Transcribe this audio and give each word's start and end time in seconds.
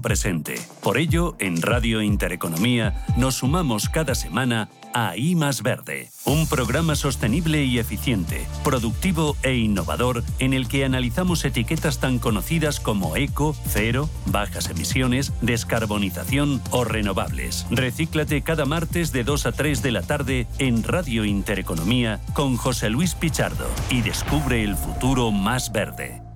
presente. 0.00 0.56
Por 0.82 0.98
ello, 0.98 1.36
en 1.38 1.62
Radio 1.62 2.02
Intereconomía 2.02 3.04
nos 3.16 3.36
sumamos 3.36 3.88
cada 3.88 4.14
semana 4.14 4.68
a 4.94 5.16
I 5.16 5.34
Verde, 5.62 6.10
un 6.24 6.46
programa 6.46 6.96
sostenible 6.96 7.64
y 7.64 7.78
eficiente, 7.78 8.46
productivo 8.64 9.36
e 9.42 9.54
innovador 9.54 10.24
en 10.38 10.54
el 10.54 10.68
que 10.68 10.84
analizamos 10.84 11.44
etiquetas 11.44 11.98
tan 11.98 12.18
conocidas 12.18 12.80
como 12.80 13.16
eco, 13.16 13.54
cero, 13.66 14.08
bajas 14.26 14.70
emisiones, 14.70 15.32
descarbonización 15.40 16.60
o 16.70 16.84
renovables. 16.84 17.66
Recíclate 17.70 18.42
cada 18.42 18.64
martes 18.64 19.12
de 19.12 19.24
2 19.24 19.46
a 19.46 19.52
3 19.52 19.82
de 19.82 19.92
la 19.92 20.02
tarde 20.02 20.46
en 20.58 20.82
Radio 20.82 21.24
Intereconomía 21.24 22.20
con 22.32 22.56
José 22.56 22.90
Luis 22.90 23.14
Pichardo 23.14 23.68
y 23.90 24.02
descubre 24.02 24.64
el 24.64 24.76
futuro 24.76 25.30
más 25.30 25.72
verde. 25.72 26.27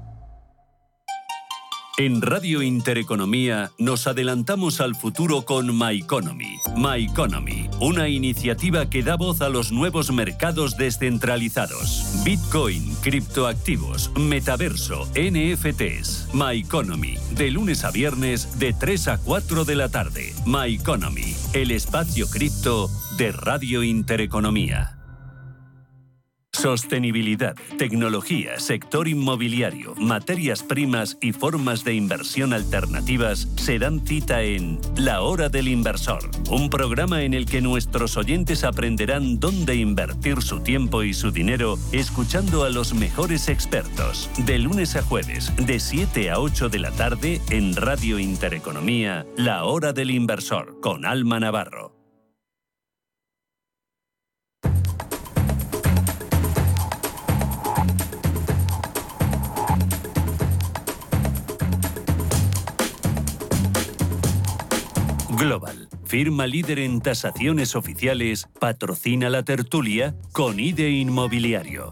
En 1.99 2.23
Radio 2.23 2.63
Intereconomía 2.63 3.71
nos 3.77 4.07
adelantamos 4.07 4.81
al 4.81 4.95
futuro 4.95 5.43
con 5.43 5.79
My 5.79 5.99
Economy. 5.99 6.57
My 6.75 7.05
Economy, 7.05 7.69
una 7.81 8.09
iniciativa 8.09 8.89
que 8.89 9.03
da 9.03 9.17
voz 9.17 9.43
a 9.43 9.51
los 9.51 9.73
nuevos 9.73 10.11
mercados 10.11 10.79
descentralizados. 10.79 12.23
Bitcoin, 12.25 12.95
criptoactivos, 13.03 14.11
metaverso, 14.17 15.07
NFTs. 15.15 16.31
My 16.33 16.61
Economy, 16.61 17.17
de 17.33 17.51
lunes 17.51 17.85
a 17.85 17.91
viernes 17.91 18.59
de 18.59 18.73
3 18.73 19.09
a 19.09 19.19
4 19.19 19.67
de 19.67 19.77
la 19.77 19.91
tarde. 19.91 20.33
My 20.47 20.75
Economy, 20.75 21.37
el 21.53 21.71
espacio 21.73 22.27
cripto 22.31 22.89
de 23.19 23.33
Radio 23.33 23.83
Intereconomía. 23.83 25.02
Sostenibilidad, 26.63 27.57
tecnología, 27.77 28.61
sector 28.61 29.09
inmobiliario, 29.09 29.97
materias 29.97 30.63
primas 30.63 31.19
y 31.21 31.33
formas 31.33 31.83
de 31.83 31.95
inversión 31.95 32.53
alternativas 32.53 33.49
se 33.57 33.81
dan 33.81 34.07
cita 34.07 34.43
en 34.43 34.79
La 34.95 35.23
Hora 35.23 35.49
del 35.49 35.67
Inversor, 35.67 36.31
un 36.51 36.71
programa 36.71 37.25
en 37.25 37.35
el 37.35 37.47
que 37.47 37.61
nuestros 37.61 38.17
oyentes 38.17 38.63
aprenderán 38.63 39.41
dónde 39.41 39.75
invertir 39.75 40.41
su 40.41 40.61
tiempo 40.61 41.03
y 41.03 41.15
su 41.15 41.33
dinero 41.33 41.81
escuchando 41.91 42.63
a 42.63 42.71
los 42.71 42.95
mejores 42.95 43.49
expertos. 43.49 44.31
De 44.47 44.61
lunes 44.61 44.95
a 44.95 45.03
jueves, 45.03 45.53
de 45.57 45.81
7 45.81 46.31
a 46.31 46.39
8 46.39 46.69
de 46.69 46.79
la 46.79 46.93
tarde 46.93 47.41
en 47.51 47.75
Radio 47.75 48.21
Intereconomía, 48.21 49.27
La 49.37 49.65
Hora 49.65 49.93
del 49.93 50.13
Inversor, 50.13 50.79
con 50.81 51.07
Alma 51.07 51.41
Navarro. 51.41 52.02
Global, 65.43 65.89
firma 66.05 66.47
líder 66.47 66.79
en 66.79 67.01
tasaciones 67.01 67.75
oficiales, 67.75 68.49
patrocina 68.61 69.29
la 69.29 69.43
tertulia 69.43 70.15
con 70.31 70.61
IDE 70.61 70.91
Inmobiliario. 70.91 71.91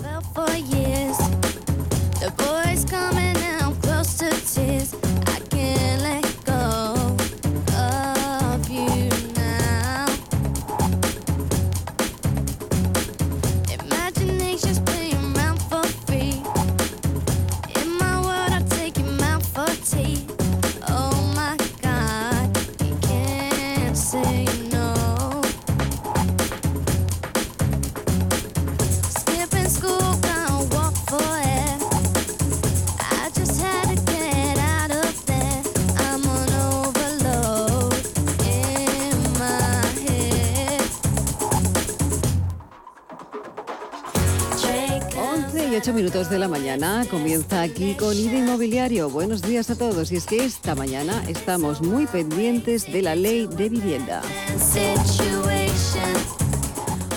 Minutos 46.00 46.30
de 46.30 46.38
la 46.38 46.48
mañana 46.48 47.04
comienza 47.10 47.60
aquí 47.60 47.94
con 47.94 48.16
IDE 48.16 48.38
Inmobiliario. 48.38 49.10
Buenos 49.10 49.42
días 49.42 49.68
a 49.68 49.76
todos. 49.76 50.10
Y 50.12 50.16
es 50.16 50.24
que 50.24 50.42
esta 50.42 50.74
mañana 50.74 51.22
estamos 51.28 51.82
muy 51.82 52.06
pendientes 52.06 52.90
de 52.90 53.02
la 53.02 53.14
ley 53.14 53.46
de 53.46 53.68
vivienda. 53.68 54.22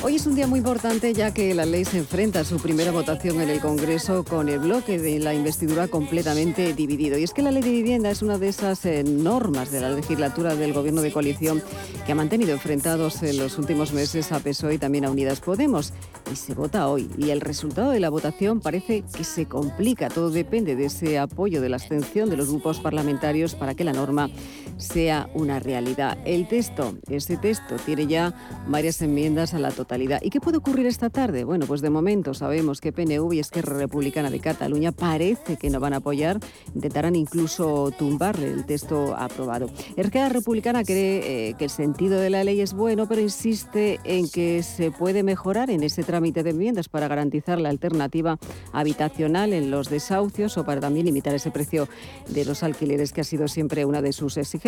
Hoy 0.01 0.17
es 0.17 0.25
un 0.25 0.35
día 0.35 0.47
muy 0.47 0.59
importante 0.59 1.13
ya 1.13 1.33
que 1.33 1.53
la 1.53 1.66
ley 1.66 1.85
se 1.85 1.99
enfrenta 1.99 2.41
a 2.41 2.44
su 2.44 2.57
primera 2.57 2.91
votación 2.91 3.39
en 3.39 3.49
el 3.49 3.61
Congreso 3.61 4.25
con 4.25 4.49
el 4.49 4.59
bloque 4.59 5.00
de 5.00 5.17
la 5.17 5.33
investidura 5.33 5.88
completamente 5.88 6.73
dividido. 6.73 7.17
Y 7.17 7.23
es 7.23 7.31
que 7.31 7.41
la 7.41 7.51
ley 7.51 7.63
de 7.63 7.71
vivienda 7.71 8.09
es 8.11 8.21
una 8.21 8.38
de 8.38 8.50
esas 8.50 8.85
eh, 8.85 9.05
normas 9.05 9.71
de 9.71 9.79
la 9.79 9.91
legislatura 9.91 10.57
del 10.57 10.73
Gobierno 10.73 11.01
de 11.01 11.13
coalición 11.13 11.63
que 12.05 12.11
ha 12.11 12.15
mantenido 12.15 12.51
enfrentados 12.51 13.23
en 13.23 13.38
los 13.38 13.57
últimos 13.57 13.94
meses 13.94 14.33
a 14.33 14.41
PSOE 14.41 14.73
y 14.73 14.77
también 14.77 15.05
a 15.05 15.09
Unidas 15.09 15.39
Podemos. 15.39 15.94
Y 16.33 16.35
se 16.35 16.55
vota 16.55 16.88
hoy. 16.88 17.11
Y 17.16 17.29
el 17.29 17.41
resultado 17.41 17.91
de 17.91 17.99
la 17.99 18.09
votación 18.09 18.59
parece 18.59 19.03
que 19.16 19.23
se 19.23 19.45
complica. 19.45 20.09
Todo 20.09 20.31
depende 20.31 20.75
de 20.75 20.85
ese 20.85 21.19
apoyo, 21.19 21.61
de 21.61 21.69
la 21.69 21.75
abstención 21.75 22.27
de 22.27 22.38
los 22.38 22.49
grupos 22.49 22.79
parlamentarios 22.79 23.53
para 23.53 23.75
que 23.75 23.83
la 23.83 23.94
norma 23.94 24.31
sea 24.78 25.29
una 25.34 25.59
realidad. 25.59 26.17
El 26.25 26.47
texto, 26.47 26.95
ese 27.09 27.38
texto, 27.38 27.75
tiene 27.85 28.07
ya 28.07 28.34
varias 28.67 29.01
enmiendas 29.01 29.53
a 29.53 29.59
la 29.59 29.72
totalidad. 29.72 30.19
¿Y 30.22 30.29
qué 30.29 30.39
puede 30.39 30.57
ocurrir 30.57 30.85
esta 30.85 31.09
tarde? 31.09 31.44
Bueno, 31.44 31.66
pues 31.66 31.81
de 31.81 31.89
momento 31.89 32.34
sabemos 32.34 32.81
que 32.81 32.91
PNV 32.91 33.33
y 33.33 33.39
Esquerra 33.39 33.78
Republicana 33.78 34.29
de 34.29 34.39
Cataluña 34.39 34.91
parece 34.91 35.57
que 35.57 35.69
no 35.69 35.79
van 35.79 35.94
a 35.94 35.97
apoyar, 35.97 36.39
intentarán 36.73 37.16
incluso 37.16 37.91
tumbarle 37.97 38.47
el 38.47 38.66
texto 38.66 39.16
aprobado. 39.17 39.69
Esquerra 39.95 40.29
Republicana 40.29 40.83
cree 40.83 41.50
eh, 41.50 41.53
que 41.57 41.66
el 41.66 41.69
sentido 41.69 42.19
de 42.19 42.29
la 42.29 42.44
ley 42.44 42.62
es 42.62 42.73
bueno, 42.73 43.07
pero 43.07 43.22
insiste 43.22 44.00
en 44.03 44.29
que 44.29 44.63
se 44.63 44.91
puede 44.91 45.23
mejorar 45.23 45.69
en 45.69 45.83
ese 45.83 46.03
trámite 46.03 46.44
de 46.44 46.51
enmiendas 46.51 46.89
para 46.89 47.07
garantizar 47.07 47.59
la 47.59 47.69
alternativa 47.69 48.38
habitacional 48.72 49.53
en 49.53 49.72
los 49.72 49.89
desahucios 49.89 50.57
o 50.57 50.66
para 50.66 50.81
también 50.81 51.06
limitar 51.06 51.33
ese 51.33 51.51
precio 51.51 51.88
de 52.28 52.45
los 52.45 52.63
alquileres 52.63 53.13
que 53.13 53.22
ha 53.22 53.23
sido 53.23 53.47
siempre 53.47 53.85
una 53.85 54.01
de 54.01 54.13
sus 54.13 54.38
exigencias 54.38 54.63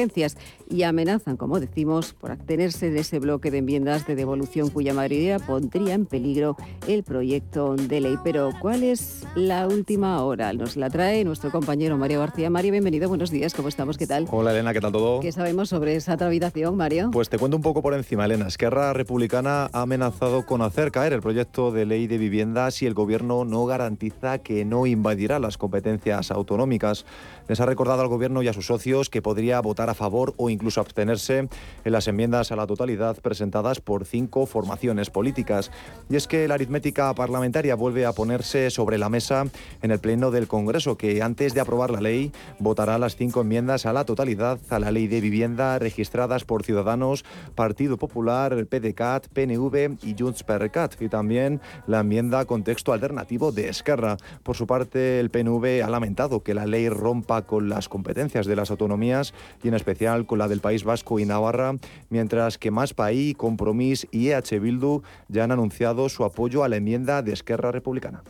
y 0.69 0.83
amenazan, 0.83 1.37
como 1.37 1.59
decimos, 1.59 2.13
por 2.13 2.31
abstenerse 2.31 2.89
de 2.89 2.99
ese 2.99 3.19
bloque 3.19 3.51
de 3.51 3.59
enmiendas 3.59 4.05
de 4.05 4.15
devolución 4.15 4.69
cuya 4.69 4.93
mayoría 4.93 5.39
pondría 5.39 5.93
en 5.93 6.05
peligro 6.05 6.57
el 6.87 7.03
proyecto 7.03 7.75
de 7.75 8.01
ley. 8.01 8.17
Pero, 8.23 8.51
¿cuál 8.61 8.83
es 8.83 9.25
la 9.35 9.67
última 9.67 10.23
hora? 10.23 10.53
Nos 10.53 10.77
la 10.77 10.89
trae 10.89 11.23
nuestro 11.23 11.51
compañero 11.51 11.97
Mario 11.97 12.19
García. 12.19 12.49
Mario, 12.49 12.71
bienvenido, 12.71 13.09
buenos 13.09 13.31
días, 13.31 13.53
¿cómo 13.53 13.67
estamos? 13.67 13.97
¿Qué 13.97 14.07
tal? 14.07 14.27
Hola 14.31 14.51
Elena, 14.51 14.73
¿qué 14.73 14.81
tal 14.81 14.91
todo? 14.91 15.19
¿Qué 15.19 15.31
sabemos 15.31 15.69
sobre 15.69 15.95
esa 15.95 16.17
tramitación, 16.17 16.75
Mario? 16.77 17.09
Pues 17.11 17.29
te 17.29 17.37
cuento 17.37 17.57
un 17.57 17.63
poco 17.63 17.81
por 17.81 17.93
encima, 17.93 18.25
Elena. 18.25 18.47
Esquerra 18.47 18.93
Republicana 18.93 19.69
ha 19.73 19.81
amenazado 19.81 20.45
con 20.45 20.61
hacer 20.61 20.91
caer 20.91 21.13
el 21.13 21.21
proyecto 21.21 21.71
de 21.71 21.85
ley 21.85 22.07
de 22.07 22.17
vivienda 22.17 22.69
si 22.71 22.85
el 22.85 22.93
gobierno 22.93 23.45
no 23.45 23.65
garantiza 23.65 24.39
que 24.39 24.65
no 24.65 24.85
invadirá 24.85 25.39
las 25.39 25.57
competencias 25.57 26.31
autonómicas. 26.31 27.05
Les 27.47 27.59
ha 27.59 27.65
recordado 27.65 28.01
al 28.01 28.07
gobierno 28.07 28.41
y 28.41 28.47
a 28.47 28.53
sus 28.53 28.65
socios 28.65 29.09
que 29.09 29.21
podría 29.21 29.59
votar 29.61 29.84
a 29.89 29.93
favor 29.93 30.33
o 30.37 30.49
incluso 30.49 30.81
abstenerse 30.81 31.47
en 31.83 31.91
las 31.91 32.07
enmiendas 32.07 32.51
a 32.51 32.55
la 32.55 32.67
totalidad 32.67 33.17
presentadas 33.21 33.79
por 33.79 34.05
cinco 34.05 34.45
formaciones 34.45 35.09
políticas. 35.09 35.71
Y 36.09 36.15
es 36.15 36.27
que 36.27 36.47
la 36.47 36.55
aritmética 36.55 37.13
parlamentaria 37.13 37.75
vuelve 37.75 38.05
a 38.05 38.13
ponerse 38.13 38.69
sobre 38.69 38.97
la 38.97 39.09
mesa 39.09 39.45
en 39.81 39.91
el 39.91 39.99
Pleno 39.99 40.31
del 40.31 40.47
Congreso, 40.47 40.97
que 40.97 41.21
antes 41.21 41.53
de 41.53 41.61
aprobar 41.61 41.91
la 41.91 42.01
ley 42.01 42.31
votará 42.59 42.97
las 42.97 43.15
cinco 43.15 43.41
enmiendas 43.41 43.85
a 43.85 43.93
la 43.93 44.05
totalidad 44.05 44.59
a 44.69 44.79
la 44.79 44.91
ley 44.91 45.07
de 45.07 45.21
vivienda 45.21 45.79
registradas 45.79 46.43
por 46.43 46.63
Ciudadanos, 46.63 47.25
Partido 47.55 47.97
Popular, 47.97 48.65
PDCAT, 48.65 49.27
PNV 49.27 49.97
y 50.03 50.15
Junts 50.17 50.43
per 50.43 50.71
Cat, 50.71 51.01
y 51.01 51.09
también 51.09 51.61
la 51.87 51.99
enmienda 51.99 52.45
con 52.45 52.63
texto 52.63 52.93
alternativo 52.93 53.51
de 53.51 53.69
Esquerra. 53.69 54.17
Por 54.43 54.55
su 54.55 54.67
parte, 54.67 55.19
el 55.19 55.29
PNV 55.29 55.83
ha 55.83 55.89
lamentado 55.89 56.43
que 56.43 56.53
la 56.53 56.65
ley 56.65 56.89
rompa 56.89 57.43
con 57.43 57.69
las 57.69 57.89
competencias 57.89 58.45
de 58.45 58.55
las 58.55 58.71
autonomías 58.71 59.33
y 59.63 59.67
en 59.67 59.74
especial 59.75 60.25
con 60.25 60.39
la 60.39 60.47
del 60.47 60.61
País 60.61 60.83
Vasco 60.83 61.19
y 61.19 61.25
Navarra, 61.25 61.75
mientras 62.09 62.57
que 62.57 62.71
Más 62.71 62.93
País, 62.93 63.35
Compromís 63.35 64.07
y 64.11 64.29
EH 64.29 64.59
Bildu 64.59 65.01
ya 65.27 65.43
han 65.43 65.51
anunciado 65.51 66.09
su 66.09 66.23
apoyo 66.23 66.63
a 66.63 66.69
la 66.69 66.77
enmienda 66.77 67.21
de 67.21 67.33
Esquerra 67.33 67.71
Republicana. 67.71 68.23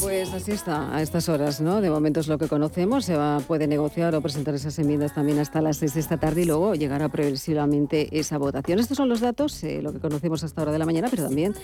Pues 0.00 0.32
así 0.32 0.52
está, 0.52 0.94
a 0.94 1.02
estas 1.02 1.28
horas, 1.28 1.60
¿no? 1.60 1.80
De 1.80 1.90
momento 1.90 2.20
es 2.20 2.28
lo 2.28 2.38
que 2.38 2.46
conocemos, 2.46 3.04
se 3.04 3.16
va, 3.16 3.40
puede 3.40 3.66
negociar 3.66 4.14
o 4.14 4.20
presentar 4.20 4.54
esas 4.54 4.78
enmiendas 4.78 5.14
también 5.14 5.38
hasta 5.38 5.60
las 5.60 5.78
6 5.78 5.94
de 5.94 6.00
esta 6.00 6.16
tarde 6.18 6.42
y 6.42 6.44
luego 6.44 6.74
llegará 6.74 7.08
previsiblemente 7.08 8.18
esa 8.18 8.38
votación. 8.38 8.78
Estos 8.78 8.96
son 8.96 9.08
los 9.08 9.20
datos, 9.20 9.62
eh, 9.64 9.80
lo 9.82 9.92
que 9.92 9.98
conocemos 9.98 10.44
hasta 10.44 10.60
ahora 10.60 10.72
de 10.72 10.78
la 10.78 10.86
mañana, 10.86 11.08
pero 11.10 11.24
también 11.24 11.54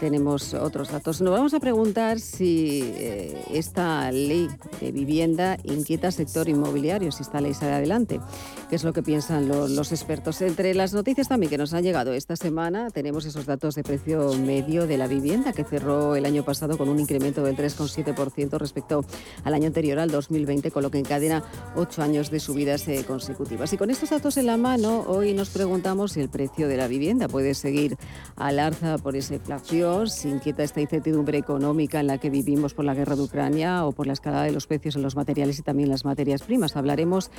tenemos 0.00 0.54
otros 0.54 0.90
datos. 0.90 1.20
Nos 1.20 1.32
vamos 1.32 1.54
a 1.54 1.60
preguntar 1.60 2.20
si 2.20 2.80
eh, 2.82 3.42
esta 3.52 4.10
ley 4.12 4.48
de 4.80 4.92
vivienda 4.92 5.56
inquieta 5.64 6.08
al 6.08 6.12
sector 6.12 6.48
inmobiliario, 6.48 7.10
si 7.12 7.22
esta 7.22 7.40
ley 7.40 7.54
sale 7.54 7.72
adelante, 7.72 8.20
qué 8.68 8.76
es 8.76 8.84
lo 8.84 8.92
que 8.92 9.02
piensan 9.02 9.48
los 9.48 9.92
expertos. 9.92 10.42
Entre 10.42 10.74
las 10.74 10.92
noticias 10.92 11.28
también 11.28 11.50
que 11.50 11.58
nos 11.58 11.72
han 11.72 11.82
llegado 11.82 12.12
esta 12.12 12.36
semana, 12.36 12.90
tenemos 12.90 13.24
esos 13.24 13.46
datos 13.46 13.74
de 13.74 13.82
precio 13.82 14.34
medio 14.34 14.86
de 14.86 14.98
la 14.98 15.06
vivienda 15.06 15.52
que 15.52 15.64
cerró 15.64 16.16
el 16.16 16.26
año 16.26 16.44
pasado 16.44 16.76
con 16.76 16.87
un 16.88 17.00
incremento 17.00 17.42
del 17.42 17.56
3,7% 17.56 18.58
respecto 18.58 19.04
al 19.44 19.54
año 19.54 19.66
anterior, 19.66 19.98
al 19.98 20.10
2020, 20.10 20.70
con 20.70 20.82
lo 20.82 20.90
que 20.90 20.98
encadena 20.98 21.44
ocho 21.76 22.02
años 22.02 22.30
de 22.30 22.40
subidas 22.40 22.86
eh, 22.88 23.04
consecutivas. 23.06 23.72
Y 23.72 23.76
con 23.76 23.90
estos 23.90 24.10
datos 24.10 24.36
en 24.36 24.46
la 24.46 24.56
mano, 24.56 25.04
hoy 25.06 25.34
nos 25.34 25.50
preguntamos 25.50 26.12
si 26.12 26.20
el 26.20 26.28
precio 26.28 26.68
de 26.68 26.76
la 26.76 26.88
vivienda 26.88 27.28
puede 27.28 27.54
seguir 27.54 27.96
al 28.36 28.58
alza 28.58 28.98
por 28.98 29.16
esa 29.16 29.34
inflación, 29.34 30.08
si 30.08 30.28
inquieta 30.28 30.62
esta 30.62 30.80
incertidumbre 30.80 31.38
económica 31.38 32.00
en 32.00 32.06
la 32.06 32.18
que 32.18 32.30
vivimos 32.30 32.74
por 32.74 32.84
la 32.84 32.94
guerra 32.94 33.16
de 33.16 33.22
Ucrania 33.22 33.84
o 33.84 33.92
por 33.92 34.06
la 34.06 34.12
escalada 34.12 34.44
de 34.44 34.52
los 34.52 34.66
precios 34.66 34.96
en 34.96 35.02
los 35.02 35.16
materiales 35.16 35.58
y 35.58 35.62
también 35.62 35.88
las 35.88 36.04
materias 36.04 36.42
primas. 36.42 36.76
Hablaremos 36.76 37.30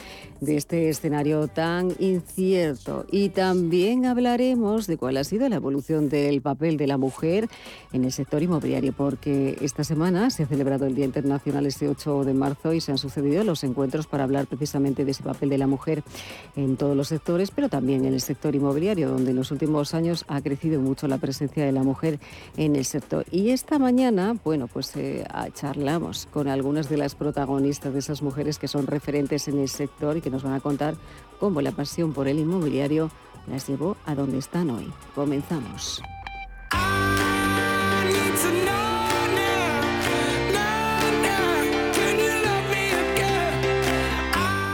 de 0.42 0.58
este 0.58 0.90
escenario 0.90 1.48
tan 1.48 1.94
incierto 2.00 3.06
y 3.12 3.30
también 3.30 4.06
hablaremos 4.06 4.88
de 4.88 4.98
cuál 4.98 5.18
ha 5.18 5.24
sido 5.24 5.48
la 5.50 5.58
evolución 5.58 6.10
del 6.10 6.42
papel 6.42 6.78
de 6.78 6.88
la 6.88 6.98
mujer 6.98 7.48
en 7.94 8.06
el 8.06 8.12
sector 8.12 8.44
inmobiliario, 8.44 8.94
porque 8.94 9.39
esta 9.62 9.84
semana 9.84 10.30
se 10.30 10.44
ha 10.44 10.48
celebrado 10.48 10.86
el 10.86 10.96
Día 10.96 11.06
Internacional 11.06 11.66
este 11.66 11.88
8 11.88 12.24
de 12.24 12.34
marzo 12.34 12.74
y 12.74 12.82
se 12.82 12.92
han 12.92 12.98
sucedido 12.98 13.44
los 13.44 13.64
encuentros 13.64 14.08
para 14.08 14.24
hablar 14.24 14.48
precisamente 14.48 15.06
de 15.06 15.12
ese 15.12 15.24
papel 15.24 15.50
de 15.50 15.58
la 15.58 15.68
mujer 15.68 16.04
en 16.56 16.78
todos 16.78 16.96
los 16.96 17.08
sectores, 17.08 17.52
pero 17.52 17.70
también 17.70 18.06
en 18.06 18.14
el 18.14 18.22
sector 18.22 18.56
inmobiliario, 18.56 19.10
donde 19.10 19.32
en 19.32 19.38
los 19.38 19.52
últimos 19.52 19.94
años 19.94 20.26
ha 20.28 20.42
crecido 20.42 20.82
mucho 20.82 21.08
la 21.08 21.18
presencia 21.18 21.66
de 21.66 21.72
la 21.72 21.84
mujer 21.84 22.20
en 22.58 22.76
el 22.76 22.86
sector. 22.86 23.26
Y 23.32 23.50
esta 23.50 23.80
mañana, 23.80 24.36
bueno, 24.44 24.68
pues 24.68 24.96
eh, 24.96 25.26
charlamos 25.54 26.28
con 26.32 26.48
algunas 26.48 26.90
de 26.90 26.98
las 26.98 27.16
protagonistas 27.16 27.94
de 27.94 28.00
esas 28.00 28.22
mujeres 28.22 28.60
que 28.60 28.68
son 28.68 28.88
referentes 28.88 29.48
en 29.48 29.60
el 29.60 29.70
sector 29.70 30.18
y 30.18 30.22
que 30.22 30.30
nos 30.30 30.44
van 30.44 30.54
a 30.54 30.60
contar 30.60 30.96
cómo 31.40 31.62
la 31.62 31.72
pasión 31.72 32.14
por 32.14 32.28
el 32.28 32.40
inmobiliario 32.40 33.10
las 33.48 33.68
llevó 33.68 33.98
a 34.06 34.16
donde 34.16 34.38
están 34.38 34.70
hoy. 34.70 34.92
Comenzamos. 35.16 36.02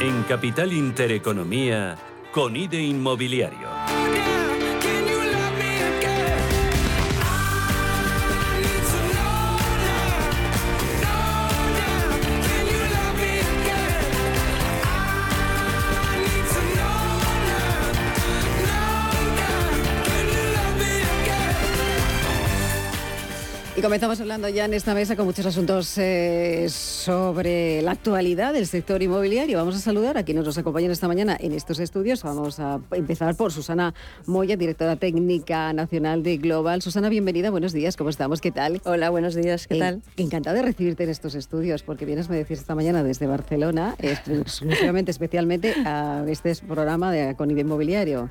En 0.06 0.22
Capital 0.22 0.72
Intereconomía, 0.72 1.98
con 2.32 2.56
IDE 2.56 2.80
Inmobiliario. 2.80 4.35
Comenzamos 23.82 24.22
hablando 24.22 24.48
ya 24.48 24.66
en 24.66 24.74
esta 24.74 24.94
mesa 24.94 25.16
con 25.16 25.26
muchos 25.26 25.46
asuntos 25.46 25.98
eh, 25.98 26.68
sobre 26.70 27.82
la 27.82 27.92
actualidad 27.92 28.54
del 28.54 28.68
sector 28.68 29.04
inmobiliario. 29.04 29.58
Vamos 29.58 29.76
a 29.76 29.80
saludar 29.80 30.18
a 30.18 30.24
quienes 30.24 30.46
nos 30.46 30.58
acompañan 30.58 30.92
esta 30.92 31.08
mañana 31.08 31.36
en 31.40 31.52
estos 31.52 31.80
estudios. 31.80 32.24
Vamos 32.24 32.60
a 32.60 32.80
empezar 32.92 33.36
por 33.36 33.52
Susana 33.52 33.94
Moya, 34.28 34.56
directora 34.56 34.96
técnica 34.96 35.74
nacional 35.74 36.24
de 36.24 36.38
Global. 36.38 36.82
Susana, 36.82 37.10
bienvenida, 37.10 37.50
buenos 37.50 37.74
días, 37.74 37.98
¿cómo 37.98 38.10
estamos? 38.10 38.40
¿Qué 38.40 38.52
tal? 38.52 38.82
Hola, 38.86 39.10
buenos 39.10 39.36
días, 39.36 39.68
¿qué 39.68 39.78
tal? 39.78 40.02
Encantada 40.16 40.56
de 40.56 40.62
recibirte 40.62 41.04
en 41.04 41.10
estos 41.10 41.36
estudios, 41.36 41.84
porque 41.84 42.06
vienes, 42.06 42.30
me 42.30 42.38
decís 42.38 42.60
esta 42.60 42.76
mañana 42.76 43.04
desde 43.04 43.28
Barcelona, 43.28 43.96
exclusivamente, 44.00 45.12
especialmente 45.12 45.74
a 45.86 46.24
este 46.28 46.56
programa 46.68 47.12
de 47.12 47.36
Conide 47.36 47.62
Inmobiliario. 47.62 48.30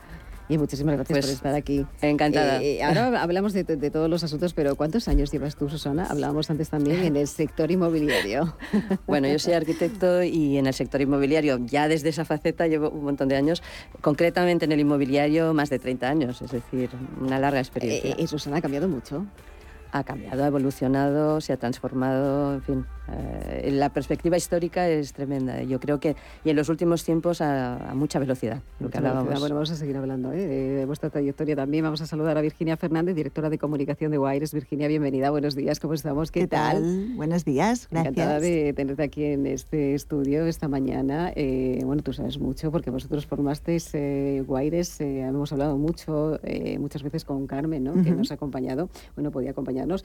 Y 0.48 0.58
muchísimas 0.58 0.96
gracias 0.96 1.18
por 1.18 1.24
pues, 1.24 1.32
estar 1.32 1.54
aquí. 1.54 1.86
Encantada. 2.02 2.62
Eh, 2.62 2.82
ahora 2.82 3.22
hablamos 3.22 3.52
de, 3.52 3.64
todos 3.64 4.10
los 4.10 4.22
asuntos, 4.24 4.52
pero 4.52 4.76
¿cuántos 4.76 5.08
años 5.08 5.32
llevas 5.32 5.56
tú, 5.56 5.68
Susana? 5.68 6.06
Hablábamos 6.06 6.50
antes 6.50 6.68
también 6.68 7.02
en 7.02 7.16
el 7.16 7.28
sector 7.28 7.70
inmobiliario. 7.70 8.56
Bueno, 9.06 9.28
yo 9.28 9.38
soy 9.38 9.52
arquitecto 9.52 10.22
y 10.22 10.56
en 10.56 10.66
el 10.66 10.74
sector 10.74 11.00
inmobiliario 11.00 11.58
ya 11.64 11.88
desde 11.88 12.08
esa 12.08 12.24
faceta 12.24 12.66
llevo 12.66 12.90
un 12.90 13.04
montón 13.04 13.28
de 13.28 13.36
años, 13.36 13.62
concretamente 14.00 14.64
en 14.64 14.72
el 14.72 14.80
inmobiliario 14.80 15.52
más 15.54 15.70
de 15.70 15.78
30 15.78 16.08
años, 16.08 16.42
es 16.42 16.50
decir, 16.50 16.90
una 17.20 17.38
larga 17.38 17.60
experiencia. 17.60 18.10
Eh, 18.10 18.16
eh 18.18 18.26
Susana 18.26 18.58
ha 18.58 18.62
cambiado 18.62 18.88
mucho 18.88 19.26
ha 19.94 20.02
cambiado, 20.02 20.42
ha 20.42 20.48
evolucionado, 20.48 21.40
se 21.40 21.52
ha 21.52 21.56
transformado, 21.56 22.54
en 22.54 22.62
fin. 22.62 22.86
Eh, 23.12 23.70
la 23.70 23.90
perspectiva 23.90 24.36
histórica 24.36 24.88
es 24.88 25.12
tremenda. 25.12 25.62
Yo 25.62 25.78
creo 25.78 26.00
que, 26.00 26.16
y 26.44 26.50
en 26.50 26.56
los 26.56 26.68
últimos 26.68 27.04
tiempos 27.04 27.40
a, 27.40 27.92
mucha 27.94 28.18
velocidad, 28.18 28.60
lo 28.80 28.90
que 28.90 28.98
hablábamos. 28.98 29.38
Bueno, 29.38 29.54
vamos 29.54 29.70
a 29.70 29.76
seguir 29.76 29.96
hablando 29.96 30.32
¿eh? 30.32 30.46
de, 30.46 30.84
vuestra 30.84 31.10
trayectoria 31.10 31.54
también. 31.54 31.84
Vamos 31.84 32.00
a 32.00 32.06
saludar 32.06 32.36
a 32.38 32.40
Virginia 32.40 32.76
Fernández, 32.76 33.14
directora 33.14 33.50
de 33.50 33.58
comunicación 33.58 34.10
de 34.10 34.18
Wires. 34.18 34.52
Virginia, 34.52 34.88
bienvenida, 34.88 35.30
buenos 35.30 35.54
días, 35.54 35.78
¿cómo 35.78 35.94
estamos? 35.94 36.32
¿Qué, 36.32 36.48
tal? 36.48 37.12
Buenos 37.14 37.44
días, 37.44 37.86
gracias. 37.88 38.14
Encantada 38.14 38.40
de 38.40 38.72
tenerte 38.72 39.04
aquí 39.04 39.24
en 39.24 39.46
este 39.46 39.94
estudio 39.94 40.46
esta 40.46 40.66
mañana. 40.66 41.32
Eh, 41.36 41.82
bueno, 41.84 42.02
tú 42.02 42.12
sabes 42.12 42.38
mucho 42.38 42.72
porque 42.72 42.90
vosotros 42.90 43.26
formasteis 43.26 43.90
eh, 43.92 44.42
Wires, 44.44 45.00
hemos 45.00 45.52
hablado 45.52 45.78
mucho, 45.78 46.40
muchas 46.80 47.04
veces 47.04 47.24
con 47.24 47.46
Carmen, 47.46 47.84
¿no? 47.84 48.02
que 48.02 48.10
nos 48.10 48.32
ha 48.32 48.34
acompañado. 48.34 48.88
Bueno, 49.14 49.30
podía 49.30 49.52
acompañarnos, 49.84 50.04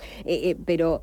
pero 0.65 1.01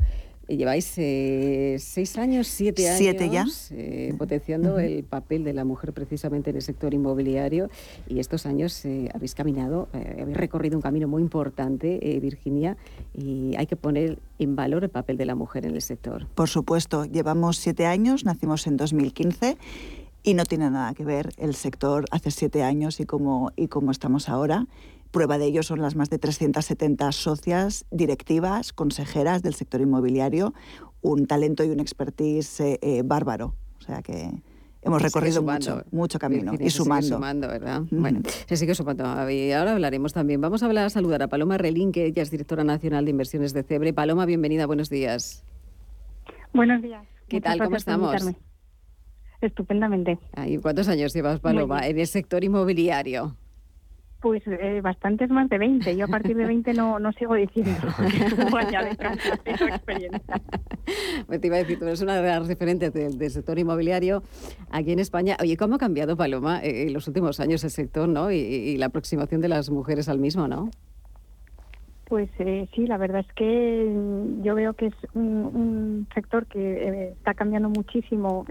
Lleváis 0.48 0.94
eh, 0.98 1.76
seis 1.80 2.16
años, 2.18 2.46
siete 2.46 2.88
años 2.88 2.98
siete 2.98 3.30
ya. 3.30 3.46
Eh, 3.72 4.14
potenciando 4.16 4.78
el 4.78 5.02
papel 5.02 5.42
de 5.42 5.52
la 5.52 5.64
mujer 5.64 5.92
precisamente 5.92 6.50
en 6.50 6.56
el 6.56 6.62
sector 6.62 6.94
inmobiliario 6.94 7.68
y 8.08 8.20
estos 8.20 8.46
años 8.46 8.84
eh, 8.84 9.10
habéis 9.12 9.34
caminado, 9.34 9.88
habéis 9.92 10.36
recorrido 10.36 10.76
un 10.76 10.82
camino 10.82 11.08
muy 11.08 11.20
importante, 11.20 11.98
Virginia, 12.22 12.76
y 13.12 13.56
hay 13.56 13.66
que 13.66 13.74
poner 13.74 14.20
en 14.38 14.54
valor 14.54 14.84
el 14.84 14.90
papel 14.90 15.16
de 15.16 15.26
la 15.26 15.34
mujer 15.34 15.66
en 15.66 15.74
el 15.74 15.82
sector. 15.82 16.28
Por 16.36 16.48
supuesto, 16.48 17.06
llevamos 17.06 17.56
siete 17.56 17.86
años, 17.86 18.24
nacimos 18.24 18.68
en 18.68 18.76
2015 18.76 19.58
y 20.22 20.34
no 20.34 20.44
tiene 20.44 20.70
nada 20.70 20.94
que 20.94 21.04
ver 21.04 21.30
el 21.38 21.56
sector 21.56 22.04
hace 22.12 22.30
siete 22.30 22.62
años 22.62 23.00
y 23.00 23.04
cómo, 23.04 23.50
y 23.56 23.66
cómo 23.66 23.90
estamos 23.90 24.28
ahora. 24.28 24.66
Prueba 25.16 25.38
de 25.38 25.46
ello 25.46 25.62
son 25.62 25.80
las 25.80 25.96
más 25.96 26.10
de 26.10 26.18
370 26.18 27.10
socias, 27.10 27.86
directivas, 27.90 28.74
consejeras 28.74 29.42
del 29.42 29.54
sector 29.54 29.80
inmobiliario, 29.80 30.52
un 31.00 31.26
talento 31.26 31.64
y 31.64 31.70
un 31.70 31.80
expertise 31.80 32.60
eh, 32.60 32.78
eh, 32.82 33.00
bárbaro. 33.02 33.54
O 33.78 33.80
sea 33.80 34.02
que 34.02 34.30
hemos 34.82 35.00
recorrido 35.00 35.42
mucho, 35.42 35.84
mucho 35.90 36.18
camino 36.18 36.52
y 36.60 36.68
sumando. 36.68 37.00
Se 37.00 37.06
sigue 37.06 37.16
sumando, 37.16 37.48
¿verdad? 37.48 37.82
Bueno, 37.90 38.20
se 38.46 38.56
sigue 38.58 38.74
sumando. 38.74 39.30
Y 39.30 39.52
ahora 39.52 39.72
hablaremos 39.72 40.12
también. 40.12 40.42
Vamos 40.42 40.62
a 40.62 40.66
hablar, 40.66 40.84
a 40.84 40.90
saludar 40.90 41.22
a 41.22 41.28
Paloma 41.28 41.56
Relín, 41.56 41.92
que 41.92 42.04
ella 42.04 42.22
es 42.22 42.30
directora 42.30 42.62
nacional 42.62 43.06
de 43.06 43.12
inversiones 43.12 43.54
de 43.54 43.62
Cebre. 43.62 43.94
Paloma, 43.94 44.26
bienvenida, 44.26 44.66
buenos 44.66 44.90
días. 44.90 45.46
Buenos 46.52 46.82
días. 46.82 47.06
¿Qué 47.26 47.40
tal? 47.40 47.58
¿Cómo 47.58 47.76
estamos? 47.76 48.22
Estupendamente. 49.40 50.18
¿Cuántos 50.60 50.88
años 50.88 51.14
llevas, 51.14 51.40
Paloma, 51.40 51.86
en 51.86 52.00
el 52.00 52.06
sector 52.06 52.44
inmobiliario? 52.44 53.34
Pues 54.20 54.42
eh, 54.46 54.80
bastantes 54.82 55.30
más 55.30 55.48
de 55.48 55.58
20. 55.58 55.96
Yo 55.96 56.06
a 56.06 56.08
partir 56.08 56.36
de 56.36 56.46
20 56.46 56.72
no, 56.72 56.98
no 56.98 57.12
sigo 57.12 57.34
diciendo. 57.34 57.88
Vaya 58.52 58.82
de 59.44 59.50
experiencia. 59.50 60.40
Me 61.28 61.38
te 61.38 61.46
iba 61.46 61.56
a 61.56 61.60
decir, 61.60 61.78
tú 61.78 61.84
eres 61.84 62.00
una 62.02 62.20
de 62.20 62.28
las 62.28 62.46
referentes 62.46 62.92
del, 62.92 63.30
sector 63.30 63.58
inmobiliario 63.58 64.22
aquí 64.70 64.92
en 64.92 64.98
España. 64.98 65.36
Oye, 65.40 65.56
¿cómo 65.56 65.76
ha 65.76 65.78
cambiado, 65.78 66.16
Paloma, 66.16 66.60
eh, 66.62 66.86
en 66.86 66.92
los 66.92 67.06
últimos 67.08 67.40
años 67.40 67.64
el 67.64 67.70
sector 67.70 68.08
¿no? 68.08 68.30
y, 68.30 68.76
la 68.76 68.86
aproximación 68.86 69.40
de 69.40 69.48
las 69.48 69.70
mujeres 69.70 70.08
al 70.08 70.18
mismo, 70.18 70.48
no? 70.48 70.70
Pues 72.08 72.28
eh, 72.38 72.68
sí, 72.74 72.86
la 72.86 72.98
verdad 72.98 73.24
es 73.26 73.32
que 73.34 73.92
yo 74.42 74.54
veo 74.54 74.74
que 74.74 74.86
es 74.86 74.94
un, 75.14 76.06
sector 76.14 76.46
que 76.46 76.58
eh, 76.58 77.08
está 77.12 77.34
cambiando 77.34 77.68
muchísimo 77.68 78.46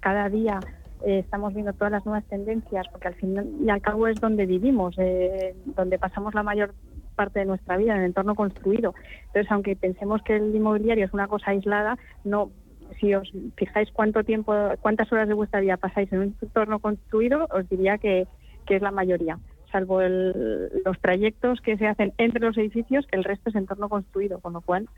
cada 0.00 0.28
día 0.28 0.60
eh, 1.04 1.18
estamos 1.20 1.54
viendo 1.54 1.72
todas 1.72 1.92
las 1.92 2.04
nuevas 2.04 2.24
tendencias, 2.24 2.86
porque 2.88 3.08
al 3.08 3.14
fin 3.14 3.36
y 3.64 3.70
al 3.70 3.80
cabo 3.80 4.06
es 4.06 4.20
donde 4.20 4.46
vivimos, 4.46 4.94
eh, 4.98 5.54
donde 5.76 5.98
pasamos 5.98 6.34
la 6.34 6.42
mayor 6.42 6.74
parte 7.16 7.40
de 7.40 7.46
nuestra 7.46 7.76
vida, 7.76 7.94
en 7.94 8.00
el 8.00 8.06
entorno 8.06 8.34
construido. 8.34 8.94
Entonces, 9.26 9.50
aunque 9.50 9.76
pensemos 9.76 10.22
que 10.22 10.36
el 10.36 10.54
inmobiliario 10.54 11.04
es 11.04 11.12
una 11.12 11.28
cosa 11.28 11.50
aislada, 11.50 11.98
no 12.24 12.50
si 12.98 13.14
os 13.14 13.30
fijáis 13.56 13.90
cuánto 13.92 14.24
tiempo, 14.24 14.52
cuántas 14.80 15.12
horas 15.12 15.28
de 15.28 15.34
vuestra 15.34 15.60
vida 15.60 15.76
pasáis 15.76 16.12
en 16.12 16.18
un 16.18 16.36
entorno 16.42 16.80
construido, 16.80 17.46
os 17.50 17.68
diría 17.68 17.98
que, 17.98 18.26
que 18.66 18.76
es 18.76 18.82
la 18.82 18.90
mayoría 18.90 19.38
salvo 19.70 20.00
los 20.02 21.00
trayectos 21.00 21.60
que 21.60 21.76
se 21.76 21.86
hacen 21.86 22.12
entre 22.18 22.44
los 22.44 22.56
edificios, 22.58 23.06
el 23.12 23.24
resto 23.24 23.50
es 23.50 23.56
entorno 23.56 23.88
construido, 23.88 24.40
con 24.40 24.52
lo 24.52 24.60
cual 24.60 24.88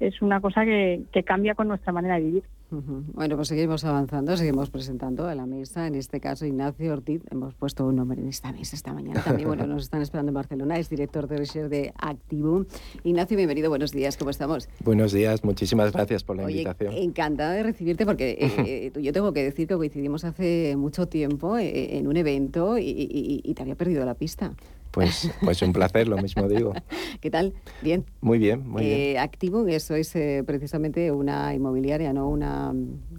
es 0.00 0.20
una 0.22 0.40
cosa 0.40 0.64
que, 0.64 1.02
que 1.12 1.22
cambia 1.22 1.54
con 1.54 1.68
nuestra 1.68 1.92
manera 1.92 2.16
de 2.16 2.22
vivir. 2.22 2.44
Bueno, 2.68 3.36
pues 3.36 3.48
seguimos 3.48 3.84
avanzando, 3.84 4.36
seguimos 4.36 4.70
presentando 4.70 5.28
a 5.28 5.36
la 5.36 5.46
mesa, 5.46 5.86
en 5.86 5.94
este 5.94 6.20
caso 6.20 6.46
Ignacio 6.46 6.92
Ortiz, 6.92 7.22
hemos 7.30 7.54
puesto 7.54 7.86
un 7.86 7.94
nombre 7.94 8.20
en 8.20 8.28
esta 8.28 8.50
mesa 8.50 8.74
esta 8.74 8.92
mañana 8.92 9.22
también, 9.22 9.46
bueno, 9.46 9.66
nos 9.68 9.84
están 9.84 10.02
esperando 10.02 10.30
en 10.30 10.34
Barcelona, 10.34 10.76
es 10.76 10.90
director 10.90 11.28
de 11.28 11.36
Research 11.36 11.70
de 11.70 11.92
Activo. 11.96 12.66
Ignacio, 13.04 13.36
bienvenido, 13.36 13.68
buenos 13.68 13.92
días, 13.92 14.16
¿cómo 14.16 14.30
estamos? 14.30 14.68
Buenos 14.84 15.12
días, 15.12 15.44
muchísimas 15.44 15.92
gracias 15.92 16.24
por 16.24 16.36
la 16.36 16.44
Oye, 16.44 16.62
invitación. 16.62 16.92
Encantada 16.94 17.52
de 17.52 17.62
recibirte 17.62 18.04
porque 18.04 18.30
eh, 18.32 18.92
eh, 18.96 19.00
yo 19.00 19.12
tengo 19.12 19.32
que 19.32 19.44
decir 19.44 19.68
que 19.68 19.76
coincidimos 19.76 20.24
hace 20.24 20.74
mucho 20.76 21.06
tiempo 21.06 21.56
eh, 21.58 21.98
en 21.98 22.08
un 22.08 22.16
evento 22.16 22.78
y, 22.78 22.88
y, 22.88 23.42
y 23.44 23.54
te 23.54 23.62
había 23.62 23.76
perdido 23.76 24.04
la 24.04 24.14
pista. 24.14 24.52
Pues, 24.96 25.30
pues 25.44 25.60
un 25.60 25.74
placer, 25.74 26.08
lo 26.08 26.16
mismo 26.16 26.48
digo. 26.48 26.72
¿Qué 27.20 27.30
tal? 27.30 27.52
Bien. 27.82 28.06
Muy 28.22 28.38
bien, 28.38 28.66
muy 28.66 28.82
eh, 28.82 29.10
bien. 29.10 29.18
Activo, 29.18 29.68
eso 29.68 29.94
es 29.94 30.16
eh, 30.16 30.42
precisamente 30.46 31.12
una 31.12 31.52
inmobiliaria, 31.52 32.14
¿no? 32.14 32.30
Una, 32.30 32.72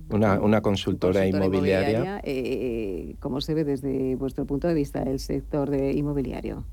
Una, 0.10 0.42
una 0.42 0.62
consultora, 0.62 1.28
inmobiliaria. 1.28 2.20
eh, 2.24 3.14
¿Cómo 3.20 3.42
se 3.42 3.54
ve 3.54 3.64
desde 3.64 4.16
vuestro 4.16 4.46
punto 4.46 4.68
de 4.68 4.74
vista 4.74 5.04
el 5.04 5.20
sector 5.20 5.70
de 5.70 5.92
inmobiliario? 5.94 6.64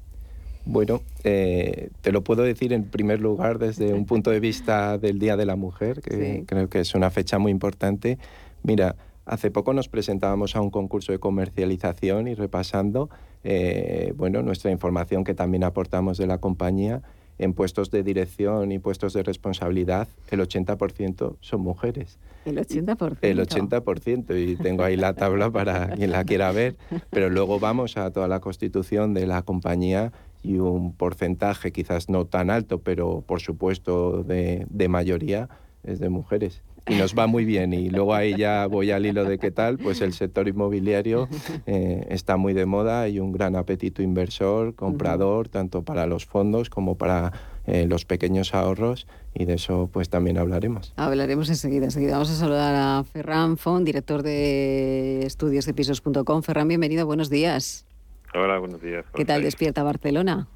Bueno, 0.65 1.03
eh, 1.23 1.91
te 2.01 2.11
lo 2.11 2.25
puedo 2.25 2.43
decir 2.43 2.73
en 2.73 2.85
primer 2.85 3.21
lugar 3.21 3.59
desde 3.59 3.93
un 3.93 4.07
punto 4.07 4.31
de 4.31 4.41
vista 4.41 4.97
del 4.97 5.19
Día 5.19 5.37
de 5.37 5.45
la 5.45 5.57
Mujer, 5.57 6.01
que 6.01 6.37
Sí. 6.39 6.45
creo 6.47 6.71
que 6.71 6.81
es 6.81 6.95
una 6.95 7.11
fecha 7.11 7.39
muy 7.39 7.53
importante. 7.53 8.17
Mira, 8.63 8.97
hace 9.27 9.51
poco 9.51 9.75
nos 9.75 9.91
presentábamos 9.91 10.57
a 10.57 10.63
un 10.63 10.71
concurso 10.71 11.13
de 11.13 11.19
comercialización 11.19 12.27
y 12.29 12.35
repasando, 12.35 13.11
eh, 13.45 14.13
bueno, 14.17 14.43
nuestra 14.43 14.71
información 14.71 15.23
que 15.23 15.35
también 15.35 15.65
aportamos 15.65 16.19
de 16.19 16.27
la 16.27 16.39
compañía, 16.39 17.03
en 17.39 17.53
puestos 17.53 17.91
de 17.91 18.03
dirección 18.03 18.73
y 18.73 18.79
puestos 18.79 19.13
de 19.13 19.23
responsabilidad, 19.23 20.09
el 20.31 20.41
80% 20.41 21.37
son 21.41 21.61
mujeres. 21.61 22.19
El 22.45 22.59
80%. 22.59 23.19
El 23.23 23.41
80%, 23.41 24.41
y 24.41 24.57
tengo 24.57 24.85
ahí 24.85 24.97
la 24.97 25.15
tabla 25.15 25.51
para 25.51 25.89
quien 25.91 26.11
la 26.13 26.25
quiera 26.25 26.53
ver, 26.53 26.77
pero 27.11 27.31
luego 27.31 27.59
vamos 27.59 27.97
a 27.97 28.11
toda 28.13 28.29
la 28.29 28.41
constitución 28.41 29.15
de 29.15 29.27
la 29.27 29.43
compañía 29.43 30.13
y 30.43 30.59
un 30.59 30.93
porcentaje 30.93 31.73
quizás 31.73 32.09
no 32.09 32.27
tan 32.27 32.51
alto, 32.51 32.79
pero 32.79 33.23
por 33.27 33.41
supuesto 33.41 34.23
de, 34.23 34.67
de 34.71 34.89
mayoría 34.89 35.49
es 35.83 35.99
de 35.99 36.09
mujeres. 36.11 36.63
Y 36.87 36.95
nos 36.97 37.15
va 37.15 37.27
muy 37.27 37.45
bien. 37.45 37.73
Y 37.73 37.89
luego 37.89 38.15
ahí 38.15 38.37
ya 38.37 38.67
voy 38.67 38.91
al 38.91 39.07
hilo 39.07 39.25
de 39.25 39.39
qué 39.39 39.51
tal, 39.51 39.79
pues 39.79 40.01
el 40.03 40.13
sector 40.13 40.49
inmobiliario 40.49 41.29
eh, 41.67 42.07
está 42.11 42.37
muy 42.37 42.53
de 42.53 42.67
moda, 42.67 43.03
hay 43.03 43.21
un 43.21 43.33
gran 43.33 43.57
apetito 43.57 44.03
inversor, 44.03 44.75
comprador, 44.75 45.49
tanto 45.49 45.83
para 45.83 46.07
los 46.07 46.27
fondos 46.27 46.69
como 46.69 46.97
para 46.97 47.33
eh, 47.67 47.87
los 47.87 48.05
pequeños 48.05 48.55
ahorros, 48.55 49.07
y 49.33 49.47
de 49.47 49.55
eso 49.55 49.89
pues 49.91 50.11
también 50.11 50.37
hablaremos. 50.37 50.93
Hablaremos 50.97 51.49
enseguida, 51.49 51.87
enseguida. 51.87 52.13
Vamos 52.13 52.31
a 52.31 52.35
saludar 52.35 52.75
a 52.75 53.05
Ferran 53.05 53.57
Font, 53.57 53.87
director 53.87 54.23
de 54.23 55.25
estudios 55.25 55.65
de 55.65 55.73
pisos.com. 55.73 56.43
Ferran, 56.43 56.69
bienvenido, 56.69 57.07
buenos 57.07 57.31
días. 57.31 57.87
Hola, 58.35 58.59
buenos 58.59 58.83
días. 58.83 59.05
¿Qué 59.15 59.25
tal 59.25 59.37
estáis? 59.37 59.45
despierta 59.45 59.83
Barcelona? 59.83 60.49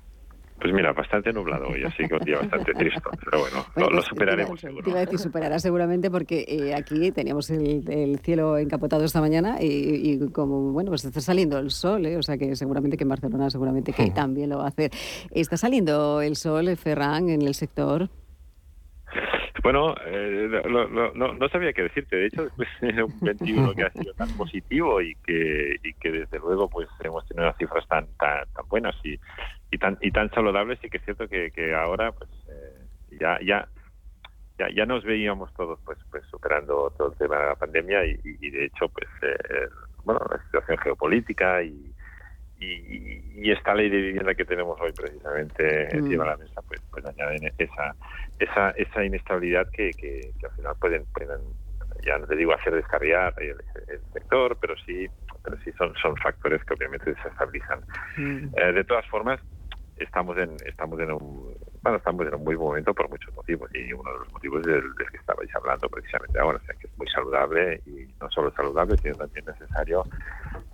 Pues 0.60 0.72
mira, 0.74 0.92
bastante 0.92 1.32
nublado 1.32 1.68
hoy, 1.68 1.84
así 1.84 2.06
que 2.08 2.14
un 2.14 2.24
día 2.24 2.38
bastante 2.38 2.74
triste, 2.74 3.00
pero 3.24 3.40
bueno, 3.40 3.64
lo, 3.76 3.84
lo 3.84 3.90
pues, 3.90 4.04
superaremos 4.06 4.60
te 4.60 4.66
iba- 4.66 4.70
seguro. 4.70 4.84
Te 4.84 4.90
iba 4.90 4.98
a 4.98 5.02
decir, 5.02 5.18
superará 5.20 5.58
seguramente 5.60 6.10
porque 6.10 6.44
eh, 6.48 6.74
aquí 6.74 7.12
teníamos 7.12 7.48
el, 7.50 7.88
el 7.88 8.18
cielo 8.18 8.58
encapotado 8.58 9.04
esta 9.04 9.20
mañana 9.20 9.58
y, 9.62 9.66
y 10.24 10.30
como, 10.32 10.72
bueno, 10.72 10.90
pues 10.90 11.04
está 11.04 11.20
saliendo 11.20 11.58
el 11.58 11.70
sol, 11.70 12.06
¿eh? 12.06 12.16
o 12.16 12.22
sea 12.22 12.36
que 12.38 12.56
seguramente 12.56 12.96
que 12.96 13.04
en 13.04 13.08
Barcelona 13.10 13.50
seguramente 13.50 13.92
que 13.92 14.10
también 14.10 14.50
lo 14.50 14.58
va 14.58 14.64
a 14.64 14.68
hacer. 14.68 14.90
¿Está 15.30 15.56
saliendo 15.56 16.20
el 16.22 16.34
sol, 16.34 16.66
eh, 16.68 16.76
Ferran, 16.76 17.28
en 17.28 17.42
el 17.42 17.54
sector? 17.54 18.08
Bueno, 19.62 19.94
eh, 20.06 20.48
lo- 20.66 20.88
lo- 20.88 21.12
no, 21.14 21.34
no 21.34 21.48
sabía 21.48 21.72
qué 21.72 21.82
decirte. 21.82 22.16
De 22.16 22.26
hecho, 22.26 22.42
después 22.56 22.68
de 22.80 23.02
un 23.02 23.12
21 23.20 23.74
que 23.74 23.82
ha 23.84 23.90
sido 23.90 24.12
tan 24.14 24.28
positivo 24.36 25.00
y 25.02 25.14
que, 25.16 25.76
y 25.82 25.92
que 25.94 26.10
desde 26.12 26.38
luego 26.38 26.68
pues 26.68 26.88
hemos 27.02 27.26
tenido 27.26 27.44
unas 27.46 27.56
cifras 27.58 27.86
tan 27.88 28.06
tan, 28.18 28.44
tan 28.54 28.66
buenas 28.68 28.94
y, 29.04 29.18
y 29.70 29.78
tan 29.78 29.98
y 30.00 30.10
tan 30.10 30.30
saludables, 30.30 30.78
y 30.82 30.88
que 30.88 30.96
es 30.98 31.04
cierto 31.04 31.28
que, 31.28 31.50
que 31.50 31.74
ahora 31.74 32.12
pues 32.12 32.30
eh, 32.48 32.86
ya 33.20 33.38
ya 33.42 33.68
ya 34.58 34.68
ya 34.74 34.86
nos 34.86 35.04
veíamos 35.04 35.52
todos 35.54 35.78
pues 35.84 35.98
pues 36.10 36.24
superando 36.30 36.92
todo 36.96 37.12
el 37.12 37.18
tema 37.18 37.38
de 37.38 37.46
la 37.46 37.54
pandemia 37.54 38.04
y, 38.06 38.50
de 38.50 38.64
hecho 38.64 38.88
pues 38.88 39.08
eh, 39.22 39.68
bueno 40.04 40.20
la 40.30 40.42
situación 40.44 40.78
geopolítica 40.78 41.62
y, 41.62 41.94
y, 42.60 43.44
y 43.44 43.50
esta 43.52 43.74
ley 43.74 43.88
de 43.88 43.98
vivienda 44.00 44.34
que 44.34 44.44
tenemos 44.44 44.80
hoy 44.80 44.92
precisamente 44.92 45.88
Mm. 45.92 45.98
encima 45.98 46.24
de 46.24 46.30
la 46.30 46.36
mesa 46.38 46.62
pues 46.62 46.80
pues 46.90 47.04
añaden 47.04 47.52
esa 47.58 47.94
esa 48.38 48.70
esa 48.70 49.04
inestabilidad 49.04 49.68
que, 49.70 49.90
que, 49.92 50.32
que 50.38 50.46
al 50.46 50.52
final 50.52 50.74
pueden, 50.80 51.04
pueden 51.12 51.40
ya 52.04 52.18
no 52.18 52.26
te 52.26 52.36
digo 52.36 52.52
hacer 52.52 52.74
descarriar 52.74 53.34
el, 53.38 53.56
el 53.88 54.00
sector 54.12 54.56
pero 54.60 54.74
sí 54.84 55.06
pero 55.44 55.56
sí 55.62 55.70
son 55.78 55.94
son 56.02 56.16
factores 56.16 56.64
que 56.64 56.74
obviamente 56.74 57.12
desestabilizan 57.12 57.80
Mm. 58.16 58.48
eh, 58.56 58.72
de 58.72 58.84
todas 58.84 59.06
formas, 59.06 59.38
estamos 60.00 60.36
en 60.38 60.56
estamos 60.66 60.98
en 61.00 61.12
un 61.12 61.54
bueno, 61.82 61.98
estamos 61.98 62.26
en 62.26 62.34
un 62.34 62.44
muy 62.44 62.54
buen 62.56 62.68
momento 62.68 62.94
por 62.94 63.08
muchos 63.08 63.34
motivos 63.34 63.70
y 63.74 63.92
uno 63.92 64.12
de 64.12 64.18
los 64.18 64.32
motivos 64.32 64.60
es 64.62 64.66
el 64.66 64.94
del 64.94 65.10
que 65.10 65.16
estabais 65.16 65.54
hablando 65.54 65.88
precisamente 65.88 66.38
ahora, 66.38 66.58
o 66.58 66.66
sea 66.66 66.74
que 66.74 66.86
es 66.86 66.98
muy 66.98 67.08
saludable 67.08 67.80
y 67.86 68.06
no 68.20 68.30
solo 68.30 68.50
saludable, 68.52 68.96
sino 68.98 69.14
también 69.14 69.44
necesario 69.46 70.04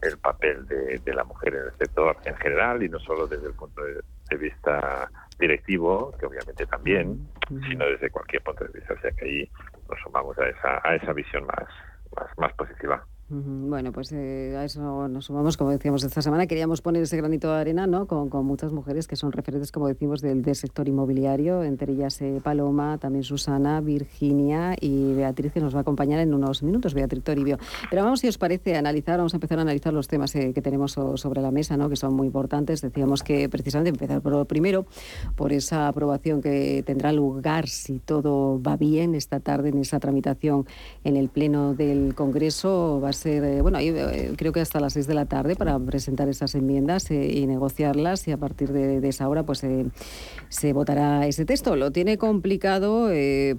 el 0.03 0.19
papel 0.19 0.67
de, 0.67 0.99
de 0.99 1.15
la 1.15 1.25
mujer 1.25 1.55
en 1.55 1.65
el 1.67 1.73
sector 1.79 2.17
en 2.25 2.37
general 2.37 2.83
y 2.83 2.89
no 2.89 2.99
solo 3.01 3.27
desde 3.27 3.49
el 3.49 3.55
punto 3.55 3.83
de, 3.83 4.01
de 4.31 4.37
vista 4.37 5.11
directivo, 5.39 6.13
que 6.19 6.27
obviamente 6.27 6.67
también, 6.67 7.29
sino 7.69 7.85
desde 7.87 8.11
cualquier 8.11 8.43
punto 8.43 8.65
de 8.65 8.71
vista, 8.73 8.95
o 8.95 9.01
sea 9.01 9.11
que 9.13 9.25
ahí 9.25 9.51
nos 9.89 10.01
sumamos 10.01 10.39
a 10.39 10.49
esa 10.49 10.81
a 10.83 10.95
esa 10.95 11.13
visión 11.13 11.45
más 11.47 11.69
más, 12.17 12.39
más 12.39 12.53
positiva. 12.55 13.05
Bueno, 13.43 13.91
pues 13.91 14.13
eh, 14.13 14.55
a 14.57 14.65
eso 14.65 15.09
nos 15.09 15.25
sumamos, 15.25 15.57
como 15.57 15.71
decíamos 15.71 16.05
esta 16.05 16.23
semana. 16.23 16.47
Queríamos 16.47 16.81
poner 16.81 17.03
ese 17.03 17.17
granito 17.17 17.53
de 17.53 17.61
arena, 17.61 17.87
¿no? 17.87 18.07
Con, 18.07 18.29
muchas 18.47 18.71
mujeres 18.73 19.09
que 19.09 19.17
son 19.17 19.33
referentes, 19.33 19.73
como 19.73 19.89
decimos, 19.89 20.21
del, 20.21 20.45
sector 20.55 20.87
inmobiliario, 20.87 21.65
entre 21.65 21.93
ellas 21.93 22.21
eh, 22.23 22.41
Paloma, 22.43 22.99
también 22.99 23.25
Susana, 23.25 23.81
Virginia 23.81 24.77
y 24.81 25.15
Beatriz, 25.15 25.53
que 25.53 25.61
nos 25.61 25.75
va 25.75 25.79
a 25.79 25.83
acompañar 25.83 26.21
en 26.21 26.33
unos 26.33 26.63
minutos, 26.63 26.95
Beatriz 26.95 27.25
Toribio. 27.25 27.59
Pero 27.91 28.05
vamos, 28.05 28.21
si 28.21 28.29
os 28.29 28.39
parece, 28.39 28.77
a 28.77 28.79
analizar, 28.79 29.17
vamos 29.17 29.35
a 29.35 29.39
empezar 29.39 29.59
a 29.59 29.63
analizar 29.63 29.93
los 29.93 30.07
temas 30.07 30.35
eh, 30.37 30.53
que 30.55 30.63
tenemos 30.63 30.93
so- 30.93 31.17
sobre 31.17 31.43
la 31.43 31.51
mesa, 31.51 31.77
¿no? 31.77 31.89
Que 31.89 31.97
son 31.97 32.15
muy 32.15 32.29
importantes. 32.29 32.83
Decíamos 32.83 33.23
que 33.25 33.49
precisamente 33.49 33.91
empezar 33.91 34.21
por 34.21 34.47
primero, 34.47 34.87
por 35.35 35.53
esa 35.53 35.89
aprobación 35.89 36.41
que 36.41 36.83
tendrá 36.87 37.13
lugar, 37.13 37.69
si 37.69 37.99
todo 37.99 38.63
va 38.63 38.77
bien, 38.77 39.15
esta 39.15 39.41
tarde 39.41 39.71
en 39.71 39.79
esa 39.79 39.99
tramitación 39.99 40.67
en 41.03 41.17
el 41.17 41.29
Pleno 41.29 41.75
del 41.75 42.15
Congreso. 42.15 43.01
Va 43.03 43.09
a 43.09 43.13
ser, 43.13 43.24
bueno, 43.63 43.79
eh, 43.79 44.33
creo 44.37 44.53
que 44.53 44.61
hasta 44.61 44.81
las 44.81 44.93
seis 44.93 45.07
de 45.07 45.15
la 45.15 45.27
tarde 45.27 45.57
para 45.57 45.79
presentar 45.79 46.29
esas 46.29 46.55
enmiendas 46.55 47.11
eh, 47.11 47.31
y 47.33 47.47
negociarlas 47.47 48.27
y 48.29 48.33
a 48.33 48.37
partir 48.37 48.73
de, 48.73 49.07
esa 49.09 49.29
hora 49.29 49.45
pues 49.45 49.65
eh, 49.65 49.87
se 50.49 50.73
votará 50.73 51.27
ese 51.27 51.45
texto. 51.45 51.77
Lo 51.77 51.91
tiene 51.91 52.19
complicado 52.19 53.11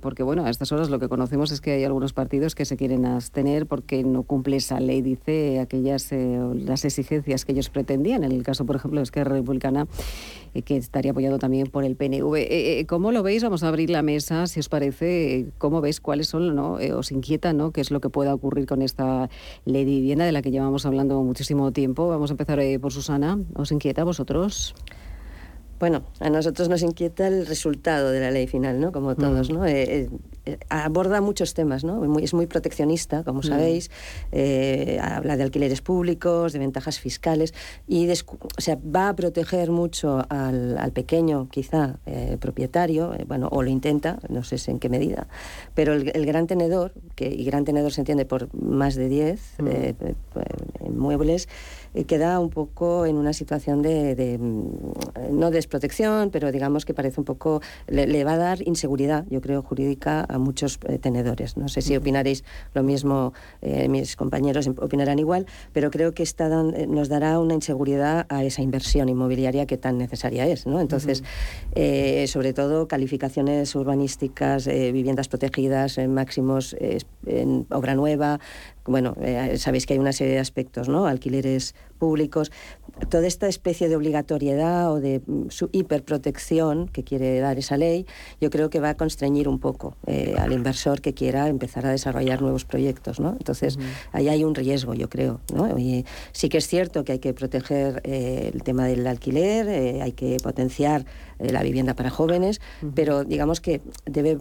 porque, 0.01 0.23
bueno, 0.23 0.45
a 0.45 0.49
estas 0.49 0.71
horas 0.71 0.89
lo 0.89 0.99
que 0.99 1.07
conocemos 1.07 1.51
es 1.51 1.61
que 1.61 1.71
hay 1.71 1.83
algunos 1.83 2.13
partidos 2.13 2.55
que 2.55 2.65
se 2.65 2.77
quieren 2.77 3.05
abstener 3.05 3.65
porque 3.65 4.03
no 4.03 4.23
cumple 4.23 4.57
esa 4.57 4.79
ley, 4.79 5.01
dice, 5.01 5.59
aquellas 5.59 6.11
las 6.11 6.85
exigencias 6.85 7.45
que 7.45 7.51
ellos 7.51 7.69
pretendían. 7.69 8.23
En 8.23 8.31
el 8.31 8.43
caso, 8.43 8.65
por 8.65 8.75
ejemplo, 8.75 8.99
de 8.99 9.03
Esquerra 9.03 9.33
Republicana, 9.33 9.87
que 10.63 10.77
estaría 10.77 11.11
apoyado 11.11 11.39
también 11.39 11.67
por 11.67 11.83
el 11.83 11.95
PNV. 11.95 12.35
Eh, 12.35 12.79
eh, 12.79 12.85
¿Cómo 12.85 13.11
lo 13.11 13.23
veis? 13.23 13.43
Vamos 13.43 13.63
a 13.63 13.67
abrir 13.67 13.89
la 13.89 14.01
mesa, 14.01 14.47
si 14.47 14.59
os 14.59 14.69
parece. 14.69 15.39
eh, 15.39 15.45
¿Cómo 15.57 15.81
veis 15.81 15.99
cuáles 15.99 16.27
son, 16.27 16.55
no? 16.55 16.79
Eh, 16.79 16.93
os 16.93 17.11
inquieta, 17.11 17.53
¿no? 17.53 17.71
¿Qué 17.71 17.81
es 17.81 17.91
lo 17.91 17.99
que 18.01 18.09
pueda 18.09 18.33
ocurrir 18.33 18.65
con 18.65 18.81
esta 18.81 19.29
ley 19.65 19.85
de 19.85 19.91
vivienda 19.91 20.25
de 20.25 20.31
la 20.31 20.41
que 20.41 20.51
llevamos 20.51 20.85
hablando 20.85 21.21
muchísimo 21.23 21.71
tiempo? 21.71 22.07
Vamos 22.07 22.29
a 22.31 22.33
empezar 22.33 22.59
eh, 22.59 22.79
por 22.79 22.91
Susana. 22.91 23.39
¿Os 23.55 23.71
inquieta 23.71 24.03
vosotros? 24.03 24.75
Bueno, 25.79 26.03
a 26.21 26.29
nosotros 26.29 26.69
nos 26.69 26.81
inquieta 26.83 27.27
el 27.27 27.45
resultado 27.45 28.11
de 28.11 28.21
la 28.21 28.31
ley 28.31 28.47
final, 28.47 28.79
¿no? 28.79 28.91
Como 28.93 29.15
todos, 29.15 29.49
¿no? 29.51 29.65
Eh, 29.65 30.09
eh, 30.45 30.57
aborda 30.69 31.19
muchos 31.19 31.53
temas, 31.53 31.83
¿no? 31.83 31.95
Muy- 31.95 32.23
es 32.23 32.33
muy 32.33 32.45
proteccionista, 32.47 33.23
como 33.23 33.41
sabéis. 33.43 33.91
eh, 34.31 34.99
habla 35.01 35.35
de 35.37 35.43
alquileres 35.43 35.81
públicos, 35.81 36.53
de 36.53 36.59
ventajas 36.59 36.99
fiscales 36.99 37.53
y, 37.87 38.09
o 38.09 38.61
sea, 38.61 38.77
va 38.83 39.09
a 39.09 39.15
proteger 39.15 39.69
mucho 39.71 40.25
al, 40.29 40.77
al 40.77 40.91
pequeño, 40.93 41.49
quizá 41.49 41.97
eh, 42.05 42.37
propietario, 42.39 43.13
eh, 43.13 43.25
bueno, 43.27 43.49
o 43.51 43.61
lo 43.61 43.69
intenta, 43.69 44.19
no 44.29 44.43
sé 44.43 44.55
en 44.71 44.79
qué 44.79 44.87
medida, 44.89 45.27
pero 45.73 45.93
el, 45.93 46.11
el 46.15 46.25
gran 46.25 46.47
tenedor, 46.47 46.93
que 47.15 47.27
y 47.27 47.43
gran 47.43 47.65
tenedor 47.65 47.91
se 47.91 48.01
entiende 48.01 48.25
por 48.25 48.53
más 48.55 48.95
de 48.95 49.09
10 49.09 49.39
eh, 49.65 49.93
eh, 49.99 50.13
eh, 50.35 50.89
muebles, 50.89 51.47
eh, 51.47 51.47
queda 52.03 52.39
un 52.39 52.49
poco 52.49 53.05
en 53.05 53.15
una 53.15 53.31
situación 53.31 53.81
de, 53.81 54.15
de, 54.15 54.37
mm, 54.37 55.31
no 55.31 55.51
de 55.51 55.59
es 55.59 55.67
protección, 55.67 56.29
pero 56.29 56.51
digamos 56.51 56.83
que 56.83 56.93
parece 56.93 57.21
un 57.21 57.25
poco, 57.25 57.61
le, 57.87 58.23
va 58.23 58.33
a 58.33 58.37
dar 58.37 58.67
inseguridad, 58.67 59.25
yo 59.29 59.39
creo, 59.39 59.61
jurídica 59.61 60.25
a 60.27 60.37
muchos 60.37 60.77
eh, 60.87 60.99
tenedores. 60.99 61.55
No 61.55 61.69
sé 61.69 61.81
si 61.81 61.95
opinaréis 61.95 62.43
lo 62.73 62.83
mismo, 62.83 63.33
eh, 63.61 63.87
mis 63.87 64.15
compañeros 64.15 64.67
opinarán 64.67 65.19
igual, 65.19 65.45
pero 65.71 65.89
creo 65.89 66.13
que 66.13 66.23
está 66.23 66.45
nos 66.45 67.09
dará 67.09 67.39
una 67.39 67.53
inseguridad 67.53 68.25
a 68.29 68.43
esa 68.43 68.61
inversión 68.61 69.09
inmobiliaria 69.09 69.65
que 69.65 69.77
tan 69.77 69.97
necesaria 69.97 70.45
es. 70.47 70.67
¿no? 70.67 70.79
Entonces, 70.79 71.23
sobre 72.29 72.53
todo 72.53 72.87
calificaciones 72.87 73.73
urbanísticas, 73.73 74.67
viviendas 74.67 75.27
protegidas, 75.27 75.97
máximos 76.07 76.75
en 77.25 77.65
obra 77.69 77.95
nueva, 77.95 78.39
bueno, 78.85 79.15
eh, 79.21 79.57
sabéis 79.57 79.85
que 79.85 79.93
hay 79.93 79.99
una 79.99 80.13
serie 80.13 80.33
de 80.33 80.39
aspectos, 80.39 80.87
¿no? 80.87 81.07
Alquileres 81.07 81.75
públicos, 82.05 82.51
toda 83.09 83.25
esta 83.25 83.47
especie 83.47 83.89
de 83.89 83.95
obligatoriedad 83.95 84.91
o 84.91 85.01
de 85.01 85.21
mm, 85.25 85.49
su 85.49 85.69
hiperprotección 85.71 86.87
que 86.87 87.03
quiere 87.03 87.39
dar 87.39 87.57
esa 87.57 87.77
ley, 87.77 88.05
yo 88.39 88.51
creo 88.51 88.69
que 88.69 88.79
va 88.79 88.89
a 88.89 88.93
constreñir 88.95 89.47
un 89.49 89.59
poco 89.59 89.95
eh, 90.05 90.35
al 90.37 90.53
inversor 90.53 91.01
que 91.01 91.15
quiera 91.15 91.47
empezar 91.47 91.83
a 91.87 91.89
desarrollar 91.89 92.43
nuevos 92.43 92.63
proyectos, 92.63 93.19
¿no? 93.19 93.31
Entonces, 93.31 93.79
ahí 94.11 94.29
hay 94.29 94.43
un 94.43 94.53
riesgo, 94.53 94.93
yo 94.93 95.09
creo, 95.09 95.41
¿no? 95.51 95.79
Y 95.79 96.05
sí 96.31 96.47
que 96.47 96.59
es 96.59 96.67
cierto 96.67 97.03
que 97.03 97.13
hay 97.13 97.19
que 97.19 97.33
proteger 97.33 98.01
eh, 98.03 98.51
el 98.53 98.61
tema 98.61 98.85
del 98.85 99.07
alquiler, 99.07 99.67
eh, 99.67 100.01
hay 100.03 100.11
que 100.11 100.37
potenciar 100.43 101.05
la 101.37 101.63
vivienda 101.63 101.95
para 101.95 102.09
jóvenes, 102.09 102.61
pero 102.93 103.25
digamos 103.25 103.59
que 103.59 103.81
debe 104.05 104.37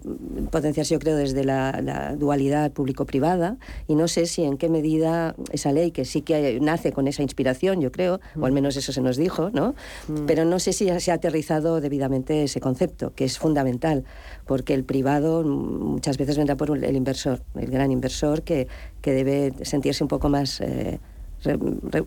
potenciarse, 0.52 0.94
yo 0.94 1.00
creo, 1.00 1.16
desde 1.16 1.42
la, 1.42 1.80
la 1.82 2.14
dualidad 2.14 2.70
público-privada 2.70 3.56
y 3.88 3.96
no 3.96 4.06
sé 4.06 4.26
si 4.26 4.44
en 4.44 4.58
qué 4.58 4.68
medida 4.68 5.34
esa 5.50 5.72
ley, 5.72 5.90
que 5.90 6.04
sí 6.04 6.22
que 6.22 6.60
nace 6.60 6.92
con 6.92 7.08
esa 7.08 7.22
inspiración, 7.22 7.53
yo 7.80 7.90
creo, 7.92 8.20
o 8.38 8.46
al 8.46 8.52
menos 8.52 8.76
eso 8.76 8.92
se 8.92 9.00
nos 9.00 9.16
dijo, 9.16 9.50
¿no? 9.50 9.74
Mm. 10.08 10.26
Pero 10.26 10.44
no 10.44 10.58
sé 10.58 10.72
si 10.72 10.88
se 11.00 11.10
ha 11.10 11.14
aterrizado 11.14 11.80
debidamente 11.80 12.44
ese 12.44 12.60
concepto, 12.60 13.14
que 13.14 13.24
es 13.24 13.38
fundamental, 13.38 14.04
porque 14.46 14.74
el 14.74 14.84
privado 14.84 15.42
muchas 15.42 16.18
veces 16.18 16.36
vendrá 16.36 16.56
por 16.56 16.76
el 16.76 16.96
inversor, 16.96 17.40
el 17.54 17.70
gran 17.70 17.90
inversor, 17.90 18.42
que, 18.42 18.68
que 19.00 19.12
debe 19.12 19.52
sentirse 19.64 20.04
un 20.04 20.08
poco 20.08 20.28
más, 20.28 20.60
eh, 20.60 20.98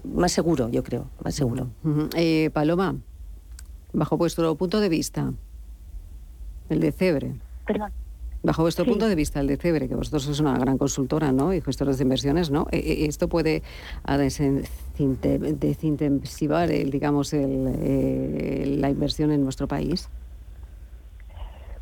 más 0.03 0.31
seguro, 0.31 0.69
yo 0.69 0.83
creo, 0.83 1.09
más 1.23 1.35
seguro. 1.35 1.69
Eh, 2.15 2.49
Paloma, 2.53 2.95
bajo 3.93 4.17
vuestro 4.17 4.55
punto 4.55 4.79
de 4.79 4.89
vista, 4.89 5.33
el 6.69 6.79
de 6.79 6.91
Cebre. 6.91 7.35
Perdón. 7.65 7.91
Bajo 8.43 8.61
vuestro 8.61 8.85
punto 8.85 9.07
de 9.07 9.15
vista, 9.15 9.39
el 9.39 9.47
de 9.47 9.57
Cebre, 9.57 9.89
que 9.89 9.95
vosotros 9.95 10.23
sois 10.23 10.39
una 10.39 10.57
gran 10.57 10.77
consultora 10.77 11.31
¿no? 11.31 11.53
y 11.53 11.61
gestores 11.61 11.97
de 11.97 12.03
inversiones, 12.03 12.51
¿no? 12.51 12.67
Eh, 12.71 12.77
eh, 12.77 13.05
¿esto 13.07 13.27
puede 13.27 13.63
desintensivar 14.97 16.71
el, 16.71 16.91
digamos, 16.91 17.33
el, 17.33 18.79
la 18.79 18.89
inversión 18.89 19.31
en 19.31 19.43
nuestro 19.43 19.67
país? 19.67 20.09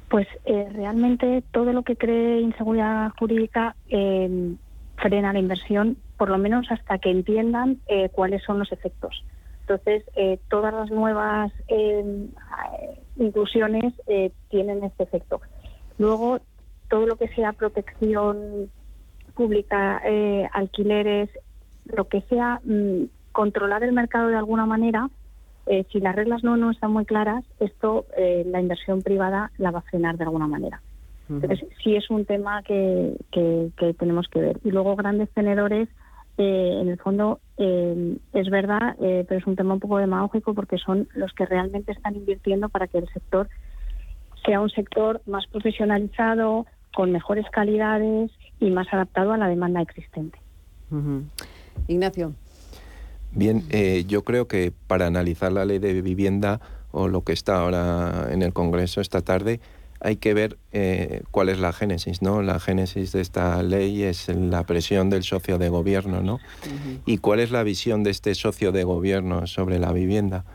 Pues 0.10 0.28
eh, 0.46 0.70
realmente 0.72 1.44
todo 1.52 1.74
lo 1.74 1.84
que 1.84 1.98
cree 1.98 2.40
inseguridad 2.40 3.12
jurídica 3.20 3.76
frena 3.90 5.34
la 5.34 5.40
inversión, 5.40 5.98
por 6.18 6.30
lo 6.30 6.38
menos 6.38 6.72
hasta 6.72 7.00
que 7.00 7.12
entiendan 7.12 7.80
cuáles 8.14 8.44
son 8.44 8.60
los 8.60 8.72
efectos. 8.72 9.26
Entonces, 9.62 10.04
todas 10.48 10.74
las 10.74 10.90
nuevas 10.90 11.52
inclusiones 13.18 13.94
tienen 14.50 14.84
este 14.84 15.04
efecto. 15.04 15.42
Luego, 15.98 16.40
todo 16.90 17.06
lo 17.06 17.16
que 17.16 17.28
sea 17.30 17.54
protección 17.54 18.70
pública, 19.36 20.02
eh, 20.06 20.48
alquileres, 20.54 21.30
lo 21.86 22.08
que 22.08 22.22
sea, 22.22 22.62
mm, 22.64 23.04
controlar 23.32 23.84
el 23.84 23.94
mercado 23.94 24.30
de 24.30 24.38
alguna 24.38 24.66
manera, 24.66 25.10
eh, 25.68 25.86
si 25.92 26.00
las 26.00 26.16
reglas 26.16 26.44
no, 26.44 26.58
no 26.58 26.72
están 26.72 26.92
muy 26.92 27.06
claras, 27.06 27.44
esto 27.60 28.06
eh, 28.18 28.44
la 28.48 28.62
inversión 28.62 29.02
privada 29.02 29.52
la 29.58 29.72
va 29.72 29.80
a 29.80 29.84
frenar 29.84 30.18
de 30.18 30.24
alguna 30.24 30.48
manera. 30.48 30.82
Entonces, 31.28 31.66
sí 31.84 31.96
es 31.96 32.12
un 32.12 32.26
tema 32.26 32.62
que, 32.62 33.18
que, 33.32 33.94
tenemos 33.98 34.28
que 34.28 34.42
ver. 34.42 34.60
Y 34.64 34.70
luego 34.70 34.96
grandes 34.96 35.28
tenedores, 35.32 35.90
en 36.38 36.88
el 36.88 37.00
fondo, 37.00 37.40
es 37.58 38.50
verdad, 38.52 38.96
pero 39.00 39.36
es 39.36 39.48
un 39.48 39.56
tema 39.56 39.74
un 39.74 39.80
poco 39.80 39.98
demagógico 39.98 40.54
porque 40.54 40.78
son 40.78 41.08
los 41.16 41.34
que 41.34 41.48
realmente 41.48 41.94
están 41.94 42.16
invirtiendo 42.16 42.70
para 42.70 42.86
que 42.86 43.00
el 43.00 43.08
sector 43.10 43.50
sea 44.46 44.62
un 44.62 44.70
sector 44.70 45.22
más 45.26 45.48
profesionalizado, 45.48 46.66
con 46.96 47.12
mejores 47.12 47.46
calidades 47.52 48.32
y 48.60 48.72
más 48.72 48.88
adaptado 48.92 49.34
a 49.34 49.38
la 49.38 49.48
demanda 49.48 49.82
existente. 49.82 50.40
Ignacio. 51.88 52.34
Bien, 53.32 53.64
eh, 53.70 54.06
yo 54.08 54.24
creo 54.24 54.48
que 54.48 54.72
para 54.88 55.08
analizar 55.08 55.52
la 55.52 55.66
ley 55.66 55.80
de 55.80 56.02
vivienda 56.02 56.62
o 56.92 57.10
lo 57.10 57.22
que 57.22 57.34
está 57.34 57.58
ahora 57.58 58.30
en 58.32 58.42
el 58.42 58.54
Congreso 58.54 59.02
esta 59.02 59.22
tarde, 59.22 59.60
hay 60.00 60.18
que 60.18 60.34
ver 60.34 60.58
eh, 60.72 61.24
cuál 61.32 61.50
es 61.50 61.60
la 61.60 61.74
génesis, 61.74 62.22
¿no? 62.22 62.42
La 62.42 62.60
génesis 62.60 63.12
de 63.12 63.22
esta 63.22 63.62
ley 63.64 64.04
es 64.04 64.30
la 64.30 64.64
presión 64.64 65.10
del 65.10 65.24
socio 65.24 65.58
de 65.58 65.68
gobierno, 65.68 66.22
¿no? 66.22 66.40
Y 67.06 67.18
cuál 67.18 67.40
es 67.40 67.52
la 67.52 67.64
visión 67.64 68.04
de 68.04 68.12
este 68.12 68.36
socio 68.36 68.72
de 68.72 68.84
gobierno 68.84 69.48
sobre 69.48 69.80
la 69.80 69.92
vivienda. 69.92 70.46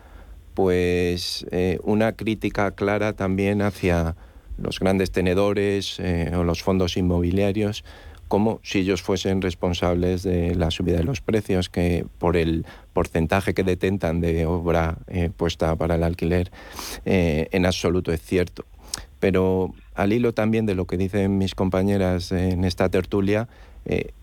Pues 0.63 1.47
eh, 1.53 1.79
una 1.85 2.13
crítica 2.13 2.73
clara 2.73 3.15
también 3.15 3.63
hacia 3.63 4.15
los 4.59 4.79
grandes 4.79 5.11
tenedores 5.11 5.99
eh, 6.01 6.33
o 6.37 6.45
los 6.45 6.63
fondos 6.63 6.99
inmobiliarios 6.99 7.83
como 8.29 8.61
si 8.63 8.81
ellos 8.81 9.01
fuesen 9.01 9.41
responsables 9.41 10.23
de 10.23 10.55
la 10.55 10.71
subida 10.71 10.99
de 10.99 11.05
los 11.05 11.23
precios, 11.23 11.71
que 11.71 12.05
por 12.19 12.37
el 12.37 12.67
porcentaje 12.93 13.55
que 13.55 13.65
detentan 13.65 14.21
de 14.21 14.45
obra 14.45 14.99
eh, 15.09 15.31
puesta 15.35 15.75
para 15.77 15.95
el 15.95 16.03
alquiler, 16.03 16.53
eh, 17.07 17.49
en 17.53 17.65
absoluto 17.65 18.13
es 18.13 18.21
cierto. 18.21 18.67
Pero 19.19 19.73
al 19.95 20.13
hilo 20.13 20.35
también 20.35 20.67
de 20.67 20.75
lo 20.75 20.87
que 20.87 20.99
dicen 20.99 21.39
mis 21.39 21.55
compañeras 21.55 22.33
en 22.33 22.65
esta 22.65 22.91
tertulia, 22.91 23.49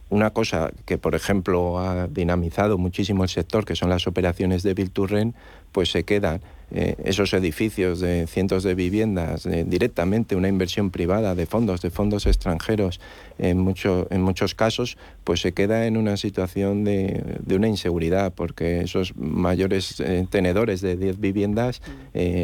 una 0.09 0.29
cosa 0.29 0.71
que, 0.85 0.97
por 0.97 1.15
ejemplo, 1.15 1.79
ha 1.79 2.07
dinamizado 2.07 2.77
muchísimo 2.77 3.23
el 3.23 3.29
sector, 3.29 3.65
que 3.65 3.75
son 3.75 3.89
las 3.89 4.07
operaciones 4.07 4.63
de 4.63 4.73
Bilturren, 4.73 5.35
pues 5.71 5.91
se 5.91 6.03
quedan 6.03 6.41
eh, 6.69 6.95
esos 7.05 7.33
edificios 7.33 8.01
de 8.01 8.27
cientos 8.27 8.61
de 8.63 8.75
viviendas 8.75 9.45
eh, 9.45 9.63
directamente 9.65 10.35
una 10.35 10.49
inversión 10.49 10.91
privada 10.91 11.33
de 11.33 11.45
fondos, 11.45 11.81
de 11.81 11.91
fondos 11.91 12.25
extranjeros, 12.25 12.99
en, 13.37 13.73
en 14.09 14.21
muchos 14.21 14.53
casos, 14.53 14.97
pues 15.23 15.39
se 15.39 15.53
queda 15.53 15.85
en 15.85 15.95
una 15.95 16.17
situación 16.17 16.83
de, 16.83 17.37
de 17.39 17.55
una 17.55 17.69
inseguridad, 17.69 18.33
porque 18.33 18.81
esos 18.81 19.15
mayores 19.15 20.01
eh, 20.01 20.27
tenedores 20.29 20.81
de 20.81 20.97
10 20.97 21.21
viviendas 21.21 21.81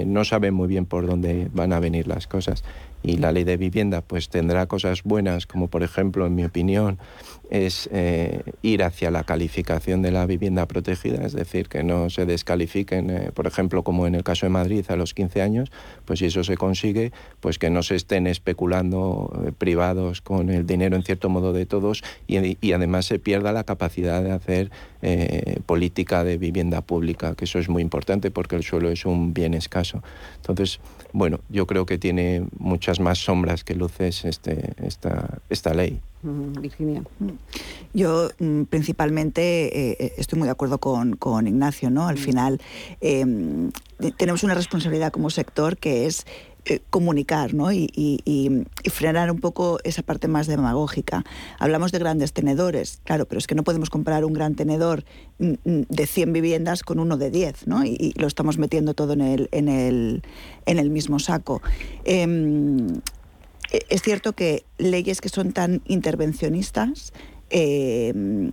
no 0.06 0.24
saben 0.24 0.54
muy 0.54 0.68
bien 0.68 0.86
por 0.86 1.08
dónde 1.08 1.50
van 1.52 1.74
a 1.74 1.80
venir 1.80 2.08
las 2.08 2.28
cosas. 2.28 2.64
Y 3.02 3.18
la 3.18 3.32
ley 3.32 3.44
de 3.44 3.58
vivienda 3.58 4.02
pues 4.02 4.30
tendrá 4.30 4.68
cosas 4.68 5.04
buenas, 5.04 5.48
como 5.48 5.68
por 5.68 5.84
ejemplo, 5.84 6.28
en 6.28 6.36
mi 6.36 6.46
opinión, 6.46 7.00
es 7.54 7.88
eh, 7.94 8.42
ir 8.64 8.82
hacia 8.82 9.12
la 9.12 9.24
calificación 9.26 10.02
de 10.02 10.12
la 10.12 10.26
vivienda 10.26 10.66
protegida, 10.66 11.24
es 11.24 11.34
decir, 11.34 11.70
que 11.70 11.84
no 11.84 12.10
se 12.10 12.26
descalifiquen, 12.26 13.12
eh, 13.12 13.30
por 13.32 13.46
ejemplo, 13.46 13.84
como 13.84 14.08
en 14.08 14.16
el 14.16 14.24
caso 14.24 14.48
de 14.48 14.50
Madrid 14.50 14.84
a 14.90 14.96
los 14.96 15.14
15 15.14 15.44
años, 15.44 15.72
pues 16.06 16.18
si 16.18 16.26
eso 16.26 16.44
se 16.44 16.58
consigue, 16.58 17.12
pues 17.42 17.60
que 17.60 17.70
no 17.70 17.84
se 17.84 17.94
estén 17.94 18.26
especulando 18.26 19.32
eh, 19.46 19.52
privados 19.56 20.22
con 20.22 20.50
el 20.50 20.66
dinero 20.66 20.96
en 20.96 21.04
cierto 21.04 21.30
modo 21.30 21.54
de 21.54 21.68
todos 21.68 22.04
y, 22.26 22.58
y 22.60 22.72
además 22.72 23.06
se 23.06 23.20
pierda 23.20 23.52
la 23.52 23.66
capacidad 23.66 24.24
de 24.24 24.32
hacer 24.32 24.72
política 25.66 26.24
de 26.24 26.38
vivienda 26.38 26.80
pública, 26.80 27.36
que 27.36 27.44
eso 27.44 27.60
es 27.60 27.68
muy 27.68 27.82
importante 27.82 28.32
porque 28.32 28.56
el 28.56 28.64
suelo 28.64 28.90
es 28.90 29.06
un 29.06 29.34
bien 29.34 29.54
escaso. 29.54 30.02
Entonces, 30.38 30.80
bueno, 31.12 31.42
yo 31.50 31.68
creo 31.68 31.86
que 31.86 31.98
tiene 31.98 32.46
muchas 32.58 33.02
más 33.02 33.18
sombras 33.18 33.66
que 33.66 33.76
luces 33.76 34.24
este, 34.24 34.72
esta, 34.82 35.40
esta 35.50 35.74
ley. 35.74 36.00
Virginia. 36.24 37.04
Yo 37.94 38.30
mm, 38.40 38.64
principalmente 38.64 39.92
eh, 39.92 39.98
eh, 40.00 40.14
estoy 40.18 40.40
muy 40.40 40.48
de 40.48 40.52
acuerdo 40.52 40.80
con, 40.80 41.48
Ignacio, 41.48 41.90
¿no? 41.90 42.08
Al 42.08 42.18
final 42.18 42.62
em, 43.02 43.72
tenemos 44.18 44.44
una 44.44 44.54
responsabilidad 44.54 45.12
como 45.12 45.30
sector 45.30 45.78
que 45.78 46.06
es 46.06 46.26
eh, 46.66 46.80
comunicar 46.90 47.54
¿no? 47.54 47.74
y, 47.74 48.66
frenar 48.90 49.30
un 49.32 49.40
poco 49.40 49.80
esa 49.84 50.02
parte 50.02 50.30
más 50.30 50.48
demagógica. 50.48 51.26
Hablamos 51.60 51.92
de 51.92 52.00
grandes 52.00 52.32
tenedores, 52.32 53.02
claro, 53.04 53.26
pero 53.26 53.40
es 53.40 53.48
que 53.48 53.56
no 53.56 53.64
podemos 53.64 53.90
comparar 53.90 54.24
un 54.24 54.32
gran 54.32 54.56
tenedor 54.56 55.04
mm, 55.40 55.54
mm, 55.66 55.82
de 55.90 56.08
100 56.08 56.32
viviendas 56.32 56.84
con 56.84 57.00
uno 57.00 57.18
de 57.18 57.32
10, 57.32 57.68
¿no? 57.68 57.84
y, 57.84 58.14
lo 58.16 58.28
estamos 58.28 58.58
metiendo 58.58 58.94
todo 58.94 59.12
en 59.12 59.22
el, 59.22 59.50
en 59.52 59.68
el, 59.68 60.24
en 60.66 60.80
el 60.80 60.90
mismo 60.90 61.20
saco. 61.20 61.62
Em, 62.06 63.02
es 63.74 64.02
cierto 64.04 64.34
que 64.34 64.64
leyes 64.78 65.20
que 65.20 65.30
son 65.30 65.52
tan 65.52 65.82
intervencionistas 65.86 67.12
em, 67.50 68.52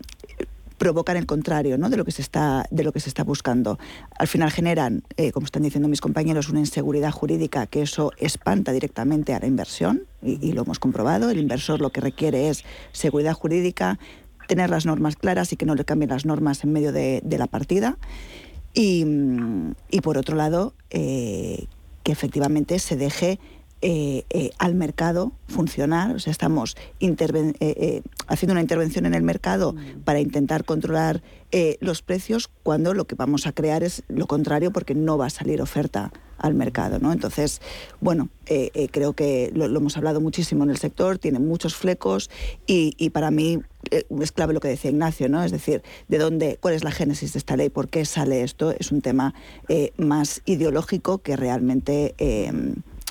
provocan 0.79 1.19
el 1.19 1.27
contrario 1.27 1.77
¿no? 1.77 1.91
de, 1.91 1.99
lo 1.99 2.07
que 2.07 2.11
se 2.11 2.23
está, 2.23 2.65
de 2.71 2.85
lo 2.85 2.93
que 2.93 3.01
se 3.01 3.11
está 3.11 3.23
buscando. 3.23 3.79
Al 4.19 4.29
final 4.29 4.51
generan, 4.51 5.03
eh, 5.19 5.31
como 5.31 5.45
están 5.45 5.63
diciendo 5.63 5.89
mis 5.89 6.01
compañeros, 6.01 6.49
una 6.49 6.61
inseguridad 6.61 7.13
jurídica 7.13 7.67
que 7.67 7.83
eso 7.83 8.13
espanta 8.17 8.73
directamente 8.73 9.35
a 9.35 9.41
la 9.41 9.47
inversión 9.47 10.05
y, 10.23 10.53
lo 10.53 10.63
hemos 10.63 10.79
comprobado. 10.79 11.29
El 11.29 11.39
inversor 11.39 11.83
lo 11.83 11.91
que 11.91 12.01
requiere 12.01 12.49
es 12.49 12.65
seguridad 12.93 13.35
jurídica, 13.35 13.99
tener 14.49 14.71
las 14.71 14.87
normas 14.87 15.17
claras 15.17 15.53
y 15.53 15.57
que 15.57 15.67
no 15.67 15.75
le 15.75 15.85
cambien 15.85 16.11
las 16.11 16.25
normas 16.25 16.65
en 16.65 16.73
medio 16.73 16.93
de, 16.93 17.23
la 17.39 17.47
partida. 17.47 17.99
Y 18.73 19.05
por 20.03 20.17
otro 20.17 20.37
lado, 20.37 20.73
que 20.89 21.67
efectivamente 22.07 22.79
se 22.79 22.97
deje 22.97 23.39
eh, 23.83 24.27
eh, 24.29 24.51
al 24.59 24.75
mercado 24.75 25.33
funcionar. 25.49 26.15
O 26.15 26.19
sea, 26.19 26.31
estamos 26.31 26.77
eh, 27.01 28.03
haciendo 28.27 28.53
una 28.53 28.61
intervención 28.61 29.07
en 29.07 29.15
el 29.15 29.23
mercado 29.23 29.73
mm. 29.73 30.01
para 30.05 30.21
intentar 30.21 30.65
controlar 30.65 31.23
los 31.81 32.03
precios 32.03 32.49
cuando 32.63 32.95
lo 32.95 33.07
que 33.09 33.17
vamos 33.17 33.49
a 33.49 33.53
crear 33.53 33.83
es 33.83 34.05
lo 34.07 34.29
contrario 34.29 34.71
porque 34.71 34.95
no 34.95 35.19
va 35.19 35.27
a 35.27 35.31
salir 35.31 35.61
oferta 35.61 36.13
al 36.39 36.55
mercado. 36.55 37.01
¿no? 37.01 37.13
Entonces, 37.13 37.61
bueno, 38.01 38.29
creo 38.93 39.15
que 39.15 39.51
lo, 39.53 39.65
hemos 39.65 39.97
hablado 39.97 40.21
muchísimo 40.21 40.63
en 40.63 40.71
el 40.71 40.77
sector, 40.77 41.19
tiene 41.19 41.41
muchos 41.41 41.75
flecos 41.75 42.31
y, 42.69 42.95
y 42.99 43.11
para 43.11 43.33
mí 43.33 43.59
es 43.91 44.31
clave 44.31 44.55
lo 44.55 44.61
que 44.61 44.69
decía 44.69 44.93
Ignacio, 44.93 45.29
¿no? 45.29 45.43
Es 45.43 45.51
decir, 45.51 45.83
de 46.07 46.19
dónde, 46.19 46.57
cuál 46.61 46.75
es 46.75 46.85
la 46.85 46.93
génesis 46.93 47.33
de 47.33 47.41
esta 47.41 47.57
ley, 47.57 47.69
por 47.69 47.89
qué 47.89 48.05
sale 48.05 48.43
esto, 48.43 48.71
es 48.71 48.93
un 48.93 49.01
tema 49.01 49.35
más 49.97 50.43
ideológico 50.45 51.19
que 51.19 51.35
realmente 51.35 52.15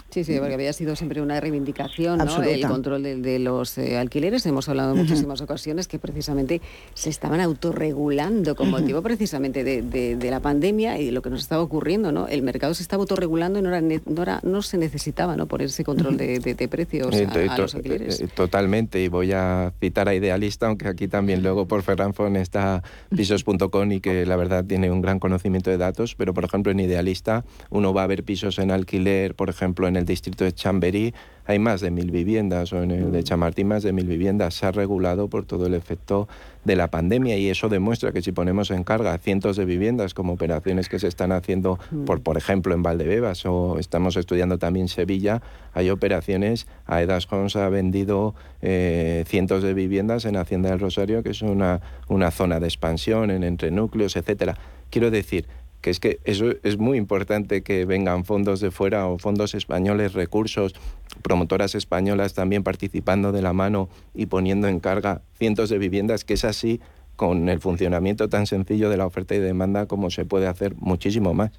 Sí, 0.10 0.24
sí, 0.24 0.38
porque 0.40 0.56
había 0.56 0.74
sido 0.74 0.96
siempre 0.96 1.22
una 1.22 1.40
reivindicación, 1.40 2.18
¿no? 2.18 2.42
El 2.42 2.66
control 2.68 3.04
de, 3.04 3.40
los 3.40 3.78
eh, 3.78 3.98
alquileres. 3.98 4.44
Hemos 4.46 4.68
hablado 4.68 4.94
en 4.94 4.98
muchísimas 4.98 5.40
ocasiones 5.42 5.88
que 5.88 6.00
precisamente 6.00 6.62
se 6.96 7.10
estaban 7.10 7.40
autorregulando 7.42 8.56
con 8.56 8.72
motivo 8.72 9.02
precisamente 9.04 9.64
de, 9.64 10.30
la 10.30 10.40
pandemia 10.40 11.00
y 11.00 11.06
de 11.06 11.12
lo 11.12 11.22
que 11.22 11.30
nos 11.30 11.42
estaba 11.42 11.62
ocurriendo, 11.62 12.12
¿no? 12.12 12.28
El 12.28 12.42
mercado 12.42 12.74
se 12.74 12.84
estaba 12.84 13.02
autorregulando 13.02 13.60
y 13.60 13.62
no, 13.62 13.70
era, 13.70 13.82
no, 13.82 14.22
era, 14.22 14.40
no 14.44 14.62
se 14.62 14.78
necesitaba, 14.78 15.36
¿no? 15.36 15.48
Por 15.48 15.62
ese 15.62 15.84
control 15.84 16.18
de, 16.18 16.68
precios 16.70 17.16
a, 17.16 17.58
los 17.58 17.76
alquileres. 17.76 18.20
Eh, 18.20 18.28
totalmente, 18.34 19.02
y 19.02 19.08
voy 19.08 19.32
a 19.32 19.74
citar 19.80 20.08
a 20.10 20.16
Idealista, 20.16 20.68
aunque 20.68 20.88
aquí 20.88 21.08
también 21.08 21.44
luego 21.44 21.68
por 21.68 21.84
Ferranfon 21.84 22.36
está 22.36 22.84
pisos.com 23.16 23.92
y 23.92 24.02
que 24.02 24.26
la 24.26 24.36
verdad 24.36 24.66
tiene 24.66 24.92
un 24.92 25.02
gran 25.02 25.20
conocimiento 25.20 25.70
de 25.70 25.78
datos, 25.78 26.16
pero 26.16 26.34
por 26.34 26.46
ejemplo 26.46 26.72
en 26.72 26.80
Idealista 26.80 27.46
uno 27.70 27.94
va 27.94 28.04
a 28.04 28.08
ver 28.08 28.24
pisos 28.24 28.60
en 28.60 28.72
alquiler, 28.72 29.36
por 29.36 29.50
ejemplo 29.50 29.88
en 29.88 29.99
el 30.00 30.06
distrito 30.06 30.44
de 30.44 30.54
Chamberí 30.54 31.14
hay 31.46 31.58
más 31.58 31.82
de 31.82 31.90
mil 31.90 32.12
viviendas, 32.12 32.74
o 32.74 32.84
en 32.84 32.92
el 32.92 33.12
de 33.12 33.24
Chamartín 33.24 33.68
más 33.68 33.82
de 33.82 33.92
mil 33.92 34.06
viviendas. 34.06 34.54
Se 34.54 34.68
ha 34.68 34.72
regulado 34.72 35.30
por 35.30 35.46
todo 35.46 35.66
el 35.66 35.74
efecto 35.74 36.28
de 36.64 36.76
la 36.76 36.90
pandemia 36.90 37.38
y 37.38 37.50
eso 37.50 37.70
demuestra 37.70 38.12
que 38.12 38.22
si 38.22 38.32
ponemos 38.32 38.70
en 38.70 38.84
carga 38.84 39.18
cientos 39.18 39.58
de 39.58 39.66
viviendas 39.66 40.14
como 40.14 40.34
operaciones 40.34 40.90
que 40.90 41.00
se 41.00 41.08
están 41.08 41.32
haciendo, 41.32 41.80
mm. 41.90 42.06
por, 42.06 42.22
por 42.22 42.38
ejemplo, 42.38 42.76
en 42.76 42.84
Valdebebas 42.84 43.48
o 43.48 43.80
estamos 43.80 44.16
estudiando 44.16 44.60
también 44.60 44.90
Sevilla, 44.90 45.42
hay 45.74 45.90
operaciones, 45.90 46.68
Aedas 46.86 47.28
Homes 47.32 47.56
ha 47.56 47.68
vendido 47.70 48.36
eh, 48.62 49.24
cientos 49.26 49.64
de 49.64 49.74
viviendas 49.74 50.26
en 50.26 50.38
Hacienda 50.38 50.70
del 50.70 50.80
Rosario, 50.80 51.24
que 51.24 51.32
es 51.32 51.42
una, 51.42 51.82
una 52.10 52.30
zona 52.30 52.60
de 52.60 52.68
expansión 52.68 53.32
en 53.32 53.44
entre 53.44 53.72
núcleos, 53.72 54.16
etcétera. 54.16 54.56
Quiero 54.92 55.10
decir, 55.10 55.48
que 55.82 55.90
es 55.90 56.00
que 56.00 56.20
eso 56.26 56.54
es 56.64 56.78
muy 56.78 56.98
importante 56.98 57.62
que 57.62 57.86
vengan 57.86 58.26
fondos 58.26 58.60
de 58.60 58.72
fuera 58.72 59.08
o 59.08 59.18
fondos 59.18 59.56
españoles, 59.56 60.14
recursos, 60.14 60.76
promotoras 61.22 61.76
españolas 61.76 62.34
también 62.34 62.64
participando 62.64 63.32
de 63.32 63.42
la 63.42 63.54
mano 63.54 63.90
y 64.14 64.26
poniendo 64.26 64.68
en 64.68 64.80
carga 64.80 65.22
cientos 65.38 65.70
de 65.70 65.78
viviendas, 65.78 66.24
que 66.24 66.34
es 66.34 66.46
así 66.46 66.82
con 67.16 67.50
el 67.50 67.60
funcionamiento 67.60 68.30
tan 68.30 68.48
sencillo 68.48 68.90
de 68.90 68.98
la 68.98 69.06
oferta 69.06 69.36
y 69.36 69.40
demanda 69.40 69.88
como 69.88 70.10
se 70.10 70.26
puede 70.26 70.48
hacer 70.48 70.76
muchísimo 70.76 71.34
más. 71.34 71.52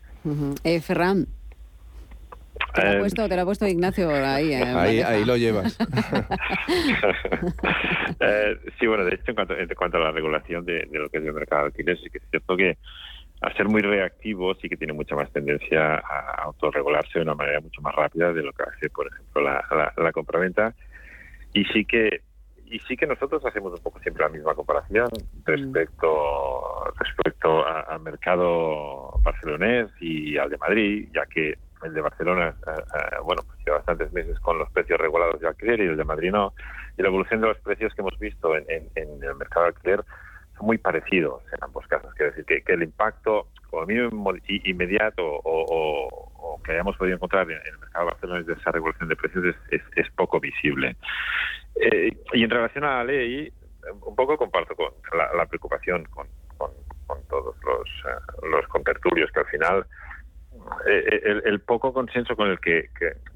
eh, 0.64 0.80
Ferran. 0.80 1.26
Te 2.74 2.83
lo, 2.83 2.88
ha 2.88 2.94
eh, 2.94 2.98
puesto, 2.98 3.28
te 3.28 3.37
lo 3.37 3.42
ha 3.42 3.44
puesto 3.44 3.66
Ignacio 3.66 4.11
ahí. 4.11 4.52
Eh, 4.52 5.04
ahí, 5.04 5.24
lo 5.24 5.37
llevas. 5.37 5.78
Eh, 8.22 8.59
sí, 8.78 8.87
bueno, 8.87 9.06
de 9.06 9.14
hecho, 9.14 9.24
en 9.28 9.35
cuanto, 9.35 9.56
en 9.56 9.68
cuanto 9.68 9.96
a 9.96 10.00
la 10.00 10.11
regulación 10.11 10.62
de, 10.66 10.87
lo 10.92 11.09
que 11.09 11.18
es 11.18 11.24
el 11.24 11.33
mercado 11.33 11.62
de 11.62 11.66
alquileres, 11.68 12.02
sí 12.02 12.11
que 12.11 12.18
es 12.18 12.24
cierto 12.28 12.54
que 12.54 12.76
a 13.40 13.53
ser 13.55 13.68
muy 13.68 13.81
reactivo 13.81 14.55
sí 14.55 14.68
que 14.68 14.76
tiene 14.76 14.92
mucha 14.92 15.16
más 15.16 15.31
tendencia 15.33 15.94
a 15.94 16.42
autorregularse 16.44 17.18
de 17.18 17.22
una 17.22 17.35
manera 17.35 17.61
mucho 17.61 17.81
más 17.81 17.94
rápida 17.94 18.33
de 18.33 18.42
lo 18.42 18.53
que 18.53 18.64
hace, 18.64 18.90
por 18.90 19.07
ejemplo, 19.07 19.42
la, 19.42 19.92
la, 19.96 20.12
compraventa. 20.12 20.74
Y 21.55 21.64
sí 21.66 21.85
que 21.85 22.22
y 22.66 22.79
sí 22.81 22.96
que 22.96 23.07
nosotros 23.07 23.44
hacemos 23.44 23.72
un 23.72 23.83
poco 23.83 23.98
siempre 23.98 24.22
la 24.22 24.29
misma 24.29 24.55
comparación 24.55 25.09
respecto 25.44 26.92
respecto 27.00 27.66
al 27.66 28.00
mercado 28.00 29.18
barcelonés 29.22 29.90
y 30.00 30.37
al 30.37 30.50
de 30.50 30.59
Madrid, 30.59 31.09
ya 31.12 31.26
que 31.26 31.59
el 31.83 31.94
de 31.94 32.00
Barcelona, 32.00 32.55
eh, 32.66 32.70
eh, 32.79 33.16
bueno, 33.24 33.42
pues 33.44 33.59
lleva 33.64 33.79
bastantes 33.79 34.12
meses 34.12 34.38
con 34.40 34.59
los 34.59 34.70
precios 34.70 35.00
regulados 35.00 35.40
de 35.40 35.48
alquiler 35.48 35.81
y 35.81 35.87
el 35.87 35.96
de 35.96 36.05
Madrid 36.05 36.31
no. 36.31 36.53
Y 36.96 37.03
la 37.03 37.09
evolución 37.09 37.40
de 37.40 37.48
los 37.48 37.59
precios 37.59 37.94
que 37.94 38.03
hemos 38.03 38.18
visto 38.18 38.55
en, 38.55 38.66
en 38.68 39.24
el 39.24 39.35
mercado 39.35 39.62
de 39.62 39.68
alquiler 39.68 40.05
muy 40.61 40.79
parecidos 40.79 41.42
en 41.53 41.62
ambos 41.62 41.87
casos. 41.87 42.12
Quiero 42.14 42.33
decir 42.33 42.44
que, 42.44 42.73
el 42.73 42.83
impacto, 42.83 43.49
como 43.68 43.87
mínimo 43.87 44.33
inmediato 44.49 45.23
o, 45.23 46.61
que 46.64 46.73
hayamos 46.73 46.96
podido 46.96 47.16
encontrar 47.16 47.51
en, 47.51 47.59
el 47.64 47.79
mercado 47.79 48.07
de 48.07 48.12
Barcelona 48.12 48.42
de 48.42 48.53
esa 48.53 48.70
regulación 48.70 49.09
de 49.09 49.16
precios 49.16 49.55
es, 49.70 50.11
poco 50.16 50.40
visible. 50.40 50.96
Eh, 51.77 52.16
y 52.33 52.44
en 52.44 52.51
relación 52.51 52.85
a 52.85 52.99
la 52.99 53.05
ley, 53.05 53.53
un 54.03 54.14
poco 54.14 54.37
comparto 54.37 54.75
con 54.75 54.92
la, 55.16 55.46
preocupación 55.46 56.05
con, 56.07 56.27
todos 57.29 57.57
los, 57.64 57.88
uh, 58.05 58.46
los 58.46 58.66
contertulios 58.68 59.31
que 59.33 59.40
al 59.40 59.46
final 59.46 59.87
eh, 60.87 61.40
el, 61.44 61.61
poco 61.61 61.92
consenso 61.92 62.37
con 62.37 62.49
el 62.49 62.61
que, 62.61 62.90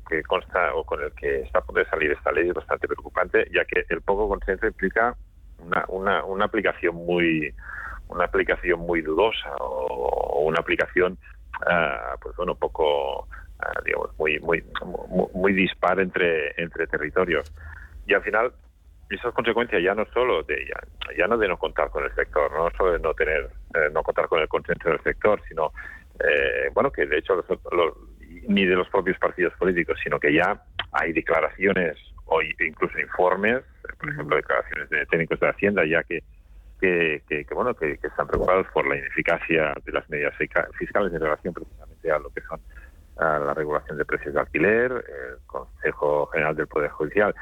que, 0.08 0.22
consta 0.24 0.74
o 0.74 0.84
con 0.84 1.02
el 1.02 1.12
que 1.12 1.42
está 1.42 1.58
a 1.58 1.62
punto 1.62 1.80
de 1.80 1.86
salir 1.86 2.10
esta 2.12 2.32
ley 2.32 2.48
es 2.48 2.54
bastante 2.54 2.86
preocupante, 2.86 3.48
ya 3.52 3.64
que 3.64 3.84
el 3.88 4.02
poco 4.02 4.28
consenso 4.28 4.66
implica 4.66 5.16
una, 5.58 5.84
una, 5.88 6.24
una 6.24 6.44
aplicación 6.44 6.94
muy 6.94 7.54
una 8.08 8.24
aplicación 8.24 8.80
muy 8.80 9.02
dudosa 9.02 9.54
o, 9.60 10.42
una 10.44 10.60
aplicación 10.60 11.18
uh, 11.62 12.18
pues 12.20 12.36
bueno 12.36 12.54
poco 12.54 13.20
uh, 13.22 13.84
digamos 13.84 14.10
muy, 14.18 14.38
muy 14.40 14.62
muy 15.32 15.52
dispar 15.52 16.00
entre 16.00 16.52
entre 16.60 16.86
territorios. 16.86 17.52
Y 18.06 18.14
al 18.14 18.22
final 18.22 18.52
eso 19.10 19.28
es 19.28 19.34
consecuencia 19.34 19.78
ya 19.80 19.94
no 19.94 20.04
solo 20.12 20.42
de 20.42 20.66
ya, 20.66 21.16
ya 21.16 21.26
no 21.26 21.36
de 21.36 21.48
no 21.48 21.58
contar 21.58 21.90
con 21.90 22.04
el 22.04 22.14
sector 22.14 22.50
no 22.52 22.70
solo 22.76 22.92
de 22.92 22.98
no 22.98 23.14
tener 23.14 23.50
eh, 23.74 23.90
no 23.92 24.02
contar 24.02 24.28
con 24.28 24.40
el 24.40 24.48
consenso 24.48 24.88
del 24.88 25.02
sector 25.02 25.40
sino 25.48 25.72
eh, 26.20 26.70
bueno 26.72 26.90
que 26.90 27.06
de 27.06 27.18
hecho 27.18 27.44
ni 28.48 28.64
de 28.64 28.74
los 28.74 28.88
propios 28.88 29.18
partidos 29.18 29.52
políticos 29.54 29.98
sino 30.02 30.18
que 30.18 30.32
ya 30.32 30.62
hay 30.92 31.12
declaraciones 31.12 31.98
o 32.26 32.42
incluso 32.42 32.98
informes, 32.98 33.62
por 33.98 34.08
ejemplo, 34.10 34.36
declaraciones 34.36 34.88
de 34.90 35.06
técnicos 35.06 35.40
de 35.40 35.48
Hacienda, 35.48 35.84
ya 35.84 36.02
que 36.04 36.22
que, 36.80 37.46
bueno 37.54 37.74
que, 37.74 37.98
están 38.02 38.26
preocupados 38.26 38.66
por 38.72 38.86
la 38.86 38.96
ineficacia 38.96 39.74
de 39.84 39.92
las 39.92 40.08
medidas 40.10 40.34
fiscales 40.36 41.12
en 41.12 41.20
relación 41.20 41.54
precisamente 41.54 42.10
a 42.10 42.18
lo 42.18 42.30
que 42.30 42.42
son 42.42 42.60
la 43.16 43.54
regulación 43.54 43.96
de 43.96 44.04
precios 44.04 44.34
de 44.34 44.40
alquiler. 44.40 44.92
El 44.92 45.46
Consejo 45.46 46.26
General 46.26 46.56
del 46.56 46.66
Poder 46.66 46.90
Judicial 46.90 47.34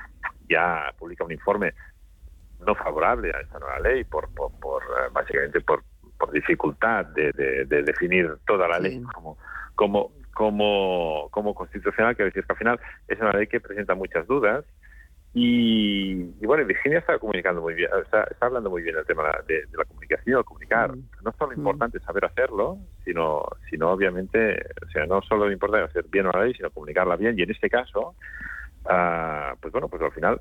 ya 0.49 0.93
publica 0.99 1.25
un 1.25 1.33
informe 1.33 1.75
no 2.61 2.75
favorable 2.75 3.33
a 3.35 3.41
esta 3.41 3.59
nueva 3.59 3.81
ley 3.81 4.05
por, 4.05 4.29
por, 4.33 4.83
eh, 4.83 5.09
básicamente 5.13 5.61
por, 5.61 5.83
por 6.19 6.31
dificultad 6.31 7.07
de, 7.07 7.33
definir 7.65 8.37
toda 8.47 8.69
la 8.69 8.79
ley 8.79 9.03
como 9.15 9.37
como 9.75 10.13
como, 10.35 11.29
como 11.31 11.55
constitucional, 11.55 12.17
que 12.17 12.25
decir 12.25 12.45
que 12.45 12.53
al 12.53 12.59
final 12.59 12.81
es 13.09 13.21
una 13.21 13.33
ley 13.33 13.47
que 13.47 13.61
presenta 13.61 13.95
muchas 13.95 14.27
dudas. 14.27 14.65
Y, 15.35 16.25
bueno, 16.45 16.67
Virginia 16.67 16.99
está 16.99 17.19
comunicando 17.19 17.63
muy 17.63 17.73
bien, 17.73 17.89
está, 18.05 18.29
hablando 18.41 18.69
muy 18.69 18.83
bien 18.83 18.99
el 18.99 19.07
tema 19.07 19.33
de, 19.47 19.65
la 19.73 19.85
comunicación, 19.87 20.43
comunicar. 20.43 20.95
Mm. 20.95 21.09
No 21.25 21.31
es 21.31 21.37
solo 21.37 21.55
importante 21.55 22.01
saber 22.01 22.27
hacerlo, 22.27 22.79
sino, 23.05 23.43
sino 23.71 23.91
obviamente, 23.91 24.63
o 24.87 24.91
sea, 24.91 25.07
no 25.07 25.23
solo 25.23 25.47
es 25.47 25.55
importante 25.55 25.87
hacer 25.87 26.05
bien 26.11 26.27
una 26.27 26.45
ley, 26.45 26.53
sino 26.53 26.71
comunicarla 26.71 27.17
bien. 27.17 27.39
Y 27.39 27.43
en 27.43 27.51
este 27.51 27.71
caso, 27.71 28.15
ah, 28.85 29.55
pues 29.61 29.73
bueno, 29.73 29.89
pues 29.89 30.03
al 30.03 30.13
final, 30.13 30.39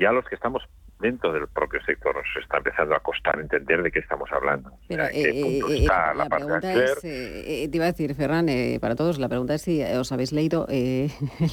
ya 0.00 0.12
los 0.12 0.24
que 0.24 0.34
estamos 0.34 0.66
dentro 1.02 1.32
del 1.32 1.48
propio 1.48 1.80
sector 1.84 2.14
nos 2.14 2.24
está 2.40 2.58
empezando 2.58 2.94
a 2.94 3.00
costar 3.00 3.38
entender 3.40 3.82
de 3.82 3.90
qué 3.90 3.98
estamos 3.98 4.30
hablando. 4.32 4.70
Pero, 4.86 5.04
eh, 5.06 5.60
eh, 5.68 5.86
la, 5.86 6.26
pregunta 6.28 6.72
es, 6.72 6.98
eh, 7.02 7.68
te 7.68 7.76
iba 7.76 7.86
a 7.86 7.92
decir, 7.92 8.14
Ferran, 8.14 8.46
para 8.80 8.94
todos, 8.94 9.18
la 9.18 9.28
pregunta 9.28 9.54
es 9.54 9.62
si 9.62 9.82
os 9.82 10.12
habéis 10.12 10.32
leído 10.32 10.66
el 10.70 11.10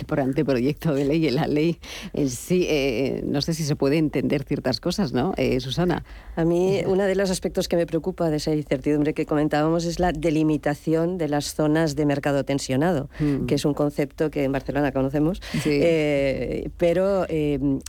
por 0.07 0.19
anteproyecto 0.19 0.93
de 0.93 1.05
ley, 1.05 1.29
la 1.31 1.47
ley 1.47 1.79
en 2.13 2.29
sí, 2.29 3.21
no 3.25 3.41
sé 3.41 3.53
si 3.53 3.63
se 3.63 3.75
puede 3.75 3.97
entender 3.97 4.43
ciertas 4.43 4.79
cosas, 4.79 5.13
¿no, 5.13 5.33
Susana? 5.59 6.03
A 6.35 6.45
mí, 6.45 6.81
uno 6.85 7.03
de 7.05 7.15
los 7.15 7.31
aspectos 7.31 7.67
que 7.67 7.75
me 7.75 7.87
preocupa 7.87 8.29
de 8.29 8.37
esa 8.37 8.53
incertidumbre 8.53 9.13
que 9.13 9.25
comentábamos 9.25 9.85
es 9.85 9.99
la 9.99 10.11
delimitación 10.11 11.17
de 11.17 11.27
las 11.27 11.55
zonas 11.55 11.95
de 11.95 12.05
mercado 12.05 12.45
tensionado, 12.45 13.09
mm. 13.19 13.47
que 13.47 13.55
es 13.55 13.65
un 13.65 13.73
concepto 13.73 14.29
que 14.29 14.43
en 14.43 14.51
Barcelona 14.51 14.91
conocemos, 14.91 15.41
pero, 16.77 17.25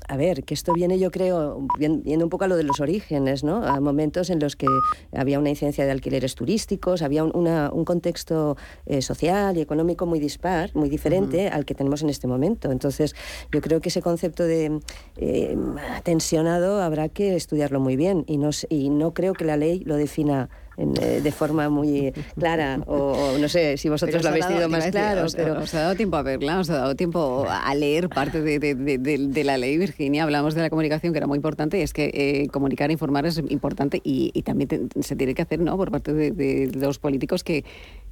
a 0.08 0.16
ver, 0.16 0.44
que 0.44 0.54
esto 0.54 0.72
viene 0.72 0.98
yo 0.98 1.10
creo 1.10 1.49
viendo 1.78 2.24
un 2.24 2.30
poco 2.30 2.44
a 2.44 2.48
lo 2.48 2.56
de 2.56 2.64
los 2.64 2.80
orígenes, 2.80 3.44
¿no? 3.44 3.64
A 3.64 3.80
momentos 3.80 4.30
en 4.30 4.40
los 4.40 4.56
que 4.56 4.66
había 5.12 5.38
una 5.38 5.50
incidencia 5.50 5.84
de 5.84 5.90
alquileres 5.90 6.34
turísticos, 6.34 7.02
había 7.02 7.24
un, 7.24 7.48
un 7.48 7.84
contexto 7.84 8.56
eh, 8.86 9.02
social 9.02 9.56
y 9.56 9.60
económico 9.60 10.06
muy 10.06 10.20
dispar, 10.20 10.70
muy 10.74 10.88
diferente 10.88 11.48
al 11.48 11.64
que 11.64 11.74
tenemos 11.74 12.02
en 12.02 12.10
este 12.10 12.26
momento. 12.26 12.70
Entonces, 12.70 13.14
yo 13.52 13.60
creo 13.60 13.80
que 13.80 13.88
ese 13.88 14.02
concepto 14.02 14.44
de 14.44 14.80
eh, 15.16 15.56
tensionado 16.02 16.82
habrá 16.82 17.08
que 17.08 17.36
estudiarlo 17.36 17.80
muy 17.80 17.96
bien 17.96 18.24
y 18.26 18.38
no, 18.38 18.50
y 18.68 18.90
no 18.90 19.14
creo 19.14 19.32
que 19.32 19.44
la 19.44 19.56
ley 19.56 19.80
lo 19.84 19.96
defina 19.96 20.48
eh, 20.80 21.20
de 21.22 21.32
forma 21.32 21.68
muy 21.68 22.12
clara, 22.38 22.80
o, 22.86 23.36
no 23.38 23.48
sé 23.48 23.76
si 23.76 23.88
vosotros 23.88 24.22
lo 24.22 24.30
habéis 24.30 24.46
tenido 24.46 24.68
más 24.68 24.86
claro. 24.86 25.26
Os, 25.26 25.34
pero... 25.34 25.60
os 25.60 25.74
ha 25.74 25.80
dado 25.80 25.94
tiempo 25.94 26.16
a 26.16 26.22
verla, 26.22 26.58
os 26.58 26.70
ha 26.70 26.74
dado 26.74 26.94
tiempo 26.96 27.46
a 27.48 27.74
leer 27.74 28.08
parte 28.08 28.40
de, 28.40 29.44
la 29.44 29.58
ley, 29.58 29.76
Virginia. 29.76 30.24
Hablamos 30.24 30.54
de 30.54 30.62
la 30.62 30.70
comunicación, 30.70 31.12
que 31.12 31.18
era 31.18 31.26
muy 31.26 31.36
importante, 31.36 31.78
y 31.78 31.82
es 31.82 31.92
que 31.92 32.10
eh, 32.14 32.48
comunicar, 32.48 32.90
informar 32.90 33.26
es 33.26 33.38
importante 33.48 34.00
y, 34.02 34.30
también 34.42 34.88
se 35.00 35.16
tiene 35.16 35.34
que 35.34 35.42
hacer 35.42 35.60
¿no? 35.60 35.76
por 35.76 35.90
parte 35.90 36.14
de, 36.14 36.70
los 36.74 36.98
políticos 36.98 37.44
que, 37.44 37.64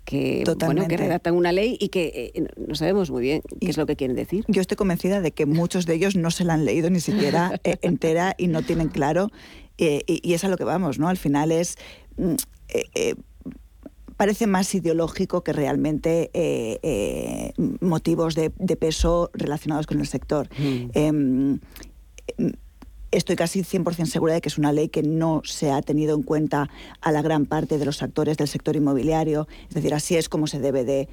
que, 0.05 0.45
bueno, 0.65 0.87
que 0.87 0.97
redactan 0.97 1.35
una 1.35 1.53
ley 1.53 1.77
y 1.81 1.89
que 1.89 2.33
eh, 2.35 2.47
no 2.57 2.75
sabemos 2.75 3.11
muy 3.11 3.23
bien 3.23 3.43
qué 3.61 3.71
es 3.71 3.79
lo 3.79 3.87
que 3.87 3.97
quieren 3.97 4.15
decir. 4.15 4.45
Yo 4.47 4.61
estoy 4.61 4.77
convencida 4.77 5.23
de 5.23 5.33
que 5.33 5.47
muchos 5.47 5.87
de 5.87 5.95
ellos 5.95 6.17
no 6.17 6.31
se 6.31 6.45
la 6.45 6.55
han 6.55 6.65
leído 6.67 6.91
ni 6.91 7.01
siquiera 7.01 7.61
entera 7.65 8.35
y 8.37 8.49
no 8.49 8.63
tienen 8.63 8.89
claro 8.89 9.31
y, 9.79 10.03
y, 10.07 10.35
es 10.35 10.45
a 10.45 10.49
lo 10.49 10.57
que 10.57 10.65
vamos, 10.65 10.99
¿no? 10.99 11.09
Al 11.09 11.17
final 11.17 11.53
es... 11.53 11.77
Mm, 12.69 13.15
parece 14.19 14.49
más 14.49 14.75
ideológico 14.75 15.45
que 15.45 15.53
realmente 15.53 16.31
eh, 16.35 16.79
eh, 16.83 17.53
motivos 17.81 18.35
de, 18.35 18.51
peso 18.51 19.31
relacionados 19.33 19.87
con 19.87 20.01
el 20.01 20.07
sector. 20.07 20.49
Mm. 20.59 21.55
Estoy 23.11 23.37
casi 23.37 23.63
100% 23.63 24.05
segura 24.05 24.35
de 24.35 24.43
que 24.43 24.51
es 24.51 24.59
una 24.59 24.71
ley 24.71 24.89
que 24.91 25.03
no 25.03 25.41
se 25.45 25.73
ha 25.73 25.81
tenido 25.81 26.15
en 26.15 26.23
cuenta 26.23 26.69
a 27.01 27.11
la 27.11 27.23
gran 27.23 27.47
parte 27.47 27.79
de 27.79 27.87
los 27.87 28.03
actores 28.03 28.37
del 28.37 28.49
sector 28.49 28.77
inmobiliario. 28.77 29.49
Es 29.69 29.75
decir, 29.75 29.95
así 29.95 30.17
es 30.17 30.29
como 30.29 30.47
se 30.47 30.61
debe 30.61 30.85
de, 30.85 31.09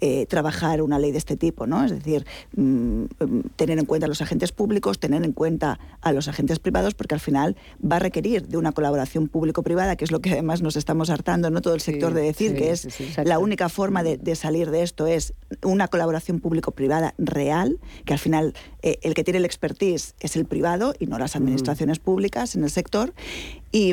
eh, 0.00 0.26
trabajar 0.28 0.82
una 0.82 1.00
ley 1.00 1.10
de 1.10 1.18
este 1.18 1.36
tipo, 1.36 1.66
¿no? 1.66 1.84
Es 1.84 1.90
decir, 1.90 2.24
mm, 2.54 3.06
tener 3.56 3.80
en 3.80 3.86
cuenta 3.86 4.06
a 4.06 4.08
los 4.08 4.22
agentes 4.22 4.52
públicos, 4.52 5.00
tener 5.00 5.24
en 5.24 5.32
cuenta 5.32 5.80
a 6.00 6.12
los 6.12 6.28
agentes 6.28 6.60
privados, 6.60 6.94
porque 6.94 7.14
al 7.16 7.20
final 7.20 7.56
va 7.82 7.96
a 7.96 8.00
requerir 8.00 8.46
de 8.46 8.56
una 8.56 8.70
colaboración 8.70 9.26
público-privada, 9.26 9.96
que 9.96 10.04
es 10.04 10.12
lo 10.12 10.20
que 10.20 10.30
además 10.30 10.62
nos 10.62 10.76
estamos 10.76 11.10
hartando, 11.10 11.50
¿no? 11.50 11.60
Todo 11.60 11.74
el 11.74 11.80
sector 11.80 12.14
de 12.14 12.22
decir 12.22 12.54
que 12.54 12.70
es 12.70 12.86
la 13.24 13.40
única 13.40 13.68
forma 13.68 14.04
de, 14.04 14.36
salir 14.36 14.70
de 14.70 14.82
esto 14.82 15.08
es 15.08 15.34
una 15.64 15.88
colaboración 15.88 16.38
público-privada 16.38 17.14
real, 17.18 17.80
que 18.04 18.12
al 18.12 18.18
final 18.20 18.54
eh, 18.82 18.98
el 19.02 19.14
que 19.14 19.24
tiene 19.24 19.38
el 19.38 19.44
expertise 19.44 20.14
es 20.20 20.35
el 20.36 20.46
privado 20.46 20.94
y 20.98 21.06
no 21.06 21.18
las 21.18 21.36
administraciones 21.36 21.98
públicas 21.98 22.54
en 22.54 22.64
el 22.64 22.70
sector. 22.70 23.12
Y, 23.72 23.92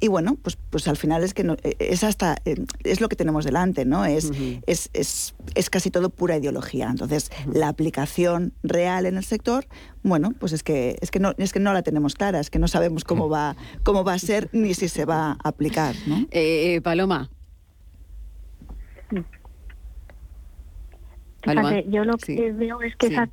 y, 0.00 0.08
bueno, 0.08 0.36
pues, 0.42 0.58
pues 0.70 0.86
al 0.88 0.96
final 0.96 1.22
es 1.22 1.32
que 1.34 1.44
no, 1.44 1.54
eh, 1.62 1.76
es 1.78 2.04
hasta 2.04 2.36
eh, 2.44 2.56
es 2.84 3.00
lo 3.00 3.08
que 3.08 3.16
tenemos 3.16 3.44
delante, 3.44 3.84
¿no? 3.84 4.04
Es, 4.04 4.30
es, 4.66 4.90
es, 4.92 5.34
es, 5.54 5.70
casi 5.70 5.90
todo 5.90 6.10
pura 6.10 6.36
ideología. 6.36 6.88
Entonces, 6.90 7.30
la 7.50 7.68
aplicación 7.68 8.52
real 8.62 9.06
en 9.06 9.16
el 9.16 9.24
sector, 9.24 9.66
bueno, 10.02 10.32
pues 10.38 10.52
es 10.52 10.62
que 10.62 10.96
es 11.00 11.10
que 11.10 11.20
no 11.20 11.32
es 11.38 11.52
que 11.52 11.60
no 11.60 11.72
la 11.72 11.82
tenemos 11.82 12.14
clara, 12.14 12.40
es 12.40 12.50
que 12.50 12.58
no 12.58 12.68
sabemos 12.68 13.04
cómo 13.04 13.28
va 13.28 13.56
cómo 13.82 14.04
va 14.04 14.14
a 14.14 14.18
ser 14.18 14.50
ni 14.52 14.74
si 14.74 14.88
se 14.88 15.04
va 15.04 15.32
a 15.32 15.48
aplicar, 15.48 15.94
¿no? 16.06 16.26
Eh, 16.30 16.80
Paloma. 16.82 17.30
yo 21.88 22.04
lo 22.04 22.16
que 22.18 22.52
veo 22.52 22.82
es 22.82 22.94
que 22.96 23.06
esa 23.06 23.28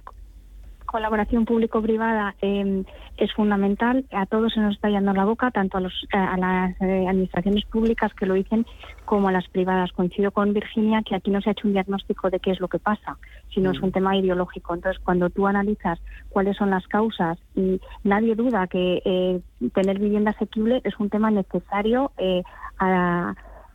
colaboración 0.89 1.45
público-privada 1.45 2.35
eh, 2.41 2.83
es 3.17 3.31
fundamental. 3.33 4.05
A 4.11 4.25
todos 4.25 4.53
se 4.53 4.59
nos 4.59 4.75
está 4.75 4.89
yendo 4.89 5.13
la 5.13 5.25
boca, 5.25 5.51
tanto 5.51 5.77
a, 5.77 5.81
los, 5.81 5.93
a 6.11 6.37
las 6.37 6.81
eh, 6.81 7.05
administraciones 7.07 7.63
públicas 7.65 8.11
que 8.15 8.25
lo 8.25 8.33
dicen 8.33 8.65
como 9.05 9.27
a 9.27 9.31
las 9.31 9.47
privadas. 9.49 9.91
Coincido 9.91 10.31
con 10.31 10.53
Virginia 10.53 11.03
que 11.03 11.15
aquí 11.15 11.29
no 11.29 11.41
se 11.41 11.49
ha 11.49 11.51
hecho 11.51 11.67
un 11.67 11.73
diagnóstico 11.73 12.29
de 12.29 12.39
qué 12.39 12.51
es 12.51 12.59
lo 12.59 12.67
que 12.67 12.79
pasa, 12.79 13.17
sino 13.53 13.71
es 13.71 13.79
mm. 13.79 13.85
un 13.85 13.91
tema 13.91 14.17
ideológico. 14.17 14.73
Entonces, 14.73 15.01
cuando 15.03 15.29
tú 15.29 15.45
analizas 15.45 15.99
cuáles 16.29 16.57
son 16.57 16.71
las 16.71 16.87
causas 16.87 17.37
y 17.55 17.79
nadie 18.03 18.33
duda 18.35 18.67
que 18.67 19.01
eh, 19.05 19.41
tener 19.73 19.99
vivienda 19.99 20.31
asequible 20.31 20.81
es 20.83 20.99
un 20.99 21.09
tema 21.09 21.29
necesario 21.29 22.11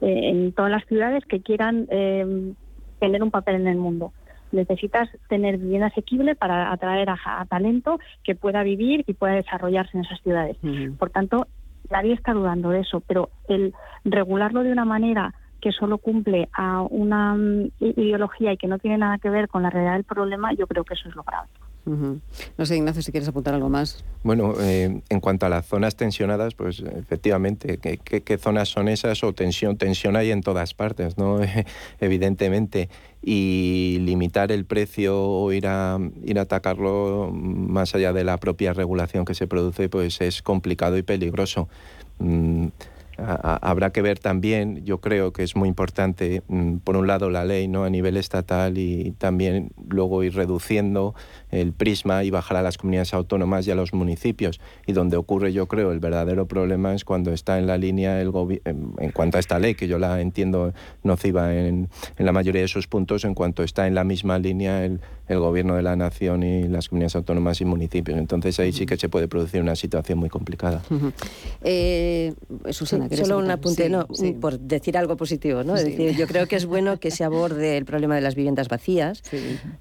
en 0.01 0.53
todas 0.53 0.71
las 0.71 0.85
ciudades 0.87 1.25
que 1.27 1.41
quieran 1.41 1.87
tener 1.87 3.23
un 3.23 3.31
papel 3.31 3.57
en 3.57 3.69
el 3.69 3.77
mundo 3.77 4.13
necesitas 4.55 5.09
tener 5.29 5.59
vivienda 5.59 5.89
asequible 5.89 6.35
para 6.35 6.73
atraer 6.73 7.11
a, 7.11 7.45
talento 7.49 7.99
que 8.23 8.35
pueda 8.35 8.63
vivir 8.63 9.05
y 9.07 9.15
pueda 9.15 9.35
desarrollarse 9.35 9.97
en 9.97 10.05
esas 10.05 10.21
ciudades. 10.23 10.57
Por 10.99 11.11
tanto, 11.11 11.47
nadie 11.91 12.15
está 12.15 12.33
dudando 12.33 12.71
de 12.71 12.81
eso, 12.81 13.01
pero 13.01 13.31
el 13.49 13.75
regularlo 14.05 14.63
de 14.63 14.73
una 14.73 14.85
manera 14.85 15.35
que 15.61 15.73
solo 15.73 15.97
cumple 15.97 16.49
a 16.53 16.83
una 16.83 17.35
mm, 17.35 17.71
ideología 17.81 18.53
y 18.53 18.57
que 18.59 18.67
no 18.67 18.79
tiene 18.79 18.99
nada 18.99 19.17
que 19.17 19.31
ver 19.31 19.49
con 19.49 19.63
la 19.63 19.71
realidad 19.71 19.95
del 19.95 20.05
problema, 20.05 20.53
yo 20.53 20.67
creo 20.67 20.85
que 20.85 20.93
eso 20.93 21.09
es 21.09 21.15
lo 21.15 21.23
grave. 21.23 21.49
No 21.87 22.67
sé, 22.67 22.77
Ignacio, 22.77 23.03
si 23.03 23.13
quieres 23.13 23.29
apuntar 23.29 23.55
algo 23.55 23.69
más. 23.69 24.05
Bueno, 24.23 24.55
eh, 24.59 25.03
en 25.09 25.21
cuanto 25.21 25.45
a 25.45 25.51
las 25.51 25.67
zonas 25.67 25.97
tensionadas, 25.97 26.55
pues 26.55 26.81
efectivamente, 26.81 27.79
¿qué, 27.79 28.39
zonas 28.39 28.71
son 28.71 28.89
esas? 28.89 29.23
O 29.23 29.35
tensión, 29.35 29.77
tensión 29.77 30.17
hay 30.17 30.31
en 30.31 30.43
todas 30.43 30.73
partes, 30.73 31.19
¿no? 31.19 31.41
Evidentemente. 32.01 32.89
Y 33.23 33.99
limitar 34.01 34.51
el 34.51 34.65
precio 34.65 35.19
o 35.19 35.53
ir 35.53 35.67
a, 35.67 35.99
atacarlo 36.39 37.31
más 37.33 37.95
allá 37.95 38.13
de 38.13 38.25
la 38.25 38.39
propia 38.39 38.73
regulación 38.73 39.25
que 39.25 39.35
se 39.35 39.47
produce, 39.47 39.89
pues 39.89 40.21
es 40.21 40.41
complicado 40.43 40.97
y 40.97 41.03
peligroso. 41.03 41.69
Mm, 42.19 42.69
habrá 43.17 43.91
que 43.91 44.03
ver 44.03 44.19
también, 44.19 44.85
yo 44.85 44.99
creo 44.99 45.33
que 45.33 45.43
es 45.43 45.57
muy 45.57 45.69
importante, 45.69 46.43
mm, 46.49 46.77
por 46.79 46.97
un 46.97 47.07
lado 47.07 47.31
la 47.31 47.45
ley 47.45 47.69
¿no? 47.69 47.85
a 47.85 47.91
nivel 47.91 48.17
estatal 48.17 48.79
y 48.79 49.13
también 49.19 49.71
luego 49.89 50.23
ir 50.23 50.35
reduciendo 50.35 51.15
el 51.55 51.73
prisma 51.73 52.25
y 52.25 52.31
bajar 52.31 52.57
a 52.57 52.63
las 52.63 52.79
comunidades 52.79 53.15
autónomas 53.15 53.67
y 53.67 53.71
a 53.71 53.75
los 53.75 53.93
municipios. 53.93 54.61
Y 54.87 54.93
donde 54.93 55.17
ocurre, 55.17 55.53
yo 55.53 55.67
creo, 55.67 55.93
el 55.93 56.01
verdadero 56.01 56.47
problema 56.47 56.95
es 56.95 57.05
cuando 57.05 57.33
está 57.33 57.59
en 57.59 57.67
la 57.67 57.79
línea 57.79 58.21
el 58.21 58.33
en, 58.65 58.93
en 58.99 59.11
cuanto 59.13 59.37
a 59.37 59.41
esta 59.41 59.59
ley, 59.59 59.75
que 59.75 59.87
yo 59.87 59.99
la 59.99 60.21
entiendo 60.21 60.73
nociva 61.03 61.55
en, 61.55 61.89
en 62.19 62.27
la 62.27 62.33
mayoría 62.33 62.63
de 62.63 62.69
sus 62.69 62.87
puntos, 62.87 63.25
en 63.25 63.35
cuanto 63.35 63.63
está 63.63 63.87
en 63.87 63.95
la 63.95 64.05
misma 64.05 64.39
línea 64.39 64.85
el, 64.85 65.01
el 65.29 65.39
gobierno 65.39 65.77
de 65.77 65.83
la 65.83 65.97
nación 65.97 66.43
y 66.43 66.69
las 66.69 66.89
comunidades 66.89 67.17
autónomas 67.17 67.61
y 67.61 67.65
municipios. 67.65 68.19
Entonces 68.19 68.59
ahí 68.61 68.73
sí 68.73 68.87
que 68.87 68.97
se 68.97 69.09
puede 69.09 69.29
producir 69.29 69.61
una 69.61 69.77
situación 69.77 70.19
muy 70.19 70.29
complicada. 70.29 70.83
Eh, 71.63 72.35
Susana, 72.71 73.09
solo 73.09 73.39
un 73.39 73.51
apunte, 73.51 73.89
no, 73.89 74.07
por 74.41 74.59
decir 74.59 74.99
algo 74.99 75.17
positivo, 75.17 75.63
¿no? 75.63 75.75
decir, 75.75 76.17
yo 76.17 76.27
creo 76.27 76.47
que 76.47 76.57
es 76.57 76.67
bueno 76.67 76.99
que 76.99 77.11
se 77.11 77.25
aborde 77.25 77.77
el 77.77 77.85
problema 77.85 78.15
de 78.17 78.21
las 78.21 78.35
viviendas 78.35 78.69
vacías. 78.69 79.23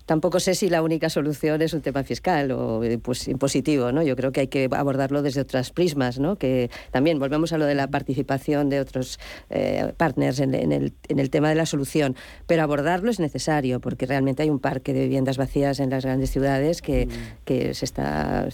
Tampoco 0.05 0.39
sé 0.39 0.55
si 0.55 0.69
la 0.69 0.81
única 0.81 1.09
solución 1.09 1.61
es 1.63 1.73
un 1.73 1.81
tema 1.81 2.03
fiscal 2.03 2.51
o 2.51 2.81
pues, 3.01 3.27
impositivo, 3.27 3.91
¿no? 3.91 4.03
Yo 4.03 4.15
creo 4.15 4.31
que 4.31 4.41
hay 4.41 4.47
que 4.47 4.69
abordarlo 4.71 5.21
desde 5.21 5.41
otras 5.41 5.71
prismas, 5.71 6.19
¿no? 6.19 6.37
Que 6.37 6.69
también 6.91 7.19
volvemos 7.19 7.53
a 7.53 7.57
lo 7.57 7.65
de 7.65 7.75
la 7.75 7.87
participación 7.87 8.69
de 8.69 8.79
otros 8.79 9.19
eh, 9.49 9.93
partners 9.97 10.39
en, 10.39 10.53
el, 10.53 10.93
en 11.07 11.19
el 11.19 11.29
tema 11.29 11.49
de 11.49 11.55
la 11.55 11.65
solución, 11.65 12.15
pero 12.47 12.63
abordarlo 12.63 13.11
es 13.11 13.19
necesario 13.19 13.79
porque 13.79 14.05
realmente 14.05 14.43
hay 14.43 14.49
un 14.49 14.59
parque 14.59 14.93
de 14.93 15.01
viviendas 15.01 15.37
vacías 15.37 15.79
en 15.79 15.89
las 15.89 16.05
grandes 16.05 16.31
ciudades 16.31 16.81
que, 16.81 17.05
mm. 17.05 17.09
que 17.45 17.73
se 17.73 17.85
está 17.85 18.47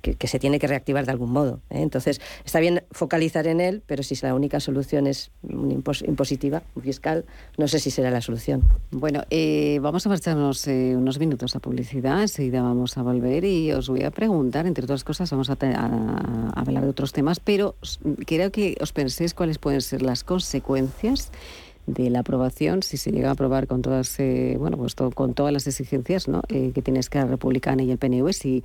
que, 0.00 0.26
se 0.26 0.38
tiene 0.38 0.58
que 0.58 0.66
reactivar 0.66 1.06
de 1.06 1.12
algún 1.12 1.30
modo. 1.30 1.60
¿eh? 1.70 1.80
Entonces, 1.80 2.20
está 2.44 2.60
bien 2.60 2.82
focalizar 2.90 3.46
en 3.46 3.60
él, 3.60 3.82
pero 3.86 4.02
si 4.02 4.14
la 4.22 4.34
única 4.34 4.60
solución 4.60 5.06
es 5.06 5.30
impositiva, 6.06 6.62
fiscal, 6.82 7.24
no 7.58 7.68
sé 7.68 7.78
si 7.78 7.90
será 7.90 8.10
la 8.10 8.20
solución. 8.20 8.62
Bueno, 8.90 9.22
eh, 9.30 9.78
vamos 9.80 10.06
a 10.06 10.08
marcharnos 10.08 10.66
eh, 10.68 10.94
unos 10.96 11.18
minutos 11.18 11.54
a 11.56 11.60
publicidad, 11.60 12.22
enseguida 12.22 12.55
vamos 12.62 12.96
a 12.98 13.02
volver 13.02 13.44
y 13.44 13.72
os 13.72 13.88
voy 13.88 14.02
a 14.02 14.10
preguntar, 14.10 14.66
entre 14.66 14.84
otras 14.84 15.04
cosas, 15.04 15.30
vamos 15.30 15.50
a, 15.50 15.56
hablar 16.54 16.84
de 16.84 16.88
otros 16.88 17.12
temas, 17.12 17.40
pero 17.40 17.76
quiero 18.24 18.50
que 18.50 18.76
os 18.80 18.92
penséis 18.92 19.34
cuáles 19.34 19.58
pueden 19.58 19.80
ser 19.80 20.02
las 20.02 20.24
consecuencias 20.24 21.30
de 21.86 22.10
la 22.10 22.20
aprobación, 22.20 22.82
si 22.82 22.96
se 22.96 23.12
llega 23.12 23.28
a 23.28 23.32
aprobar 23.32 23.66
con 23.66 23.80
todas, 23.80 24.18
eh, 24.18 24.56
bueno, 24.58 24.76
pues 24.76 24.94
con 24.94 25.34
todas 25.34 25.52
las 25.52 25.66
exigencias 25.66 26.26
¿no? 26.26 26.42
eh, 26.48 26.72
que 26.74 26.82
tiene 26.82 26.98
Esquerra 26.98 27.26
Republicana 27.26 27.82
y 27.82 27.90
el 27.90 27.98
PNV, 27.98 28.32
si, 28.32 28.62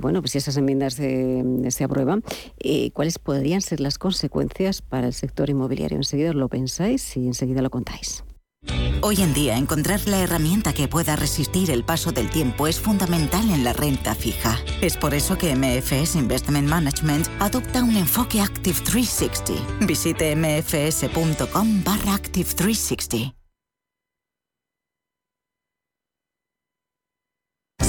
bueno, 0.00 0.20
pues 0.20 0.32
si 0.32 0.38
esas 0.38 0.56
enmiendas 0.56 0.94
se 0.94 1.84
aprueban, 1.84 2.22
eh, 2.58 2.90
¿cuáles 2.92 3.18
podrían 3.18 3.62
ser 3.62 3.80
las 3.80 3.98
consecuencias 3.98 4.82
para 4.82 5.06
el 5.06 5.14
sector 5.14 5.48
inmobiliario? 5.48 5.96
Enseguida 5.96 6.32
lo 6.32 6.48
pensáis 6.48 7.16
y 7.16 7.26
enseguida 7.26 7.62
lo 7.62 7.70
contáis. 7.70 8.24
Hoy 9.06 9.20
en 9.20 9.34
día 9.34 9.58
encontrar 9.58 10.00
la 10.06 10.20
herramienta 10.20 10.72
que 10.72 10.88
pueda 10.88 11.14
resistir 11.14 11.70
el 11.70 11.84
paso 11.84 12.10
del 12.10 12.30
tiempo 12.30 12.66
es 12.66 12.80
fundamental 12.80 13.50
en 13.50 13.62
la 13.62 13.74
renta 13.74 14.14
fija. 14.14 14.58
Es 14.80 14.96
por 14.96 15.12
eso 15.12 15.36
que 15.36 15.54
MFS 15.54 16.14
Investment 16.16 16.68
Management 16.68 17.28
adopta 17.38 17.84
un 17.84 17.96
enfoque 17.96 18.40
Active 18.40 18.80
360. 18.80 19.86
Visite 19.86 20.34
mfs.com 20.34 21.84
barra 21.84 22.14
Active 22.14 22.48
360. 22.54 23.43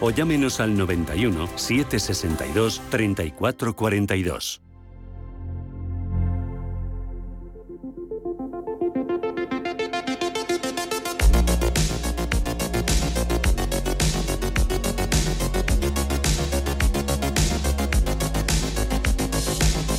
o 0.00 0.10
llámenos 0.10 0.60
al 0.60 0.76
91 0.76 1.48
762 1.56 2.80
3442. 2.90 4.62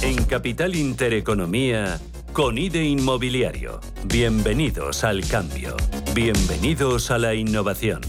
En 0.02 0.26
Capital 0.26 0.76
Intereconomía, 0.76 2.00
con 2.34 2.58
IDE 2.58 2.84
Inmobiliario. 2.84 3.80
Bienvenidos 4.06 5.04
al 5.04 5.26
cambio. 5.28 5.78
Bienvenidos 6.14 7.10
a 7.10 7.18
la 7.18 7.34
innovación. 7.36 8.02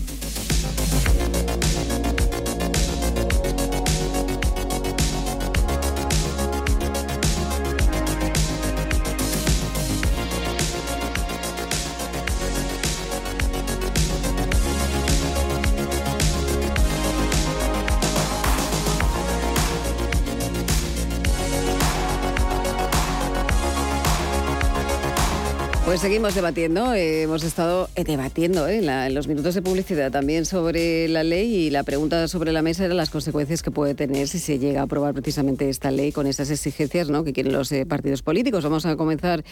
Seguimos 26.04 26.34
debatiendo, 26.34 26.92
eh, 26.92 27.22
hemos 27.22 27.44
estado 27.44 27.88
eh, 27.96 28.04
debatiendo 28.04 28.68
eh, 28.68 28.76
en, 28.76 28.84
la- 28.84 29.08
los 29.08 29.26
minutos 29.26 29.54
de 29.54 29.62
publicidad 29.62 30.12
también 30.12 30.44
sobre 30.44 31.08
la 31.08 31.24
ley 31.24 31.54
y 31.54 31.70
la 31.70 31.82
pregunta 31.82 32.28
sobre 32.28 32.52
la 32.52 32.60
mesa 32.60 32.84
era 32.84 32.92
las 32.92 33.08
consecuencias 33.08 33.62
que 33.62 33.70
puede 33.70 33.94
tener 33.94 34.28
si 34.28 34.38
se 34.38 34.58
llega 34.58 34.80
a 34.80 34.84
aprobar 34.84 35.14
precisamente 35.14 35.70
esta 35.70 35.90
ley 35.90 36.12
con 36.12 36.26
esas 36.26 36.50
exigencias 36.50 37.08
¿no? 37.08 37.24
que 37.24 37.32
quieren 37.32 37.54
los 37.54 37.70
partidos 37.88 38.20
políticos. 38.20 38.62
Vamos 38.64 38.84
a 38.84 38.96
comenzar, 38.96 39.44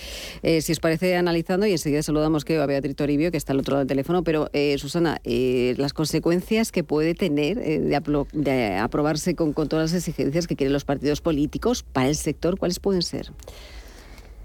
si 0.43 0.73
os 0.73 0.79
parece, 0.79 1.17
analizando 1.17 1.65
y 1.65 1.73
enseguida 1.73 2.03
saludamos 2.03 2.45
que 2.45 2.59
a 2.61 2.67
Beatriz 2.67 2.97
Toribio, 2.97 3.31
que 3.31 3.39
está 3.39 3.55
al 3.55 3.61
otro 3.61 3.73
lado 3.73 3.81
del 3.87 3.89
teléfono, 3.89 4.23
pero 4.23 4.51
Susana, 4.77 5.23
las 5.25 5.95
consecuencias 5.95 6.71
que 6.71 6.85
puede 6.85 7.15
tener 7.15 7.57
de, 7.61 8.27
de 8.35 8.77
aprobarse 8.77 9.35
con, 9.35 9.55
con 9.55 9.71
todas 9.71 9.93
las 9.93 9.99
exigencias 10.07 10.47
que 10.47 10.55
quieren 10.57 10.75
los 10.75 10.85
partidos 10.85 11.23
políticos 11.23 11.83
para 11.83 12.11
el 12.11 12.15
sector, 12.17 12.59
¿cuáles 12.59 12.79
pueden 12.79 13.01
ser? 13.01 13.31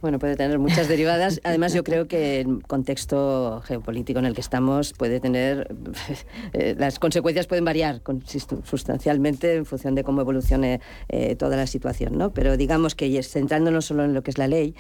Bueno, 0.01 0.19
puede 0.19 0.35
tener 0.35 0.59
muchas 0.59 0.87
derivadas. 0.89 1.41
Además, 1.43 1.73
yo 1.73 1.83
creo 1.83 2.07
que 2.07 2.41
el 2.41 2.63
contexto 2.63 3.61
geopolítico 3.65 4.19
en 4.19 4.25
el 4.25 4.35
que 4.35 4.41
estamos 4.41 4.93
puede 4.93 5.19
tener. 5.19 5.75
eh, 6.53 6.75
las 6.77 6.99
consecuencias 6.99 7.47
pueden 7.47 7.65
variar 7.65 8.01
sustancialmente 8.63 9.55
en 9.55 9.65
función 9.65 9.95
de 9.95 10.03
cómo 10.03 10.21
evolucione 10.21 10.81
eh, 11.09 11.35
toda 11.35 11.57
la 11.57 11.67
situación, 11.67 12.17
¿no? 12.17 12.31
Pero 12.31 12.57
digamos 12.57 12.93
que 12.93 13.21
centrándonos 13.23 13.85
solo 13.85 14.03
en 14.03 14.13
lo 14.13 14.21
que 14.21 14.31
es 14.31 14.37
la 14.37 14.47
ley. 14.47 14.75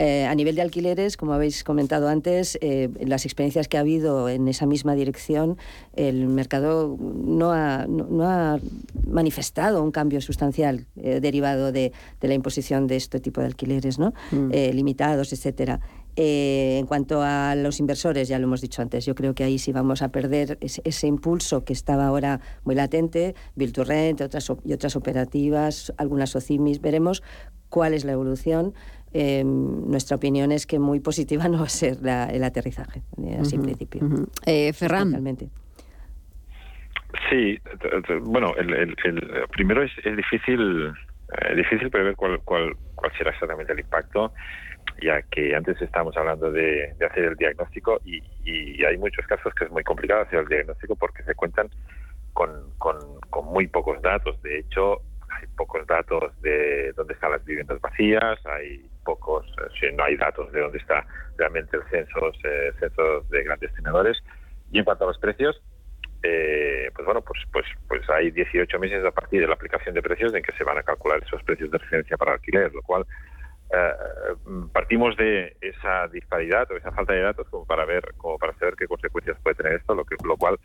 Eh, 0.00 0.24
a 0.24 0.34
nivel 0.34 0.54
de 0.54 0.62
alquileres, 0.62 1.18
como 1.18 1.34
habéis 1.34 1.62
comentado 1.62 2.08
antes, 2.08 2.58
eh, 2.62 2.88
las 3.00 3.26
experiencias 3.26 3.68
que 3.68 3.76
ha 3.76 3.80
habido 3.80 4.30
en 4.30 4.48
esa 4.48 4.64
misma 4.64 4.94
dirección, 4.94 5.58
el 5.94 6.26
mercado 6.26 6.96
no 6.98 7.52
ha, 7.52 7.86
no, 7.86 8.06
no 8.06 8.24
ha 8.24 8.58
manifestado 9.06 9.82
un 9.82 9.90
cambio 9.90 10.22
sustancial 10.22 10.86
eh, 10.96 11.20
derivado 11.20 11.70
de, 11.70 11.92
de 12.18 12.28
la 12.28 12.32
imposición 12.32 12.86
de 12.86 12.96
este 12.96 13.20
tipo 13.20 13.42
de 13.42 13.48
alquileres, 13.48 13.98
¿no? 13.98 14.14
Eh, 14.50 14.72
limitados, 14.72 15.34
etcétera. 15.34 15.80
Eh, 16.16 16.78
en 16.78 16.86
cuanto 16.86 17.20
a 17.22 17.54
los 17.54 17.78
inversores, 17.78 18.26
ya 18.26 18.38
lo 18.38 18.46
hemos 18.46 18.60
dicho 18.62 18.80
antes, 18.82 19.04
yo 19.04 19.14
creo 19.14 19.34
que 19.34 19.44
ahí 19.44 19.58
sí 19.58 19.70
vamos 19.70 20.00
a 20.00 20.08
perder 20.08 20.56
ese, 20.62 20.80
ese 20.84 21.06
impulso 21.06 21.64
que 21.64 21.72
estaba 21.72 22.06
ahora 22.06 22.40
muy 22.64 22.74
latente, 22.74 23.34
Build 23.54 23.74
to 23.74 23.84
Rent 23.84 24.20
otras, 24.22 24.50
y 24.64 24.72
otras 24.72 24.96
operativas, 24.96 25.92
algunas 25.98 26.34
OCIMIS, 26.34 26.80
veremos 26.80 27.22
cuál 27.68 27.94
es 27.94 28.04
la 28.04 28.12
evolución. 28.12 28.74
Eh, 29.12 29.42
nuestra 29.44 30.16
opinión 30.16 30.52
es 30.52 30.66
que 30.66 30.78
muy 30.78 31.00
positiva 31.00 31.44
no 31.48 31.58
va 31.58 31.64
a 31.64 31.68
ser 31.68 31.96
la- 32.02 32.26
el 32.26 32.44
aterrizaje, 32.44 33.02
eh, 33.22 33.38
así 33.40 33.56
en 33.56 33.62
principio. 33.62 34.02
Eh, 34.46 34.72
Ferran. 34.72 35.08
Totalmente. 35.08 35.48
Sí, 37.28 37.58
bueno, 38.22 38.54
el, 38.56 38.72
el- 38.72 38.96
el- 39.04 39.48
primero 39.50 39.82
es, 39.82 39.90
es 40.04 40.16
difícil 40.16 40.92
eh, 41.42 41.54
difícil 41.54 41.90
prever 41.90 42.16
cuál, 42.16 42.40
cuál, 42.44 42.76
cuál 42.94 43.12
será 43.16 43.30
exactamente 43.30 43.72
el 43.72 43.80
impacto, 43.80 44.32
ya 45.02 45.22
que 45.22 45.54
antes 45.54 45.80
estábamos 45.80 46.16
hablando 46.16 46.50
de, 46.50 46.94
de 46.98 47.06
hacer 47.06 47.24
el 47.24 47.36
diagnóstico 47.36 48.00
y, 48.04 48.22
y 48.44 48.84
hay 48.84 48.96
muchos 48.98 49.26
casos 49.26 49.52
que 49.54 49.64
es 49.64 49.70
muy 49.70 49.84
complicado 49.84 50.22
hacer 50.22 50.40
el 50.40 50.46
diagnóstico 50.48 50.96
porque 50.96 51.22
se 51.24 51.34
cuentan 51.34 51.68
con, 52.32 52.72
con, 52.78 52.96
con 53.28 53.46
muy 53.46 53.66
pocos 53.68 54.00
datos. 54.02 54.40
De 54.42 54.58
hecho, 54.60 55.02
hay 55.40 55.46
pocos 55.56 55.86
datos 55.86 56.32
de 56.42 56.92
dónde 56.96 57.14
están 57.14 57.32
las 57.32 57.44
viviendas 57.44 57.80
vacías, 57.80 58.38
hay 58.46 58.88
pocos, 59.04 59.46
eh, 59.58 59.68
si 59.78 59.94
no 59.94 60.04
hay 60.04 60.16
datos 60.16 60.50
de 60.52 60.60
dónde 60.60 60.78
está 60.78 61.06
realmente 61.36 61.76
el 61.76 61.82
censo, 61.90 62.32
eh, 62.44 62.72
censos 62.78 63.28
de 63.30 63.44
grandes 63.44 63.72
tenedores. 63.74 64.18
Y 64.70 64.78
en 64.78 64.84
cuanto 64.84 65.04
a 65.04 65.08
los 65.08 65.18
precios, 65.18 65.60
eh, 66.22 66.90
pues 66.94 67.06
bueno, 67.06 67.22
pues, 67.22 67.40
pues, 67.52 67.66
pues 67.88 68.08
hay 68.10 68.30
18 68.30 68.78
meses 68.78 69.04
a 69.04 69.10
partir 69.10 69.40
de 69.40 69.46
la 69.46 69.54
aplicación 69.54 69.94
de 69.94 70.02
precios 70.02 70.34
en 70.34 70.42
que 70.42 70.52
se 70.52 70.64
van 70.64 70.78
a 70.78 70.82
calcular 70.82 71.22
esos 71.22 71.42
precios 71.42 71.70
de 71.70 71.78
referencia 71.78 72.16
para 72.16 72.32
alquiler, 72.32 72.72
lo 72.74 72.82
cual 72.82 73.06
eh, 73.72 73.92
partimos 74.72 75.16
de 75.16 75.56
esa 75.60 76.08
disparidad 76.08 76.70
o 76.70 76.76
esa 76.76 76.90
falta 76.92 77.14
de 77.14 77.22
datos 77.22 77.48
como 77.48 77.64
para 77.64 77.84
ver, 77.84 78.02
como 78.16 78.36
para 78.36 78.52
saber 78.58 78.74
qué 78.76 78.86
consecuencias 78.86 79.38
puede 79.42 79.56
tener 79.56 79.74
esto, 79.74 79.94
lo 79.94 80.04
que, 80.04 80.16
lo 80.24 80.36
cual 80.36 80.58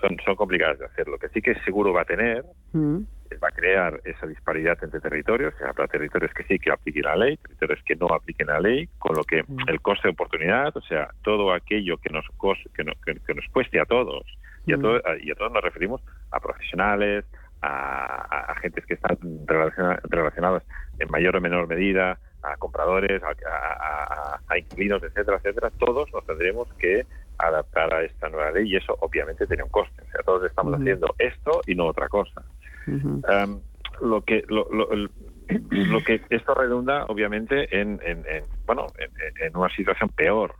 son, 0.00 0.16
son 0.24 0.36
complicadas 0.36 0.78
de 0.78 0.86
hacer. 0.86 1.08
Lo 1.08 1.18
que 1.18 1.28
sí 1.30 1.40
que 1.40 1.54
seguro 1.64 1.92
va 1.92 2.02
a 2.02 2.04
tener 2.04 2.44
Mm. 2.72 3.02
Va 3.36 3.48
a 3.48 3.52
crear 3.52 4.00
esa 4.04 4.26
disparidad 4.26 4.78
entre 4.82 5.00
territorios, 5.00 5.54
que 5.54 5.64
habrá 5.64 5.86
territorios 5.86 6.32
que 6.32 6.44
sí 6.44 6.58
que 6.58 6.70
apliquen 6.70 7.02
la 7.04 7.16
ley, 7.16 7.36
territorios 7.36 7.80
que 7.84 7.96
no 7.96 8.06
apliquen 8.06 8.46
la 8.46 8.60
ley, 8.60 8.88
con 8.98 9.14
lo 9.16 9.24
que 9.24 9.44
el 9.66 9.80
coste 9.80 10.08
de 10.08 10.12
oportunidad, 10.12 10.76
o 10.76 10.80
sea, 10.82 11.10
todo 11.22 11.52
aquello 11.52 11.98
que 11.98 12.10
nos 12.10 12.24
cos- 12.36 12.68
que, 12.74 12.84
no- 12.84 12.94
que- 13.04 13.20
que 13.20 13.34
nos 13.34 13.44
cueste 13.52 13.78
a 13.80 13.84
todos, 13.84 14.24
y 14.66 14.72
a, 14.72 14.76
Mm. 14.76 14.80
todo- 14.82 15.00
y 15.20 15.30
a 15.30 15.34
todos 15.34 15.52
nos 15.52 15.62
referimos 15.62 16.02
a 16.30 16.40
profesionales, 16.40 17.24
a, 17.60 17.68
a- 17.68 18.52
a 18.52 18.54
gentes 18.60 18.86
que 18.86 18.94
están 18.94 19.18
relaciona- 19.46 20.00
relacionadas 20.04 20.62
en 20.98 21.10
mayor 21.10 21.36
o 21.36 21.40
menor 21.40 21.66
medida, 21.68 22.18
a 22.42 22.56
compradores, 22.56 23.20
a, 23.22 24.56
inquilinos, 24.56 25.02
etcétera, 25.02 25.38
etcétera, 25.38 25.70
todos 25.78 26.12
nos 26.12 26.24
tendremos 26.24 26.68
que 26.74 27.04
adaptar 27.38 27.92
a 27.94 28.02
esta 28.02 28.28
nueva 28.28 28.50
ley 28.52 28.68
y 28.72 28.76
eso 28.76 28.96
obviamente 29.00 29.46
tiene 29.46 29.62
un 29.62 29.68
coste. 29.70 30.02
O 30.02 30.10
sea, 30.10 30.22
todos 30.24 30.44
estamos 30.44 30.72
Ujú. 30.74 30.82
haciendo 30.82 31.14
esto 31.18 31.60
y 31.66 31.74
no 31.74 31.86
otra 31.86 32.08
cosa. 32.08 32.42
Um, 32.86 33.62
lo 34.00 34.22
que 34.22 34.44
lo, 34.48 34.68
lo- 34.70 34.90
el- 34.92 35.10
lo 35.70 36.02
que 36.02 36.20
esto 36.30 36.54
redunda 36.54 37.04
obviamente 37.06 37.68
en, 37.80 38.00
en- 38.04 38.24
en, 38.28 38.44
bueno 38.66 38.92
en, 39.40 39.56
una 39.56 39.68
situación 39.70 40.10
peor 40.10 40.54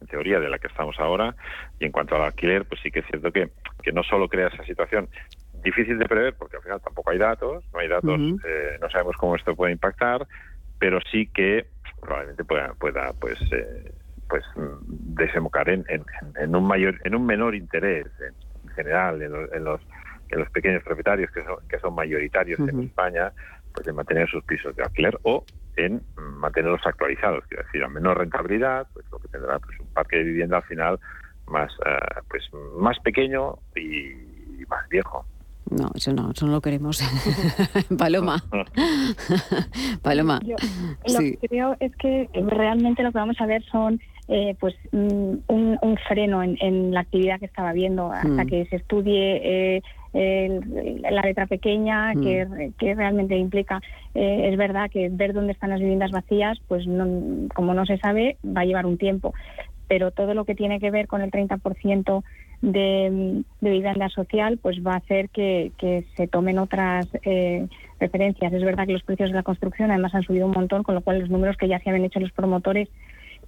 en 0.00 0.06
teoría 0.06 0.38
de 0.38 0.48
la 0.48 0.58
que 0.58 0.68
estamos 0.68 0.98
ahora. 0.98 1.34
Y 1.78 1.86
en 1.86 1.92
cuanto 1.92 2.14
al 2.14 2.22
alquiler 2.22 2.66
pues 2.66 2.80
sí 2.82 2.90
que 2.90 3.00
es 3.00 3.06
cierto 3.06 3.32
que, 3.32 3.50
que 3.82 3.92
no 3.92 4.02
solo 4.02 4.28
crea 4.28 4.48
esa 4.48 4.64
situación 4.64 5.08
difícil 5.52 5.98
de 5.98 6.06
prever 6.06 6.34
porque 6.36 6.56
al 6.56 6.62
final 6.62 6.80
tampoco 6.80 7.10
hay 7.10 7.18
datos 7.18 7.64
no 7.72 7.80
hay 7.80 7.88
datos 7.88 8.20
eh, 8.44 8.76
no 8.80 8.90
sabemos 8.90 9.16
cómo 9.16 9.36
esto 9.36 9.54
puede 9.56 9.72
impactar 9.72 10.26
pero 10.78 10.98
sí 11.10 11.30
que 11.32 11.68
probablemente 12.00 12.44
pueda 12.44 12.74
pueda 12.74 13.12
pues 13.14 13.38
eh, 13.52 13.92
pues 14.28 14.44
desembocar 14.56 15.68
en, 15.68 15.84
en, 15.88 16.04
en 16.36 16.56
un 16.56 16.66
mayor 16.66 17.00
en 17.04 17.14
un 17.14 17.24
menor 17.24 17.54
interés 17.54 18.06
en 18.20 18.68
general 18.70 19.22
en 19.22 19.64
los 19.64 19.80
en 20.34 20.40
los 20.40 20.50
pequeños 20.50 20.82
propietarios 20.82 21.30
que 21.30 21.42
son 21.44 21.56
que 21.68 21.78
son 21.78 21.94
mayoritarios 21.94 22.58
en. 22.60 22.82
España 22.82 23.32
pues 23.72 23.88
en 23.88 23.96
mantener 23.96 24.28
sus 24.28 24.44
pisos 24.44 24.74
de 24.76 24.82
alquiler 24.84 25.18
o 25.22 25.44
en 25.76 26.00
mantenerlos 26.16 26.80
actualizados, 26.84 27.42
es 27.50 27.58
decir, 27.58 27.82
a 27.82 27.88
menor 27.88 28.18
rentabilidad, 28.18 28.86
pues 28.92 29.04
lo 29.10 29.18
que 29.18 29.26
tendrá 29.28 29.58
pues 29.58 29.80
un 29.80 29.86
parque 29.86 30.18
de 30.18 30.24
vivienda 30.24 30.58
al 30.58 30.62
final 30.62 31.00
más 31.46 31.72
eh, 31.84 32.20
pues 32.28 32.42
más 32.78 32.98
pequeño 33.00 33.58
y 33.76 34.64
más 34.68 34.88
viejo. 34.88 35.24
No, 35.70 35.90
eso 35.94 36.12
no, 36.12 36.30
eso 36.30 36.46
no 36.46 36.52
lo 36.52 36.60
queremos. 36.60 37.02
Paloma. 37.98 38.36
Paloma. 40.02 40.40
lo 40.44 41.18
que 41.18 41.38
creo 41.48 41.76
es 41.80 41.94
que 41.96 42.28
realmente 42.34 43.02
lo 43.02 43.10
que 43.12 43.18
vamos 43.18 43.40
a 43.40 43.46
ver 43.46 43.64
son 43.64 44.00
eh, 44.28 44.56
pues 44.60 44.74
mm, 44.92 45.34
un, 45.48 45.98
freno 46.06 46.42
en, 46.42 46.92
la 46.92 47.00
actividad 47.00 47.38
que 47.38 47.46
estaba 47.46 47.72
viendo 47.72 48.12
hasta 48.12 48.44
mm. 48.44 48.46
que 48.46 48.66
se 48.66 48.76
estudie 48.76 49.76
eh, 49.76 49.82
la 50.14 51.22
letra 51.22 51.46
pequeña 51.46 52.14
mm. 52.14 52.74
que, 52.78 52.94
realmente 52.94 53.36
implica 53.36 53.80
eh, 54.14 54.48
es 54.50 54.56
verdad 54.56 54.90
que 54.90 55.08
ver 55.10 55.32
dónde 55.32 55.52
están 55.52 55.70
las 55.70 55.80
viviendas 55.80 56.12
vacías 56.12 56.58
pues 56.68 56.84
como 57.54 57.74
no 57.74 57.84
se 57.84 57.98
sabe 57.98 58.36
va 58.44 58.60
a 58.60 58.64
llevar 58.64 58.86
un 58.86 58.96
tiempo 58.96 59.34
pero 59.88 60.10
todo 60.10 60.34
lo 60.34 60.44
que 60.44 60.54
tiene 60.54 60.80
que 60.80 60.90
ver 60.90 61.06
con 61.06 61.20
el 61.20 61.30
30% 61.30 62.22
de, 62.62 63.44
de, 63.60 63.70
vivienda 63.70 64.08
social, 64.08 64.58
pues 64.60 64.84
va 64.84 64.94
a 64.94 64.96
hacer 64.96 65.28
que, 65.28 65.72
se 66.16 66.26
tomen 66.26 66.58
otras 66.58 67.06
eh, 67.22 67.66
referencias. 68.00 68.52
Es 68.52 68.64
verdad 68.64 68.86
que 68.86 68.94
los 68.94 69.02
precios 69.02 69.30
de 69.30 69.36
la 69.36 69.42
construcción 69.42 69.90
además 69.90 70.14
han 70.14 70.22
subido 70.22 70.46
un 70.46 70.52
montón, 70.52 70.82
con 70.82 70.94
lo 70.94 71.02
cual 71.02 71.20
los 71.20 71.30
números 71.30 71.56
que 71.56 71.68
ya 71.68 71.78
se 71.80 71.90
habían 71.90 72.06
hecho 72.06 72.20
los 72.20 72.32
promotores 72.32 72.88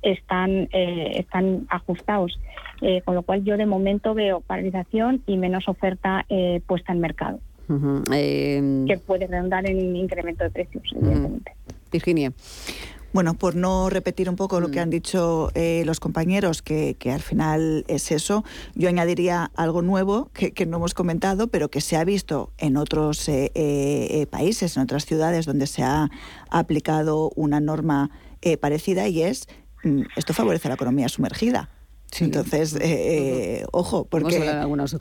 están, 0.03 0.69
eh, 0.73 1.13
están 1.19 1.67
ajustados. 1.69 2.39
Eh, 2.83 3.01
con 3.07 3.15
lo 3.15 3.23
cual 3.23 3.43
yo 3.43 3.57
de 3.57 3.65
momento 3.65 4.13
veo 4.13 4.41
paralización 4.41 5.23
y 5.27 5.39
menos 5.39 5.67
oferta 5.67 6.27
puesta 6.67 6.93
en 6.93 7.01
mercado. 7.01 7.39
que 7.67 9.01
puede 9.07 9.27
redundar 9.27 9.69
en 9.69 9.97
incremento 9.97 10.45
de 10.45 10.51
precios, 10.51 10.85
evidentemente. 10.95 11.53
Virginia. 11.91 12.33
Bueno, 13.17 13.33
por 13.33 13.57
no 13.57 13.89
repetir 13.89 14.29
un 14.29 14.37
poco 14.37 14.61
lo 14.61 14.71
que 14.71 14.79
mm. 14.79 14.83
han 14.83 14.91
dicho 14.91 15.51
eh, 15.55 15.85
los 15.87 16.01
compañeros, 16.01 16.61
que, 16.61 16.95
al 17.11 17.23
final 17.23 17.87
es 17.89 18.13
eso, 18.13 18.45
yo 18.75 18.91
añadiría 18.91 19.51
algo 19.55 19.81
nuevo 19.81 20.29
que, 20.35 20.67
no 20.67 20.77
hemos 20.77 20.93
comentado, 20.93 21.49
pero 21.49 21.71
que 21.71 21.81
se 21.81 21.97
ha 21.97 22.05
visto 22.05 22.53
en 22.59 22.77
otros 22.77 23.27
eh, 23.31 23.53
eh, 23.55 24.27
países, 24.29 24.77
en 24.77 24.83
otras 24.83 25.07
ciudades 25.07 25.47
donde 25.47 25.67
se 25.67 25.83
ha 25.83 26.11
aplicado 26.51 27.31
una 27.37 27.59
norma 27.59 28.11
parecida 28.61 29.09
y 29.09 29.23
es, 29.23 29.49
esto 30.17 30.35
favorece 30.35 30.69
la 30.69 30.75
economía 30.75 31.09
sumergida. 31.09 31.71
Entonces, 32.21 32.75
eh, 32.77 32.79
eh, 32.83 33.65
ojo, 33.73 34.07
porque 34.09 34.39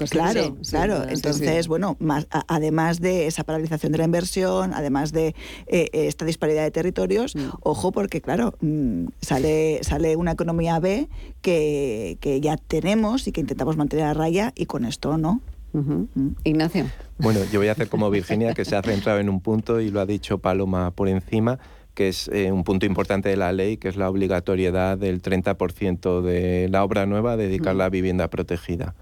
claro, 0.09 0.57
claro. 0.69 1.03
entonces, 1.07 1.67
bueno, 1.67 1.95
más, 1.99 2.27
además 2.47 2.99
de 2.99 3.27
esa 3.27 3.43
paralización 3.43 3.91
de 3.91 3.99
la 3.99 4.05
inversión, 4.05 4.73
además 4.73 5.11
de 5.11 5.35
eh, 5.67 5.89
esta 5.93 6.25
disparidad 6.25 6.63
de 6.63 6.71
territorios, 6.71 7.35
mm. 7.35 7.49
ojo, 7.61 7.91
porque 7.91 8.21
claro, 8.21 8.55
mm, 8.59 9.05
sale 9.21 9.79
sale 9.83 10.15
una 10.15 10.31
economía 10.31 10.79
B 10.79 11.07
que, 11.41 12.17
que 12.19 12.41
ya 12.41 12.57
tenemos 12.57 13.27
y 13.27 13.31
que 13.31 13.41
intentamos 13.41 13.77
mantener 13.77 14.05
a 14.05 14.13
raya 14.13 14.51
y 14.55 14.65
con 14.65 14.83
esto 14.83 15.17
no. 15.17 15.41
Mm. 15.73 16.29
Ignacio. 16.43 16.85
Bueno, 17.17 17.39
yo 17.51 17.59
voy 17.59 17.67
a 17.67 17.73
hacer 17.73 17.87
como 17.87 18.09
Virginia, 18.09 18.53
que 18.53 18.65
se 18.65 18.75
ha 18.75 18.81
centrado 18.81 19.19
en 19.19 19.29
un 19.29 19.39
punto 19.41 19.79
y 19.79 19.89
lo 19.89 20.01
ha 20.01 20.05
dicho 20.05 20.39
Paloma 20.39 20.91
por 20.91 21.07
encima 21.07 21.59
que 21.95 22.09
es 22.09 22.27
eh, 22.27 22.51
un 22.51 22.63
punto 22.63 22.85
importante 22.85 23.29
de 23.29 23.37
la 23.37 23.51
ley, 23.51 23.77
que 23.77 23.87
es 23.87 23.95
la 23.95 24.09
obligatoriedad 24.09 24.97
del 24.97 25.21
30% 25.21 26.21
de 26.21 26.67
la 26.69 26.83
obra 26.83 27.05
nueva 27.05 27.37
dedicarla 27.37 27.85
a 27.85 27.89
vivienda 27.89 28.27
protegida. 28.29 28.93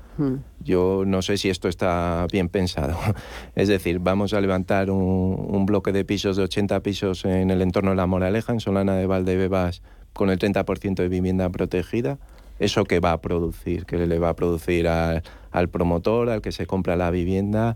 Yo 0.64 1.04
no 1.08 1.24
sé 1.24 1.38
si 1.38 1.50
esto 1.50 1.68
está 1.68 2.28
bien 2.32 2.48
pensado. 2.48 2.96
Es 3.56 3.68
decir, 3.68 4.00
vamos 4.00 4.34
a 4.34 4.41
levantar 4.41 4.91
un, 4.91 5.66
bloque 5.66 5.91
de 5.91 6.06
pisos 6.06 6.38
de 6.38 6.44
80 6.44 6.82
pisos 6.82 7.26
en 7.26 7.50
el 7.50 7.62
entorno 7.64 7.89
de 7.89 7.96
La 7.96 8.06
Moraleja, 8.06 8.54
en 8.54 8.60
Solana 8.60 8.96
de 8.96 9.08
Valdebebas, 9.08 9.82
con 10.14 10.30
el 10.30 10.38
30% 10.38 10.96
de 10.96 11.10
vivienda 11.10 11.50
protegida. 11.50 12.20
¿Eso 12.60 12.84
qué 12.84 13.00
va 13.00 13.14
a 13.14 13.22
producir? 13.22 13.86
¿Qué 13.86 13.98
le 13.98 14.20
va 14.20 14.30
a 14.30 14.36
producir 14.36 14.88
al 14.88 15.70
promotor, 15.70 16.30
al 16.30 16.41
que 16.41 16.52
se 16.52 16.68
compra 16.68 16.96
la 16.96 17.10
vivienda? 17.10 17.76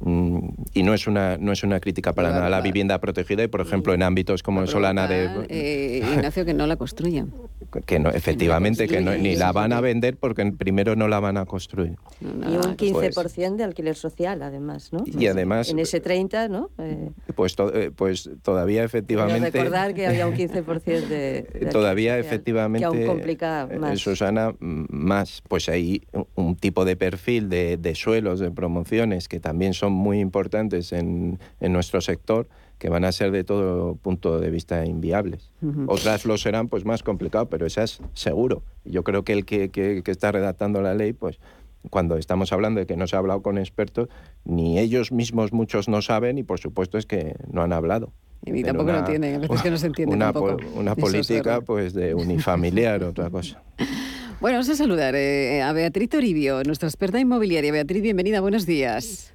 Mm, 0.00 0.48
y 0.74 0.82
no 0.82 0.92
es 0.92 1.06
una 1.06 1.38
no 1.38 1.52
es 1.52 1.62
una 1.62 1.80
crítica 1.80 2.12
para 2.12 2.30
nada 2.30 2.46
a 2.46 2.50
la 2.50 2.60
vivienda 2.60 3.00
protegida 3.00 3.44
y 3.44 3.48
por 3.48 3.60
ejemplo 3.60 3.94
en 3.94 4.02
ámbitos 4.02 4.42
como 4.42 4.60
el 4.60 4.68
Solana 4.68 5.06
de 5.06 5.46
eh, 5.48 6.02
Ignacio 6.14 6.44
que 6.44 6.52
no 6.52 6.66
la 6.66 6.76
construyan. 6.76 7.32
Que 7.86 7.98
no 7.98 8.10
efectivamente 8.10 8.86
que 8.86 9.00
no, 9.00 9.16
ni 9.16 9.34
la 9.34 9.50
van 9.50 9.72
a 9.72 9.80
vender 9.80 10.16
porque 10.16 10.44
primero 10.52 10.94
no 10.94 11.08
la 11.08 11.18
van 11.18 11.36
a 11.36 11.44
construir. 11.44 11.96
Y 12.20 12.56
un 12.56 12.76
15% 12.76 13.14
pues. 13.14 13.34
de 13.56 13.64
alquiler 13.64 13.96
social 13.96 14.42
además 14.42 14.92
no 14.92 15.02
y 15.06 15.26
además 15.26 15.70
en 15.70 15.80
ese 15.80 15.98
30 15.98 16.48
no 16.48 16.70
eh, 16.78 17.10
pues 17.34 17.56
eh, 17.72 17.90
pues 17.94 18.30
todavía 18.42 18.84
efectivamente 18.84 19.50
recordar 19.50 19.92
que 19.92 20.06
había 20.06 20.26
un 20.26 20.34
15% 20.36 21.08
de, 21.08 21.68
todavía 21.72 22.16
efectivamente 22.18 22.86
que 22.88 23.04
aún 23.04 23.06
complica 23.06 23.68
más. 23.80 23.98
Susana 23.98 24.54
más. 24.60 25.42
Pues 25.48 25.68
hay 25.68 26.02
un 26.54 26.60
tipo 26.60 26.84
de 26.84 26.94
perfil 26.96 27.48
de, 27.48 27.76
de 27.76 27.94
suelos 27.96 28.38
de 28.38 28.50
promociones 28.52 29.28
que 29.28 29.40
también 29.40 29.74
son 29.74 29.92
muy 29.92 30.20
importantes 30.20 30.92
en, 30.92 31.40
en 31.60 31.72
nuestro 31.72 32.00
sector 32.00 32.46
que 32.78 32.88
van 32.88 33.04
a 33.04 33.12
ser 33.12 33.32
de 33.32 33.42
todo 33.42 33.96
punto 33.96 34.38
de 34.38 34.50
vista 34.50 34.84
inviables. 34.84 35.50
Otras 35.86 36.24
lo 36.26 36.36
serán 36.38 36.68
pues 36.68 36.84
más 36.84 37.02
complicado, 37.02 37.48
pero 37.48 37.66
esas 37.66 38.00
seguro. 38.12 38.62
Yo 38.84 39.02
creo 39.04 39.24
que 39.24 39.32
el 39.32 39.44
que, 39.44 39.70
que, 39.70 40.02
está 40.06 40.32
redactando 40.32 40.82
la 40.82 40.94
ley, 40.94 41.12
pues 41.12 41.38
cuando 41.90 42.18
estamos 42.18 42.52
hablando 42.52 42.80
de 42.80 42.86
que 42.86 42.96
no 42.96 43.06
se 43.06 43.16
ha 43.16 43.20
hablado 43.20 43.42
con 43.42 43.58
expertos, 43.58 44.08
ni 44.44 44.78
ellos 44.78 45.12
mismos 45.12 45.52
muchos 45.52 45.88
no 45.88 46.02
saben 46.02 46.38
y 46.38 46.42
por 46.42 46.58
supuesto 46.60 46.98
es 46.98 47.06
que 47.06 47.36
no 47.50 47.62
han 47.62 47.72
hablado. 47.72 48.12
Y 48.44 48.62
tampoco 48.62 48.92
lo 48.92 48.98
entienden, 48.98 49.36
a 49.36 49.38
veces 49.38 49.62
que 49.62 49.70
no 49.70 49.78
se 49.78 49.86
entiende 49.86 50.14
una, 50.14 50.32
tampoco. 50.32 50.58
Una 50.74 50.94
política 50.94 51.62
pues 51.62 51.94
de 51.94 52.14
unifamiliar, 52.14 53.02
otra 53.04 53.30
cosa. 53.30 53.62
Bueno, 54.40 54.56
vamos 54.56 54.68
a 54.68 54.74
saludar 54.74 55.14
eh, 55.14 55.62
a 55.62 55.72
Beatriz 55.72 56.08
Toribio, 56.10 56.62
nuestra 56.64 56.88
experta 56.88 57.18
inmobiliaria. 57.18 57.72
Beatriz, 57.72 58.02
bienvenida, 58.02 58.40
buenos 58.40 58.66
días. 58.66 59.34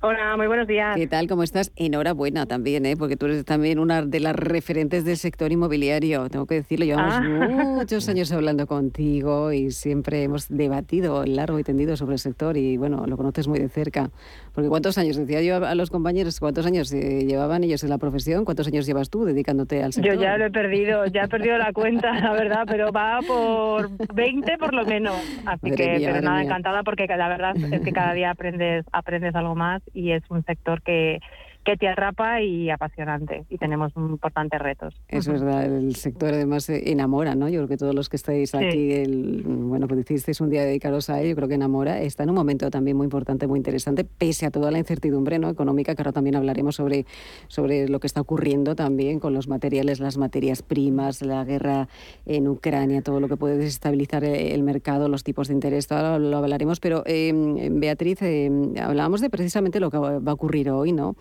Hola, 0.00 0.36
muy 0.36 0.46
buenos 0.46 0.68
días. 0.68 0.96
¿Qué 0.96 1.06
tal? 1.06 1.26
¿Cómo 1.28 1.42
estás? 1.42 1.72
Enhorabuena 1.76 2.44
también, 2.44 2.84
¿eh? 2.84 2.94
porque 2.94 3.16
tú 3.16 3.24
eres 3.24 3.42
también 3.46 3.78
una 3.78 4.02
de 4.02 4.20
las 4.20 4.36
referentes 4.36 5.06
del 5.06 5.16
sector 5.16 5.50
inmobiliario. 5.50 6.28
Tengo 6.28 6.44
que 6.44 6.56
decirlo, 6.56 6.84
llevamos 6.84 7.14
ah. 7.14 7.20
muchos 7.22 8.06
años 8.10 8.30
hablando 8.30 8.66
contigo 8.66 9.50
y 9.50 9.70
siempre 9.70 10.22
hemos 10.22 10.48
debatido 10.50 11.24
largo 11.24 11.58
y 11.58 11.64
tendido 11.64 11.96
sobre 11.96 12.16
el 12.16 12.18
sector 12.18 12.58
y 12.58 12.76
bueno, 12.76 13.06
lo 13.06 13.16
conoces 13.16 13.48
muy 13.48 13.58
de 13.58 13.70
cerca. 13.70 14.10
Porque 14.54 14.68
¿cuántos 14.68 14.96
años? 14.98 15.16
Decía 15.16 15.42
yo 15.42 15.66
a 15.66 15.74
los 15.74 15.90
compañeros, 15.90 16.38
¿cuántos 16.38 16.64
años 16.64 16.92
eh, 16.92 17.24
llevaban 17.26 17.64
ellos 17.64 17.82
en 17.82 17.90
la 17.90 17.98
profesión? 17.98 18.44
¿Cuántos 18.44 18.68
años 18.68 18.86
llevas 18.86 19.10
tú 19.10 19.24
dedicándote 19.24 19.82
al 19.82 19.92
sector? 19.92 20.14
Yo 20.14 20.20
ya 20.20 20.36
lo 20.38 20.46
he 20.46 20.50
perdido, 20.52 21.06
ya 21.06 21.22
he 21.22 21.28
perdido 21.28 21.58
la 21.58 21.72
cuenta, 21.72 22.12
la 22.20 22.32
verdad, 22.32 22.64
pero 22.66 22.92
va 22.92 23.18
por 23.26 23.90
20 24.14 24.56
por 24.58 24.72
lo 24.72 24.84
menos. 24.84 25.16
Así 25.44 25.72
que, 25.72 26.00
pero 26.04 26.20
nada, 26.20 26.42
encantada 26.42 26.84
porque 26.84 27.06
la 27.08 27.28
verdad 27.28 27.56
es 27.56 27.80
que 27.80 27.92
cada 27.92 28.12
día 28.12 28.30
aprendes, 28.30 28.86
aprendes 28.92 29.34
algo 29.34 29.56
más 29.56 29.82
y 29.92 30.12
es 30.12 30.22
un 30.30 30.44
sector 30.44 30.82
que, 30.82 31.18
que 31.64 31.76
te 31.76 31.88
atrapa 31.88 32.42
y 32.42 32.70
apasionante 32.70 33.44
y 33.48 33.58
tenemos 33.58 33.92
importantes 33.96 34.60
retos. 34.60 34.94
Es 35.08 35.26
verdad, 35.26 35.64
el 35.64 35.96
sector 35.96 36.34
además 36.34 36.68
enamora, 36.68 37.34
¿no? 37.34 37.48
Yo 37.48 37.60
creo 37.60 37.68
que 37.68 37.76
todos 37.76 37.94
los 37.94 38.08
que 38.08 38.16
estáis 38.16 38.54
aquí, 38.54 38.92
el, 38.92 39.42
bueno, 39.44 39.88
pues 39.88 40.00
hicisteis 40.00 40.40
un 40.40 40.50
día 40.50 40.62
dedicaros 40.62 41.08
a 41.10 41.20
ello, 41.20 41.30
yo 41.30 41.36
creo 41.36 41.48
que 41.48 41.54
enamora. 41.54 42.00
Está 42.02 42.24
en 42.24 42.30
un 42.30 42.36
momento 42.36 42.70
también 42.70 42.96
muy 42.96 43.04
importante, 43.04 43.46
muy 43.46 43.58
interesante, 43.58 44.04
pese 44.04 44.46
a 44.46 44.50
toda 44.50 44.70
la 44.70 44.78
incertidumbre 44.78 45.38
¿no? 45.38 45.48
económica, 45.48 45.94
que 45.94 46.02
ahora 46.02 46.12
también 46.12 46.36
hablaremos 46.36 46.76
sobre, 46.76 47.06
sobre 47.48 47.88
lo 47.88 47.98
que 47.98 48.06
está 48.06 48.20
ocurriendo 48.20 48.76
también 48.76 49.18
con 49.18 49.32
los 49.32 49.48
materiales, 49.48 50.00
las 50.00 50.18
materias 50.18 50.62
primas, 50.62 51.22
la 51.22 51.44
guerra 51.44 51.88
en 52.26 52.46
Ucrania, 52.46 53.02
todo 53.02 53.20
lo 53.20 53.28
que 53.28 53.36
puede 53.36 53.56
desestabilizar 53.56 54.24
el 54.24 54.62
mercado, 54.62 55.08
los 55.08 55.24
tipos 55.24 55.48
de 55.48 55.54
interés, 55.54 55.90
ahora 55.90 56.18
lo 56.18 56.36
hablaremos, 56.36 56.80
pero 56.80 57.02
em, 57.06 57.80
Beatriz, 57.80 58.20
em, 58.22 58.74
hablábamos 58.78 59.20
de 59.20 59.30
precisamente 59.30 59.80
lo 59.80 59.90
que 59.90 59.98
va 59.98 60.16
a 60.16 60.34
ocurrir 60.34 60.70
hoy, 60.70 60.92
¿no? 60.92 61.16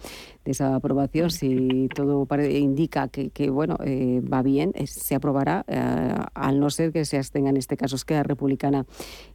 De 0.45 0.51
esa 0.51 0.75
aprobación, 0.75 1.31
si 1.31 1.87
todo 1.95 2.27
indica 2.49 3.07
que, 3.07 3.49
bueno 3.49 3.77
eh, 3.83 4.21
va 4.21 4.41
bien, 4.41 4.73
se 4.85 5.15
aprobará, 5.15 5.63
eh, 5.67 6.15
al 6.33 6.59
no 6.59 6.69
ser 6.69 6.91
que 6.91 7.05
se 7.05 7.17
abstenga 7.17 7.49
en 7.49 7.57
este 7.57 7.77
caso 7.77 7.95
Esquerra 7.95 8.23
Republicana 8.23 8.85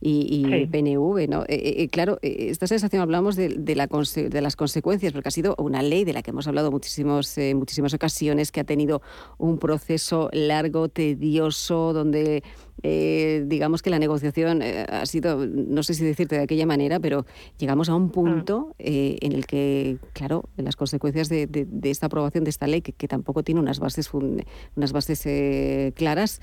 y, 0.01 0.67
PNV. 0.67 1.29
¿no? 1.29 1.45
Eh, 1.49 1.89
claro, 1.91 2.19
esta 2.23 2.67
sensación 2.67 3.03
hablamos 3.03 3.37
de, 3.37 3.49
de, 3.49 3.75
la, 3.75 3.87
de 3.87 4.41
las 4.41 4.57
consecuencias, 4.57 5.13
porque 5.13 5.29
ha 5.29 5.33
sido 5.33 5.55
una 5.59 5.83
ley 5.83 6.05
de 6.05 6.13
la 6.13 6.23
que 6.23 6.31
hemos 6.31 6.47
hablado 6.47 6.71
muchísimos, 6.71 7.37
muchísimas 7.55 7.95
ocasiones, 7.95 8.53
que 8.53 8.61
ha 8.61 8.65
tenido 8.65 9.01
un 9.39 9.59
proceso 9.59 10.29
largo, 10.33 10.89
tedioso, 10.89 11.93
donde 11.93 12.43
eh, 12.83 13.45
digamos 13.47 13.83
que 13.83 13.91
la 13.91 13.99
negociación 13.99 14.63
eh, 14.63 14.87
ha 14.89 15.07
sido, 15.07 15.47
no 15.47 15.83
sé 15.83 15.95
si 15.95 16.05
decirte 16.05 16.37
de 16.37 16.43
aquella 16.43 16.67
manera, 16.67 17.01
pero 17.01 17.27
llegamos 17.59 17.89
a 17.89 17.95
un 17.95 18.11
punto 18.11 18.75
eh, 18.79 19.19
en 19.21 19.33
el 19.33 19.47
que, 19.47 19.99
claro, 20.13 20.49
las 20.57 20.77
consecuencias 20.77 21.29
de, 21.29 21.49
esta 21.83 22.07
aprobación 22.07 22.45
de 22.45 22.51
esta 22.51 22.67
ley, 22.67 22.83
que, 22.83 23.09
tampoco 23.09 23.43
tiene 23.43 23.61
unas 23.61 23.81
bases, 23.81 24.11
unas 24.13 24.93
bases 24.93 25.93
claras, 25.95 26.41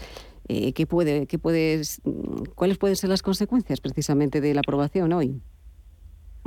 ¿qué 0.47 0.87
puede, 0.87 1.27
qué 1.27 1.39
puedes, 1.39 2.01
¿cuáles 2.55 2.77
pueden 2.77 2.95
ser 2.95 3.09
las 3.09 3.21
consecuencias 3.21 3.81
precisamente 3.81 4.41
de 4.41 4.53
la 4.53 4.61
aprobación 4.61 5.13
hoy? 5.13 5.41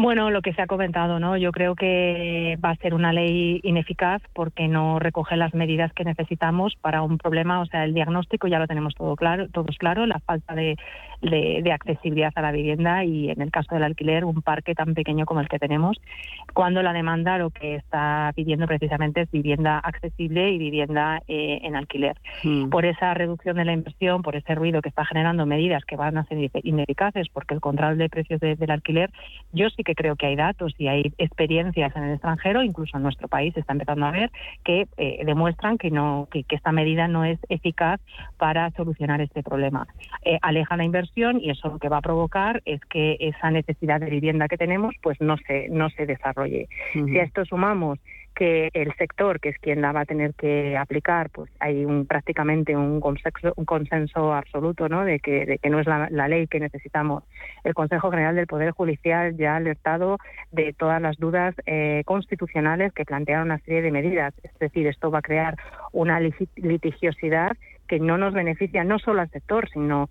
Bueno, 0.01 0.31
lo 0.31 0.43
que 0.43 0.53
se 0.53 0.63
ha 0.63 0.69
comentado, 0.69 1.19
¿no? 1.19 1.37
Yo 1.37 1.51
creo 1.51 1.75
que 1.75 2.57
va 2.65 2.71
a 2.71 2.77
ser 2.77 2.95
una 2.95 3.13
ley 3.13 3.59
ineficaz 3.65 4.23
porque 4.33 4.69
no 4.69 5.01
recoge 5.01 5.37
las 5.37 5.55
medidas 5.55 5.93
que 5.93 6.05
necesitamos 6.05 6.77
para 6.81 7.03
un 7.03 7.19
problema, 7.19 7.61
o 7.61 7.67
sea, 7.67 7.83
el 7.83 7.95
diagnóstico 7.95 8.47
ya 8.47 8.61
lo 8.61 8.69
tenemos 8.69 8.95
todo 8.95 9.17
claro, 9.17 9.49
todos 9.49 9.77
claro, 9.77 10.07
la 10.07 10.21
falta 10.21 10.55
de, 10.55 10.77
de, 11.21 11.73
accesibilidad 11.73 12.33
a 12.37 12.43
la 12.43 12.53
vivienda 12.53 13.05
y 13.05 13.29
en 13.29 13.43
el 13.43 13.51
caso 13.51 13.75
del 13.75 13.83
alquiler 13.83 14.25
un 14.25 14.41
parque 14.41 14.77
tan 14.77 14.95
pequeño 14.95 15.27
como 15.27 15.41
el 15.41 15.49
que 15.49 15.59
tenemos, 15.59 16.01
cuando 16.55 16.81
la 16.81 16.93
demanda 16.93 17.37
lo 17.37 17.51
que 17.51 17.75
está 17.75 18.31
pidiendo 18.37 18.69
precisamente 18.69 19.23
es 19.23 19.31
vivienda 19.33 19.81
accesible 19.81 20.53
y 20.53 20.59
vivienda 20.59 21.23
eh, 21.27 21.59
en 21.63 21.75
alquiler. 21.75 22.17
Hmm. 22.45 22.69
Por 22.69 22.85
esa 22.85 23.15
reducción 23.15 23.57
de 23.57 23.65
la 23.65 23.73
inversión, 23.73 24.23
por 24.23 24.37
ese 24.37 24.55
ruido 24.55 24.81
que 24.81 24.91
está 24.91 25.05
generando 25.05 25.45
medidas 25.45 25.85
que 25.85 25.97
van 25.97 26.19
a 26.19 26.25
ser 26.27 26.51
ineficaces, 26.63 27.29
porque 27.31 27.55
el 27.55 27.61
control 27.61 27.99
de 27.99 28.09
precios 28.09 28.41
del 28.41 28.71
alquiler, 28.71 29.11
yo 29.53 29.69
sí 29.71 29.83
que 29.89 29.95
creo 29.95 30.17
que 30.17 30.27
hay 30.27 30.37
datos 30.37 30.75
y 30.77 30.87
hay 30.89 31.15
experiencias 31.17 31.97
en 31.97 32.03
el 32.05 32.13
extranjero, 32.13 32.63
incluso 32.63 32.99
en 32.99 33.03
nuestro 33.05 33.27
país 33.27 33.55
se 33.55 33.61
está 33.61 33.73
empezando 33.73 34.05
a 34.05 34.11
ver, 34.11 34.31
que 34.63 34.87
eh, 34.99 35.23
demuestran 35.25 35.79
que, 35.79 35.91
no, 35.91 36.29
que, 36.31 36.45
esta 36.51 36.73
medida 36.73 37.09
no 37.09 37.25
es 37.25 37.39
eficaz 37.49 37.99
para 38.37 38.71
solucionar 38.73 39.23
este 39.23 39.43
problema. 39.43 39.87
Eh, 40.27 40.39
aleja 40.43 40.77
la 40.77 40.85
inversión 40.85 41.41
y 41.41 41.49
eso 41.49 41.69
lo 41.69 41.79
que 41.79 41.89
va 41.89 41.99
a 41.99 42.03
provocar 42.03 42.61
es 42.67 42.83
que 42.85 43.17
esa 43.19 43.51
necesidad 43.51 43.99
de 43.99 44.11
vivienda 44.11 44.47
que 44.47 44.59
tenemos 44.59 44.95
pues 45.01 45.19
no 45.23 45.39
se, 45.47 45.71
no 45.71 45.89
se 45.89 46.05
desarrolle. 46.05 46.69
Si 46.93 47.19
a 47.19 47.23
esto 47.23 47.47
sumamos 47.47 47.99
que 48.39 48.71
el 48.73 48.95
sector, 48.95 49.41
que 49.41 49.49
es 49.49 49.59
quien 49.59 49.81
la 49.83 49.91
va 49.91 50.03
a 50.03 50.05
tener 50.05 50.33
que 50.35 50.77
aplicar, 50.77 51.29
pues 51.29 51.51
hay 51.59 51.85
un, 51.85 52.07
prácticamente 52.07 52.77
un 52.77 53.01
consenso, 53.01 53.53
un 53.57 53.65
consenso 53.65 54.33
absoluto 54.33 54.89
¿no? 54.89 55.05
de, 55.05 55.19
que, 55.19 55.45
de 55.45 55.59
que 55.59 55.69
no 55.71 55.81
es 55.81 55.89
la, 55.89 56.09
ley 56.29 56.47
que 56.47 56.61
necesitamos. 56.61 57.25
El 57.65 57.75
Consejo 57.75 58.13
General 58.13 58.37
del 58.37 58.47
Poder 58.47 58.71
Judicial 58.71 59.37
ya 59.37 59.55
ha 59.55 59.57
alertado 59.57 60.19
de 60.53 60.73
todas 60.73 61.03
las 61.03 61.17
dudas 61.17 61.53
eh, 61.67 62.05
constitucionales 62.07 62.93
que 62.93 63.05
plantean 63.05 63.43
una 63.43 63.59
serie 63.59 63.83
de 63.83 63.91
medidas. 63.91 64.33
Es 64.45 64.57
decir, 64.61 64.87
esto 64.87 65.11
va 65.11 65.19
a 65.19 65.23
crear 65.23 65.57
una 65.91 66.21
litigiosidad 66.21 67.57
que 67.89 67.99
no 67.99 68.19
nos 68.19 68.35
beneficia 68.35 68.85
no 68.85 69.01
solo 69.01 69.23
al 69.23 69.31
sector, 69.31 69.69
sino 69.71 70.11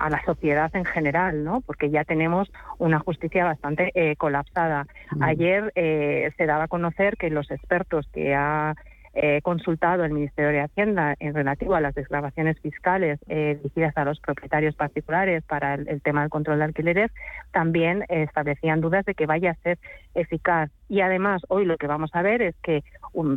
a 0.00 0.10
la 0.10 0.24
sociedad 0.24 0.70
en 0.74 0.84
general, 0.84 1.44
¿no? 1.44 1.60
Porque 1.60 1.90
ya 1.90 2.04
tenemos 2.04 2.50
una 2.78 2.98
justicia 2.98 3.44
bastante 3.44 3.92
eh, 3.94 4.16
colapsada. 4.16 4.86
Ayer 5.20 5.72
eh, 5.74 6.32
se 6.36 6.46
daba 6.46 6.64
a 6.64 6.68
conocer 6.68 7.16
que 7.16 7.30
los 7.30 7.50
expertos 7.50 8.08
que 8.12 8.34
ha 8.34 8.74
eh, 9.18 9.40
consultado 9.42 10.04
el 10.04 10.12
Ministerio 10.12 10.50
de 10.50 10.60
Hacienda 10.60 11.14
en 11.18 11.32
relativo 11.32 11.74
a 11.74 11.80
las 11.80 11.94
desgrabaciones 11.94 12.60
fiscales 12.60 13.18
eh, 13.28 13.56
dirigidas 13.56 13.96
a 13.96 14.04
los 14.04 14.20
propietarios 14.20 14.74
particulares 14.74 15.42
para 15.42 15.74
el, 15.74 16.02
tema 16.02 16.20
del 16.20 16.28
control 16.28 16.58
de 16.58 16.64
alquileres, 16.64 17.10
también 17.50 18.04
establecían 18.10 18.82
dudas 18.82 19.06
de 19.06 19.14
que 19.14 19.24
vaya 19.24 19.52
a 19.52 19.62
ser 19.62 19.78
eficaz. 20.14 20.70
Y 20.90 21.00
además, 21.00 21.40
hoy 21.48 21.64
lo 21.64 21.78
que 21.78 21.86
vamos 21.86 22.10
a 22.12 22.20
ver 22.20 22.42
es 22.42 22.54
que 22.62 22.84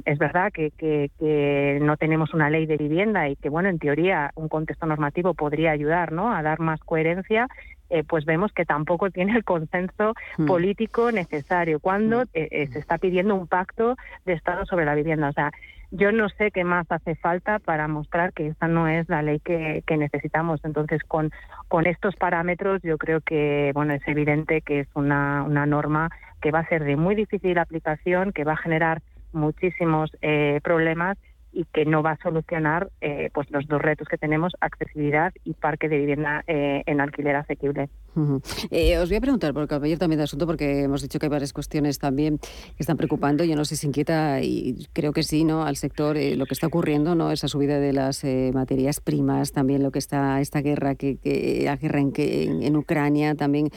es 0.04 0.20
verdad 0.20 0.52
que, 0.52 0.72
que, 0.78 1.80
no 1.82 1.96
tenemos 1.96 2.34
una 2.34 2.50
ley 2.50 2.66
de 2.66 2.76
vivienda 2.76 3.30
y 3.30 3.38
que, 3.38 3.48
bueno, 3.48 3.70
en 3.70 3.80
teoría 3.80 4.32
un 4.36 4.50
contexto 4.50 4.86
normativo 4.86 5.34
podría 5.34 5.72
ayudar 5.72 6.12
¿no? 6.12 6.36
a 6.36 6.44
dar 6.44 6.60
más 6.60 6.82
coherencia 6.82 7.48
eh, 7.90 8.04
pues 8.04 8.26
vemos 8.26 8.52
que 8.54 8.66
tampoco 8.66 9.10
tiene 9.10 9.36
el 9.36 9.44
consenso 9.44 10.14
hmm. 10.38 10.46
político 10.46 11.12
necesario 11.12 11.80
cuando 11.80 12.22
hmm. 12.22 12.30
eh, 12.34 12.48
eh, 12.52 12.68
se 12.68 12.80
está 12.80 12.98
pidiendo 12.98 13.36
un 13.36 13.48
pacto 13.48 13.96
de 14.26 14.34
Estado 14.34 14.66
sobre 14.66 14.86
la 14.86 14.96
vivienda. 14.96 15.30
O 15.30 15.34
sea, 15.34 15.52
yo 15.92 16.12
no 16.12 16.30
sé 16.30 16.52
qué 16.52 16.64
más 16.64 16.86
hace 16.92 17.16
falta 17.16 17.58
para 17.58 17.88
mostrar 17.88 18.32
que 18.34 18.48
esta 18.48 18.68
no 18.68 18.88
es 18.88 19.10
la 19.10 19.24
ley 19.24 19.40
que, 19.40 19.84
necesitamos. 19.98 20.62
Entonces, 20.64 21.04
con, 21.04 21.32
con 21.68 21.88
estos 21.88 22.16
parámetros, 22.16 22.82
yo 22.84 23.00
creo 23.00 23.22
que 23.22 23.72
bueno 23.74 23.94
es 23.94 24.08
evidente 24.08 24.62
que 24.62 24.82
es 24.82 24.88
una, 24.94 25.42
una 25.42 25.66
norma 25.66 26.10
que 26.42 26.52
va 26.52 26.60
a 26.60 26.68
ser 26.68 26.84
de 26.84 26.96
muy 26.96 27.16
difícil 27.16 27.58
aplicación, 27.58 28.34
que 28.34 28.44
va 28.44 28.54
a 28.54 28.58
generar 28.58 29.02
muchísimos 29.34 30.12
problemas 30.64 31.18
y 31.52 31.66
que 31.66 31.86
no 31.86 32.04
va 32.04 32.12
a 32.12 32.18
solucionar 32.18 32.90
eh, 33.02 33.30
pues 33.34 33.50
los 33.52 33.68
dos 33.68 33.82
retos 33.82 34.08
que 34.08 34.18
tenemos, 34.18 34.54
accesibilidad 34.60 35.34
y 35.44 35.54
parque 35.54 35.90
de 35.90 35.98
vivienda 35.98 36.44
eh, 36.48 36.84
en 36.86 37.02
alquiler 37.02 37.36
asequible. 37.36 37.90
Eh, 38.70 38.98
os 38.98 39.08
voy 39.08 39.18
a 39.18 39.22
preguntar, 39.22 39.54
por 39.54 39.64
el 39.64 40.00
también 40.00 40.18
de 40.18 40.24
asunto, 40.24 40.46
porque 40.46 40.84
hemos 40.84 41.02
dicho 41.02 41.20
que 41.20 41.28
hay 41.28 41.30
varias 41.30 41.54
cuestiones 41.54 42.00
también 42.00 42.38
que 42.40 42.80
están 42.80 42.98
preocupando. 42.98 43.44
Yo 43.44 43.56
no 43.56 43.66
sé 43.66 43.76
si 43.76 43.88
inquieta, 43.88 44.42
y 44.42 44.88
creo 44.94 45.14
que 45.14 45.24
sí, 45.24 45.44
¿no? 45.44 45.64
al 45.64 45.78
sector 45.78 46.18
lo 46.18 46.46
que 46.46 46.54
está 46.54 46.68
ocurriendo, 46.68 47.16
¿no? 47.16 47.32
esa 47.32 47.48
subida 47.48 47.80
de 47.80 47.94
las 47.94 48.24
materias 48.54 49.00
primas, 49.00 49.52
también 49.52 49.84
lo 49.84 49.92
que 49.92 50.00
está, 50.00 50.42
esta 50.42 50.62
guerra, 50.62 50.96
que, 50.96 51.18
que 51.18 51.62
la 51.66 51.78
guerra 51.78 52.00
en, 52.02 52.12
que, 52.12 52.44
en, 52.44 52.76
Ucrania, 52.76 53.36
también. 53.36 53.70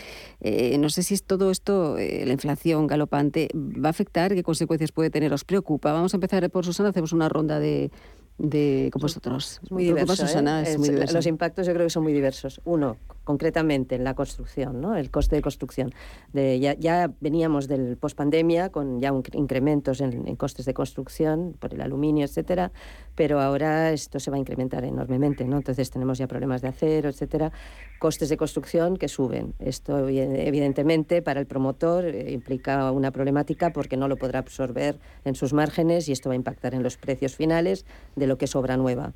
no 0.79 0.89
sé 0.89 1.03
si 1.03 1.15
es 1.15 1.25
todo 1.25 1.51
esto, 1.51 1.97
la 1.97 2.33
inflación 2.33 2.87
galopante, 2.87 3.49
va 3.55 3.89
a 3.89 3.91
afectar, 3.91 4.35
qué 4.35 4.43
consecuencias 4.43 4.93
puede 4.93 5.11
tener, 5.11 5.33
os 5.33 5.45
preocupa. 5.45 5.93
Vamos 5.93 6.15
a 6.15 6.17
empezar 6.17 6.49
por 6.51 6.65
Susana, 6.65 6.89
hacemos 6.89 7.13
una 7.13 7.29
ronda 7.29 7.61
de, 7.63 7.91
de 8.39 8.91
con 8.93 9.01
vosotros. 9.01 9.61
muy 9.71 9.85
diverso, 9.85 10.27
¿eh? 10.27 10.79
muy 10.79 10.89
diverso. 10.89 11.15
Los 11.15 11.27
impactos 11.27 11.67
yo 11.67 11.73
creo 11.73 11.87
que 11.87 11.91
son 11.91 12.03
muy 12.03 12.13
diversos. 12.13 12.61
Uno, 12.65 12.97
concretamente 13.25 13.95
en 13.95 14.05
la 14.05 14.15
construcción, 14.15 14.81
¿no? 14.81 14.97
el 14.97 15.11
coste 15.11 15.37
de 15.37 15.43
construcción. 15.43 15.93
Ya, 16.33 16.75
ya, 16.75 17.11
veníamos 17.21 17.69
del 17.69 17.97
pospandemia 17.97 18.71
con 18.71 19.01
ya 19.01 19.13
un, 19.13 19.23
incrementos 19.33 20.01
en, 20.01 20.27
en, 20.27 20.37
costes 20.37 20.67
de 20.67 20.75
construcción 20.75 21.55
por 21.59 21.73
el 21.75 21.81
aluminio, 21.81 22.25
etcétera, 22.25 22.73
pero 23.15 23.41
ahora 23.41 23.93
esto 23.93 24.19
se 24.19 24.31
va 24.31 24.37
a 24.37 24.41
incrementar 24.41 24.85
enormemente, 24.85 25.45
¿no? 25.45 25.57
Entonces 25.59 25.91
tenemos 25.91 26.19
ya 26.19 26.27
problemas 26.27 26.63
de 26.63 26.69
acero, 26.69 27.09
etcétera, 27.09 27.53
costes 27.99 28.29
de 28.29 28.37
construcción 28.37 28.97
que 28.97 29.09
suben. 29.09 29.55
Esto 29.59 30.09
evidentemente 30.09 31.23
para 31.23 31.41
el 31.41 31.47
promotor 31.47 32.05
eh, 32.05 32.33
implica 32.33 32.91
una 32.91 33.13
problemática 33.13 33.73
porque 33.73 33.97
no 33.97 34.09
lo 34.09 34.17
podrá 34.17 34.41
absorber 34.41 34.99
en 35.25 35.35
sus 35.35 35.53
márgenes 35.53 36.09
y 36.09 36.13
esto 36.13 36.29
va 36.29 36.33
a 36.33 36.37
impactar 36.37 36.75
en 36.75 36.83
los 36.83 36.97
precios 36.97 37.37
finales 37.37 37.87
de 38.17 38.27
lo 38.27 38.39
que 38.39 38.47
sobra 38.47 38.77
nueva. 38.77 39.13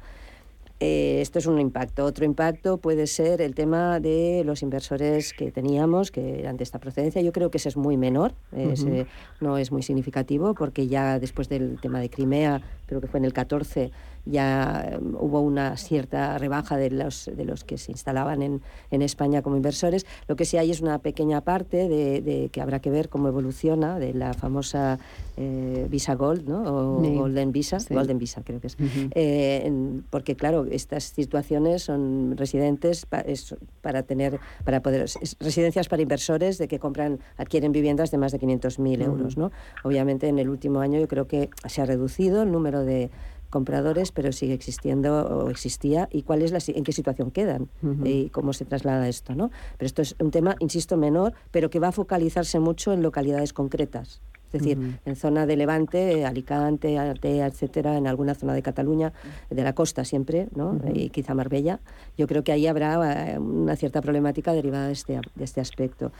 Eh, 0.78 1.20
esto 1.22 1.38
es 1.38 1.46
un 1.46 1.58
impacto. 1.58 2.04
Otro 2.04 2.24
impacto 2.24 2.76
puede 2.76 3.06
ser 3.06 3.40
el 3.40 3.54
tema 3.54 3.98
de 3.98 4.42
los 4.44 4.62
inversores 4.62 5.32
que 5.32 5.50
teníamos, 5.50 6.10
que 6.10 6.40
eran 6.40 6.56
de 6.56 6.64
esta 6.64 6.78
procedencia. 6.78 7.22
Yo 7.22 7.32
creo 7.32 7.50
que 7.50 7.58
ese 7.58 7.70
es 7.70 7.76
muy 7.76 7.96
menor, 7.96 8.34
no 9.40 9.58
es 9.58 9.72
muy 9.72 9.82
significativo, 9.82 10.54
porque 10.54 10.86
ya 10.86 11.18
después 11.18 11.48
del 11.48 11.78
tema 11.80 12.00
de 12.00 12.10
Crimea, 12.10 12.60
creo 12.86 13.00
que 13.00 13.06
fue 13.06 13.18
en 13.18 13.24
el 13.24 13.32
14, 13.32 13.90
ya 14.26 14.84
eh, 14.90 14.98
hubo 15.00 15.40
una 15.40 15.76
cierta 15.76 16.36
rebaja 16.36 16.76
de 16.76 16.90
los, 16.90 17.30
de 17.34 17.44
los 17.44 17.64
que 17.64 17.78
se 17.78 17.92
instalaban 17.92 18.42
en, 18.42 18.60
en 18.90 19.02
España 19.02 19.40
como 19.42 19.56
inversores. 19.56 20.04
Lo 20.28 20.36
que 20.36 20.44
sí 20.44 20.58
hay 20.58 20.70
es 20.70 20.80
una 20.80 20.98
pequeña 20.98 21.40
parte 21.40 21.88
de, 21.88 22.50
que 22.52 22.60
habrá 22.60 22.80
que 22.80 22.90
ver 22.90 23.08
cómo 23.08 23.28
evoluciona 23.28 23.98
de 23.98 24.12
la 24.12 24.34
famosa 24.34 24.98
eh, 25.36 25.86
Visa 25.88 26.14
Gold, 26.14 26.48
¿no? 26.48 26.62
O 26.62 27.00
Golden 27.00 27.52
Visa, 27.52 27.78
Golden 27.88 28.18
Visa 28.18 28.42
creo 28.44 28.60
que 28.60 28.66
es. 28.66 28.76
Eh, 29.12 29.72
porque 30.10 30.36
claro, 30.36 30.66
estas 30.70 31.04
situaciones 31.04 31.82
son 31.82 32.36
residentes 32.36 33.06
para 33.06 34.02
tener, 34.02 34.40
para 34.64 34.82
poder, 34.82 35.08
residencias 35.40 35.88
para 35.88 36.02
inversores 36.02 36.58
de 36.58 36.68
que 36.68 36.78
compran, 36.78 37.20
adquieren 37.36 37.72
viviendas 37.72 38.10
de 38.10 38.18
más 38.18 38.32
de 38.32 38.40
500.000 38.40 39.02
euros, 39.02 39.36
¿no? 39.36 39.52
Obviamente 39.84 40.28
en 40.28 40.38
el 40.38 40.48
último 40.48 40.80
año 40.80 40.98
yo 40.98 41.08
creo 41.08 41.26
que 41.26 41.50
se 41.66 41.82
ha 41.82 41.86
reducido 41.86 42.42
el 42.42 42.50
número 42.50 42.84
de 42.84 43.10
compradores, 43.50 44.12
pero 44.12 44.32
sigue 44.32 44.54
existiendo 44.54 45.26
o 45.26 45.50
existía 45.50 46.08
y 46.10 46.22
cuál 46.22 46.42
es 46.42 46.52
la, 46.52 46.58
en 46.66 46.84
qué 46.84 46.92
situación 46.92 47.30
quedan 47.30 47.68
y 48.04 48.30
cómo 48.30 48.52
se 48.52 48.64
traslada 48.64 49.08
esto, 49.08 49.34
¿no? 49.34 49.50
Pero 49.78 49.86
esto 49.86 50.02
es 50.02 50.16
un 50.20 50.30
tema, 50.30 50.56
insisto, 50.60 50.96
menor, 50.96 51.32
pero 51.50 51.70
que 51.70 51.80
va 51.80 51.88
a 51.88 51.92
focalizarse 51.92 52.60
mucho 52.60 52.92
en 52.92 53.02
localidades 53.02 53.52
concretas. 53.52 54.20
Es 54.52 54.60
decir, 54.62 54.98
en 55.04 55.16
zona 55.16 55.44
de 55.44 55.56
Levante, 55.56 56.24
Alicante, 56.24 56.98
Artea, 56.98 57.46
etcétera, 57.46 57.96
en 57.96 58.06
alguna 58.06 58.34
zona 58.34 58.54
de 58.54 58.62
Cataluña, 58.62 59.12
de 59.50 59.62
la 59.62 59.74
costa 59.74 60.04
siempre, 60.04 60.48
¿no? 60.54 60.78
Y 60.92 61.10
quizá 61.10 61.34
Marbella. 61.34 61.80
Yo 62.16 62.26
creo 62.26 62.44
que 62.44 62.52
ahí 62.52 62.66
habrá 62.66 63.32
eh, 63.32 63.38
una 63.38 63.76
cierta 63.76 64.00
problemática 64.00 64.52
derivada 64.52 64.86
de 64.86 64.92
este, 64.92 65.20
de 65.34 65.44
este 65.44 65.60
aspecto. 65.60 66.12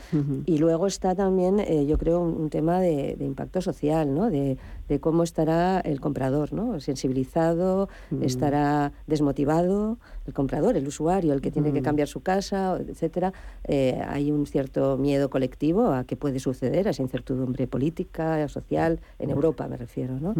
Y 0.45 0.57
luego 0.57 0.87
está 0.87 1.15
también, 1.15 1.59
eh, 1.59 1.85
yo 1.85 1.97
creo, 1.97 2.21
un, 2.21 2.49
tema 2.49 2.79
de, 2.79 3.17
impacto 3.19 3.61
social, 3.61 4.13
¿no? 4.13 4.29
De, 4.29 4.57
de, 4.87 4.99
cómo 4.99 5.23
estará 5.23 5.79
el 5.79 5.99
comprador, 5.99 6.53
¿no? 6.53 6.79
Sensibilizado, 6.79 7.89
estará 8.21 8.91
desmotivado, 9.05 9.97
el 10.27 10.33
comprador, 10.33 10.77
el 10.77 10.87
usuario, 10.87 11.33
el 11.33 11.41
que 11.41 11.51
tiene 11.51 11.73
que 11.73 11.81
cambiar 11.81 12.07
su 12.07 12.21
casa, 12.21 12.77
etcétera. 12.79 13.33
Eh, 13.63 13.99
hay 14.07 14.31
un 14.31 14.45
cierto 14.45 14.97
miedo 14.97 15.29
colectivo 15.29 15.91
a 15.91 16.03
qué 16.03 16.15
puede 16.15 16.39
suceder, 16.39 16.87
a 16.87 16.91
esa 16.91 17.01
incertidumbre 17.01 17.67
política 17.67 18.47
social, 18.47 18.99
en 19.19 19.29
Europa 19.29 19.67
me 19.67 19.77
refiero. 19.77 20.19
¿no? 20.19 20.35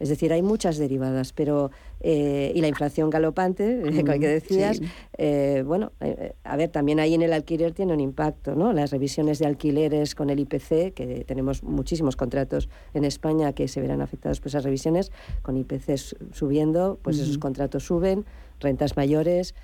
Es 0.00 0.08
decir, 0.08 0.32
hay 0.32 0.42
muchas 0.42 0.78
derivadas, 0.78 1.32
pero. 1.32 1.70
Eh, 2.00 2.52
y 2.54 2.60
la 2.60 2.68
inflación 2.68 3.08
galopante, 3.10 3.82
que 4.20 4.28
decías, 4.28 4.80
eh, 5.16 5.64
bueno, 5.66 5.92
eh, 6.00 6.34
a 6.44 6.56
ver, 6.56 6.70
también 6.70 7.00
ahí 7.00 7.14
en 7.14 7.22
el 7.22 7.32
alquiler 7.32 7.72
tiene 7.72 7.94
un 7.94 8.00
impacto, 8.00 8.54
¿no? 8.54 8.72
Las 8.72 8.90
revisiones 8.90 9.38
de 9.38 9.46
alquileres 9.46 10.14
con 10.14 10.30
el 10.30 10.38
IPC, 10.40 10.92
que 10.94 11.24
tenemos 11.26 11.62
muchísimos 11.62 12.14
contratos 12.14 12.68
en 12.94 13.04
España 13.04 13.52
que 13.54 13.66
se 13.66 13.80
verán 13.80 14.02
afectados 14.02 14.40
por 14.40 14.48
esas 14.48 14.64
revisiones, 14.64 15.10
con 15.42 15.56
IPC 15.56 15.96
subiendo, 16.32 16.98
pues 17.02 17.18
esos 17.18 17.38
contratos 17.38 17.84
suben, 17.84 18.24
rentas 18.60 18.96
mayores 18.96 19.54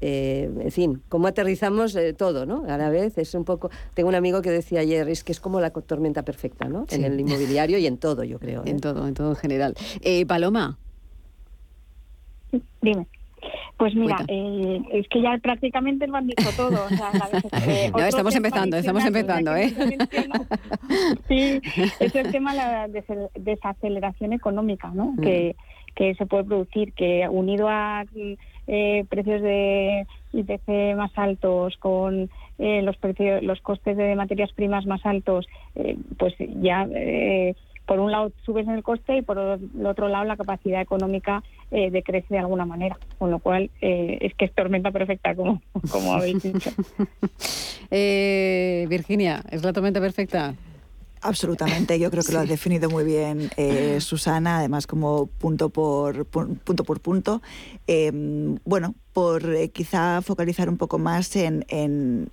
eh, 0.00 0.50
en 0.60 0.70
fin, 0.70 1.02
cómo 1.08 1.28
aterrizamos 1.28 1.96
eh, 1.96 2.12
todo, 2.12 2.44
¿no? 2.44 2.64
A 2.68 2.76
la 2.76 2.90
vez 2.90 3.16
es 3.16 3.34
un 3.34 3.44
poco... 3.44 3.70
Tengo 3.94 4.10
un 4.10 4.14
amigo 4.14 4.42
que 4.42 4.50
decía 4.50 4.80
ayer, 4.80 5.08
es 5.08 5.24
que 5.24 5.32
es 5.32 5.40
como 5.40 5.60
la 5.60 5.70
tormenta 5.70 6.22
perfecta, 6.24 6.68
¿no? 6.68 6.84
En 6.90 7.04
el 7.04 7.18
inmobiliario 7.18 7.78
y 7.78 7.86
en 7.86 7.96
todo, 7.96 8.22
yo 8.22 8.38
creo. 8.38 8.62
En 8.66 8.80
todo, 8.80 9.08
en 9.08 9.14
todo 9.14 9.30
en 9.30 9.36
general. 9.36 9.74
Paloma. 10.26 10.76
Dime. 12.82 13.06
Pues 13.76 13.94
mira, 13.94 14.16
eh, 14.28 14.80
es 14.92 15.08
que 15.08 15.20
ya 15.20 15.36
prácticamente 15.38 16.06
lo 16.06 16.16
han 16.16 16.26
dicho 16.26 16.48
todo. 16.56 16.70
no, 17.92 18.04
estamos 18.04 18.34
empezando, 18.34 18.76
estamos 18.76 19.04
empezando, 19.04 19.56
¿eh? 19.56 19.74
sí, 21.28 21.60
es 21.98 22.14
el 22.14 22.30
tema 22.30 22.52
de 22.52 22.58
la 22.58 22.88
desaceleración 23.34 24.32
económica, 24.32 24.90
¿no? 24.94 25.12
Mm. 25.12 25.20
Que, 25.20 25.56
que 25.94 26.14
se 26.14 26.26
puede 26.26 26.44
producir, 26.44 26.92
que 26.92 27.26
unido 27.28 27.68
a 27.68 28.04
eh, 28.66 29.04
precios 29.08 29.42
de 29.42 30.06
IPC 30.32 30.96
más 30.96 31.12
altos, 31.16 31.76
con 31.78 32.30
eh, 32.58 32.82
los 32.82 32.96
precios, 32.96 33.42
los 33.42 33.60
costes 33.60 33.96
de 33.96 34.14
materias 34.14 34.52
primas 34.52 34.86
más 34.86 35.04
altos, 35.04 35.46
eh, 35.74 35.96
pues 36.18 36.34
ya 36.38 36.86
eh, 36.94 37.54
por 37.86 38.00
un 38.00 38.10
lado 38.10 38.32
subes 38.44 38.66
en 38.66 38.74
el 38.74 38.82
coste 38.82 39.18
y 39.18 39.22
por 39.22 39.38
el 39.38 39.86
otro 39.86 40.08
lado 40.08 40.24
la 40.24 40.36
capacidad 40.36 40.80
económica 40.80 41.42
eh, 41.70 41.90
decrece 41.90 42.26
de 42.30 42.38
alguna 42.38 42.64
manera, 42.64 42.98
con 43.18 43.30
lo 43.30 43.38
cual 43.38 43.70
eh, 43.80 44.18
es 44.20 44.34
que 44.34 44.46
es 44.46 44.52
tormenta 44.54 44.90
perfecta, 44.90 45.34
como, 45.34 45.60
como 45.90 46.14
habéis 46.14 46.42
dicho. 46.42 46.70
Eh, 47.90 48.86
Virginia, 48.88 49.42
¿es 49.50 49.62
la 49.62 49.72
tormenta 49.72 50.00
perfecta? 50.00 50.54
Absolutamente, 51.24 51.98
yo 51.98 52.10
creo 52.10 52.22
que 52.22 52.32
lo 52.32 52.40
ha 52.40 52.44
definido 52.44 52.90
muy 52.90 53.04
bien 53.04 53.50
Susana, 54.00 54.58
además 54.58 54.86
como 54.86 55.26
punto 55.26 55.70
por 55.70 56.26
punto 56.26 56.84
por 56.84 57.00
punto. 57.00 57.42
bueno, 58.64 58.94
por 59.12 59.70
quizá 59.70 60.20
focalizar 60.22 60.68
un 60.68 60.76
poco 60.76 60.98
más 60.98 61.34
en, 61.36 61.64
en 61.68 62.30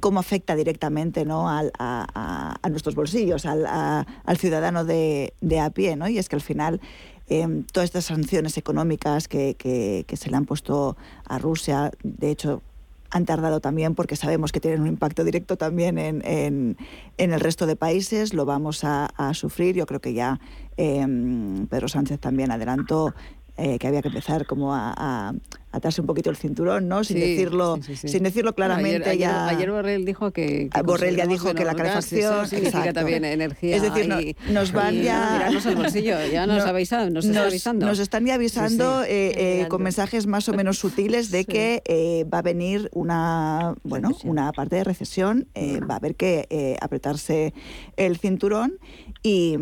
cómo 0.00 0.20
afecta 0.20 0.54
directamente 0.56 1.24
¿no? 1.24 1.48
a, 1.48 2.58
nuestros 2.70 2.94
bolsillos, 2.94 3.46
al, 3.46 4.06
ciudadano 4.38 4.84
de, 4.84 5.32
a 5.60 5.70
pie. 5.70 5.96
¿no? 5.96 6.08
Y 6.08 6.18
es 6.18 6.28
que 6.28 6.36
al 6.36 6.42
final 6.42 6.80
em, 7.28 7.64
todas 7.64 7.86
estas 7.86 8.06
sanciones 8.06 8.56
económicas 8.56 9.28
que, 9.28 10.04
se 10.12 10.30
le 10.30 10.36
han 10.36 10.44
puesto 10.44 10.96
a 11.26 11.38
Rusia, 11.38 11.90
de 12.02 12.30
hecho, 12.30 12.62
han 13.10 13.24
tardado 13.26 13.60
también 13.60 13.94
porque 13.94 14.16
sabemos 14.16 14.52
que 14.52 14.60
tienen 14.60 14.82
un 14.82 14.88
impacto 14.88 15.24
directo 15.24 15.56
también 15.56 15.98
en, 15.98 16.76
el 17.16 17.40
resto 17.40 17.66
de 17.66 17.76
países, 17.76 18.34
lo 18.34 18.44
vamos 18.44 18.82
a, 18.84 19.08
sufrir. 19.34 19.76
Yo 19.76 19.86
creo 19.86 20.00
que 20.00 20.14
ya 20.14 20.40
em, 20.76 21.66
Pedro 21.66 21.88
Sánchez 21.88 22.18
también 22.20 22.50
adelantó 22.50 23.14
eh, 23.56 23.78
que 23.78 23.86
había 23.86 24.02
que 24.02 24.08
empezar 24.08 24.46
como 24.46 24.74
a, 24.74 25.32
atarse 25.74 26.00
un 26.00 26.06
poquito 26.06 26.30
el 26.30 26.36
cinturón, 26.36 26.88
¿no? 26.88 27.02
Sin 27.02 27.18
decirlo, 27.18 27.78
sin 27.82 28.22
decirlo 28.22 28.54
claramente 28.54 29.10
ayer, 29.10 29.18
ya. 29.18 29.48
Ayer, 29.48 29.70
Borrell 29.70 30.04
dijo 30.04 30.30
que, 30.30 30.68
ah, 30.72 30.82
Borrell 30.82 31.16
ya 31.16 31.26
dijo 31.26 31.52
que 31.52 31.64
la 31.64 31.74
calefacción 31.74 32.46
significa 32.46 32.92
también 32.92 33.24
energía. 33.24 33.76
Es 33.76 33.82
decir, 33.82 34.36
nos 34.50 34.72
van 34.72 35.02
ya 35.02 35.48
al 35.48 35.74
bolsillo, 35.74 36.16
ya 36.30 36.46
nos, 36.46 36.64
avisan, 36.64 37.12
nos, 37.12 37.26
nos, 37.26 37.36
avisando. 37.36 37.86
Nos 37.86 37.98
están 37.98 38.24
ya 38.24 38.34
avisando 38.34 39.02
eh, 39.02 39.62
eh, 39.62 39.68
con 39.68 39.82
mensajes 39.82 40.26
más 40.26 40.48
o 40.48 40.52
menos 40.52 40.78
sutiles 40.78 41.30
de 41.30 41.44
que 41.44 42.24
va 42.32 42.38
a 42.38 42.42
venir 42.42 42.88
una 42.92 43.74
bueno 43.82 44.10
una 44.24 44.52
parte 44.52 44.76
de 44.76 44.84
recesión, 44.84 45.48
va 45.56 45.94
a 45.94 45.96
haber 45.96 46.14
que 46.14 46.78
apretarse 46.80 47.52
el 47.96 48.16
cinturón 48.18 48.78
y, 49.26 49.56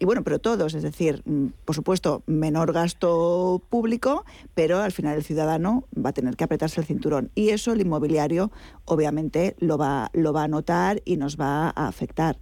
y 0.00 0.04
bueno, 0.04 0.24
pero 0.24 0.40
todos, 0.40 0.74
es 0.74 0.82
decir, 0.82 1.22
mm, 1.24 1.46
por 1.64 1.76
supuesto 1.76 2.24
menor 2.26 2.72
gasto 2.72 3.62
público, 3.70 4.24
pero 4.54 4.80
al 4.80 4.90
final 4.90 5.16
el 5.16 5.22
ciudadano 5.22 5.84
va 5.96 6.10
a 6.10 6.12
tener 6.12 6.34
que 6.36 6.42
apretarse 6.42 6.80
el 6.80 6.86
cinturón. 6.86 7.30
Y 7.36 7.50
eso 7.50 7.72
el 7.72 7.80
inmobiliario 7.80 8.50
obviamente 8.84 9.54
lo 9.60 9.78
va, 9.78 10.10
lo 10.14 10.32
va 10.32 10.42
a 10.42 10.48
notar 10.48 11.00
y 11.04 11.16
nos 11.16 11.38
va 11.38 11.68
a 11.68 11.86
afectar. 11.86 12.40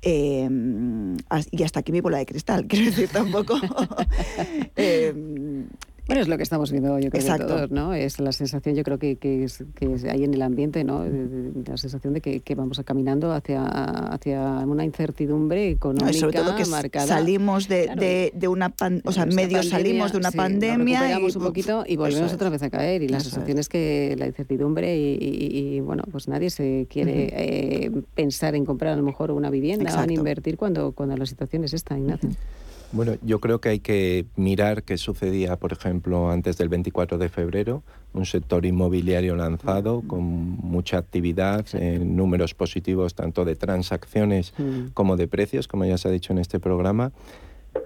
Eh, 0.00 0.48
y 1.50 1.62
hasta 1.64 1.80
aquí 1.80 1.90
mi 1.90 2.00
bola 2.00 2.18
de 2.18 2.26
cristal, 2.26 2.66
quiero 2.68 2.86
decir, 2.86 3.08
tampoco. 3.08 3.56
eh, 4.76 5.66
bueno, 6.06 6.20
es 6.22 6.28
lo 6.28 6.36
que 6.36 6.42
estamos 6.42 6.72
viendo, 6.72 6.98
yo 6.98 7.10
creo, 7.10 7.38
todos, 7.38 7.70
¿no? 7.70 7.94
Es 7.94 8.18
la 8.18 8.32
sensación, 8.32 8.74
yo 8.74 8.82
creo 8.82 8.98
que, 8.98 9.16
que, 9.16 9.44
es, 9.44 9.64
que 9.76 9.86
hay 10.10 10.24
en 10.24 10.34
el 10.34 10.42
ambiente, 10.42 10.82
¿no? 10.82 11.04
La 11.04 11.76
sensación 11.76 12.12
de 12.14 12.20
que, 12.20 12.40
que 12.40 12.54
vamos 12.56 12.80
caminando 12.84 13.32
hacia, 13.32 13.64
hacia 13.64 14.40
una 14.66 14.84
incertidumbre 14.84 15.70
económica 15.70 16.12
sobre 16.12 16.38
todo 16.38 16.56
que 16.56 16.66
marcada. 16.66 17.06
Salimos 17.06 17.68
de, 17.68 18.32
de, 18.34 18.48
una 18.48 18.70
pandemia, 18.70 19.08
o 19.08 19.12
sea, 19.12 19.26
medio 19.26 19.62
salimos 19.62 20.10
de 20.10 20.18
una 20.18 20.32
pandemia. 20.32 21.20
y, 21.20 21.24
un 21.24 21.42
poquito 21.42 21.84
y 21.86 21.96
volvemos 21.96 22.32
otra 22.32 22.50
vez 22.50 22.62
a 22.64 22.70
caer. 22.70 23.02
Y 23.02 23.08
la 23.08 23.20
sensación 23.20 23.58
es. 23.58 23.68
que 23.68 24.16
la 24.18 24.26
incertidumbre 24.26 24.96
y, 24.96 25.80
bueno, 25.80 26.02
pues 26.10 26.26
nadie 26.26 26.50
se 26.50 26.86
quiere 26.90 27.30
eh, 27.32 27.90
pensar 28.14 28.54
en 28.54 28.64
comprar 28.64 28.94
a 28.94 28.96
lo 28.96 29.02
mejor 29.02 29.30
una 29.30 29.50
vivienda 29.50 29.98
o 29.98 30.02
en 30.02 30.10
invertir 30.10 30.56
cuando, 30.56 30.92
cuando 30.92 31.16
la 31.16 31.26
situación 31.26 31.64
es 31.64 31.74
esta, 31.74 31.96
Ignacio. 31.96 32.30
Bueno, 32.92 33.14
yo 33.22 33.40
creo 33.40 33.58
que 33.58 33.70
hay 33.70 33.80
que 33.80 34.26
mirar 34.36 34.82
qué 34.82 34.98
sucedía, 34.98 35.56
por 35.56 35.72
ejemplo, 35.72 36.30
antes 36.30 36.58
del 36.58 36.68
24 36.68 37.16
de 37.16 37.30
febrero, 37.30 37.82
un 38.12 38.26
sector 38.26 38.66
inmobiliario 38.66 39.34
lanzado 39.34 40.02
con 40.06 40.22
mucha 40.22 40.98
actividad, 40.98 41.64
en 41.72 42.16
números 42.16 42.52
positivos 42.54 43.14
tanto 43.14 43.46
de 43.46 43.56
transacciones 43.56 44.52
mm. 44.58 44.88
como 44.92 45.16
de 45.16 45.26
precios, 45.26 45.68
como 45.68 45.86
ya 45.86 45.96
se 45.96 46.08
ha 46.08 46.10
dicho 46.10 46.34
en 46.34 46.38
este 46.38 46.60
programa, 46.60 47.12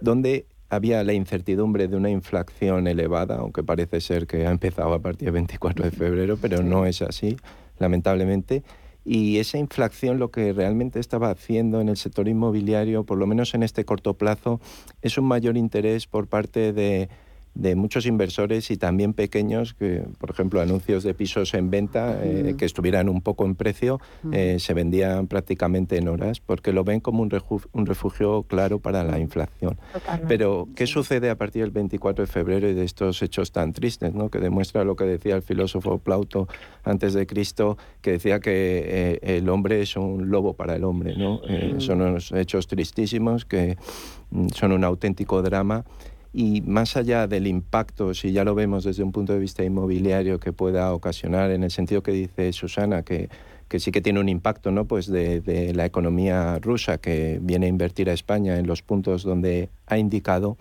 donde 0.01 0.47
había 0.71 1.05
la 1.05 1.13
incertidumbre 1.13 1.87
de 1.87 1.97
una 1.97 2.11
inflación 2.11 2.89
elevada, 2.89 3.37
aunque 3.37 3.63
parece 3.63 4.01
ser 4.01 4.27
que 4.27 4.45
ha 4.47 4.51
empezado 4.51 4.93
a 4.93 4.99
partir 4.99 5.27
del 5.27 5.35
24 5.35 5.85
de 5.85 5.91
febrero, 5.93 6.37
pero 6.37 6.65
no 6.65 6.85
es 6.85 7.01
así, 7.03 7.37
lamentablemente 7.79 8.65
y 9.07 9.39
esa 9.39 9.57
inflación 9.57 10.19
lo 10.19 10.33
que 10.33 10.53
realmente 10.53 10.99
estaba 10.99 11.31
haciendo 11.31 11.81
en 11.81 11.89
el 11.89 11.97
sector 11.97 12.27
inmobiliario, 12.27 13.05
por 13.05 13.19
lo 13.19 13.27
menos 13.29 13.55
en 13.55 13.63
este 13.63 13.85
corto 13.85 14.15
plazo, 14.15 14.61
es 15.01 15.17
un 15.17 15.27
mayor 15.27 15.57
interés 15.57 16.09
por 16.09 16.27
parte 16.27 16.73
de 16.73 17.09
de 17.57 17.75
muchos 17.75 18.05
inversores 18.05 18.71
y 18.71 18.77
también 18.77 19.15
pequeños, 19.15 19.73
que, 19.73 20.05
por 20.19 20.31
ejemplo, 20.31 20.61
anuncios 20.61 21.03
de 21.03 21.15
pisos 21.15 21.55
en 21.55 21.71
venta 21.71 22.21
eh, 22.23 22.55
que 22.59 22.67
estuvieran 22.67 23.09
un 23.09 23.23
poco 23.23 23.47
en 23.47 23.55
precio, 23.55 23.99
eh, 24.31 24.59
se 24.61 24.75
vendían 24.75 25.27
prácticamente 25.27 25.97
en 25.97 26.09
horas, 26.09 26.41
porque 26.41 26.73
lo 26.73 26.85
ven 26.85 27.01
como 27.01 27.23
un 27.23 27.31
refugio, 27.31 27.69
un 27.73 27.87
refugio 27.87 28.43
claro 28.43 28.79
para 28.79 29.03
la 29.05 29.19
inflación. 29.19 29.79
Pero, 30.29 30.69
¿qué 30.77 30.87
sucede 30.87 31.31
a 31.31 31.37
partir 31.37 31.63
del 31.63 31.71
24 31.71 32.27
de 32.27 32.31
febrero 32.31 32.69
y 32.69 32.75
de 32.75 32.85
estos 32.85 33.23
hechos 33.23 33.53
tan 33.53 33.73
tristes, 33.73 34.13
¿no? 34.13 34.29
que 34.29 34.39
demuestra 34.39 34.85
lo 34.85 34.95
que 34.95 35.05
decía 35.05 35.35
el 35.35 35.43
filósofo 35.43 35.99
Plauto 35.99 36.49
antes 36.85 37.15
de 37.15 37.27
Cristo, 37.27 37.79
que 38.03 38.13
decía 38.13 38.39
que 38.39 38.83
eh, 38.85 39.37
el 39.39 39.49
hombre 39.49 39.81
es 39.81 39.97
un 39.97 40.29
lobo 40.29 40.53
para 40.53 40.77
el 40.77 40.85
hombre? 40.85 41.17
¿no? 41.17 41.41
Son 41.79 42.03
unos 42.03 42.33
hechos 42.33 42.67
tristísimos 42.67 43.47
que 43.47 43.79
mm, 44.31 44.49
son 44.49 44.73
un 44.73 44.85
auténtico 44.85 45.41
drama 45.41 45.85
y 46.37 46.61
más 46.61 46.99
allá 46.99 47.27
del 47.27 47.47
impacto, 47.47 48.13
si 48.13 48.31
ya 48.31 48.45
lo 48.45 48.55
vemos 48.55 48.85
desde 48.85 49.03
un 49.03 49.11
punto 49.11 49.33
de 49.33 49.39
vista 49.39 49.65
inmobiliario 49.65 50.39
que 50.39 50.53
pueda 50.53 50.93
ocasionar, 50.93 51.51
en 51.51 51.65
el 51.65 51.71
sentido 51.71 52.03
que 52.03 52.13
dice 52.13 52.53
Susana, 52.53 53.03
que, 53.03 53.31
que 53.69 53.81
sí 53.81 53.91
que 53.91 54.03
tiene 54.03 54.21
un 54.21 54.29
impacto 54.29 54.71
¿no? 54.71 54.85
pues 54.85 55.07
de, 55.07 55.41
de, 55.41 55.73
la 55.73 55.87
economía 55.87 56.59
rusa 56.59 56.99
que 56.99 57.39
viene 57.41 57.65
a 57.65 57.69
invertir 57.71 58.11
a 58.11 58.13
España 58.13 58.59
en 58.59 58.67
los 58.67 58.83
puntos 58.83 59.23
donde 59.23 59.71
ha 59.87 59.97
indicado, 59.97 60.59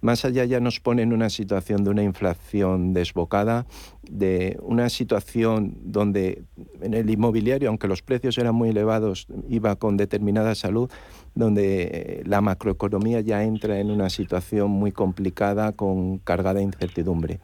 más 0.00 0.24
allá 0.24 0.44
ya 0.44 0.58
nos 0.58 0.80
pone 0.80 1.02
en 1.02 1.12
una 1.12 1.30
situación 1.30 1.84
de 1.84 1.90
una 1.90 2.02
inflación 2.02 2.92
desbocada, 2.92 3.64
de 4.10 4.58
una 4.60 4.88
situación 4.88 5.76
donde 5.84 6.42
en 6.82 6.94
el 6.94 7.08
inmobiliario, 7.08 7.68
aunque 7.68 7.88
los 7.88 8.02
precios 8.02 8.38
eran 8.38 8.54
muy 8.56 8.70
elevados, 8.70 9.28
iba 9.48 9.76
con 9.76 9.96
determinada 9.96 10.56
salud, 10.56 10.90
donde 11.36 11.82
eh, 11.82 12.22
la 12.24 12.40
macroeconomía 12.40 13.20
ya 13.20 13.44
entra 13.44 13.78
en 13.78 13.90
una 13.90 14.10
situación 14.10 14.70
muy 14.70 14.90
complicada 14.90 15.72
con 15.72 16.18
cargada 16.18 16.60
incertidumbre. 16.60 17.38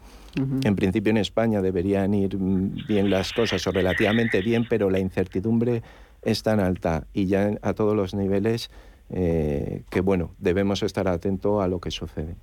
En 0.65 0.77
principio 0.77 1.11
en 1.11 1.19
España 1.19 1.61
deberían 1.61 2.15
ir 2.15 2.39
mm, 2.39 2.87
bien 2.89 3.11
las 3.11 3.35
cosas 3.35 3.67
o 3.67 3.71
relativamente 3.71 4.41
bien, 4.41 4.67
pero 4.67 4.89
la 4.89 4.99
incertidumbre 4.99 5.83
es 6.23 6.43
tan 6.43 6.59
alta 6.59 7.07
y 7.13 7.27
ya 7.27 7.51
a 7.61 7.75
todos 7.75 7.95
los 7.95 8.15
niveles 8.15 8.71
eh, 9.15 9.83
que 9.91 10.01
bueno, 10.01 10.35
debemos 10.39 10.83
estar 10.83 11.07
atentos 11.07 11.63
a 11.63 11.69
lo 11.69 11.81
que 11.81 11.91
sucede. 11.91 12.35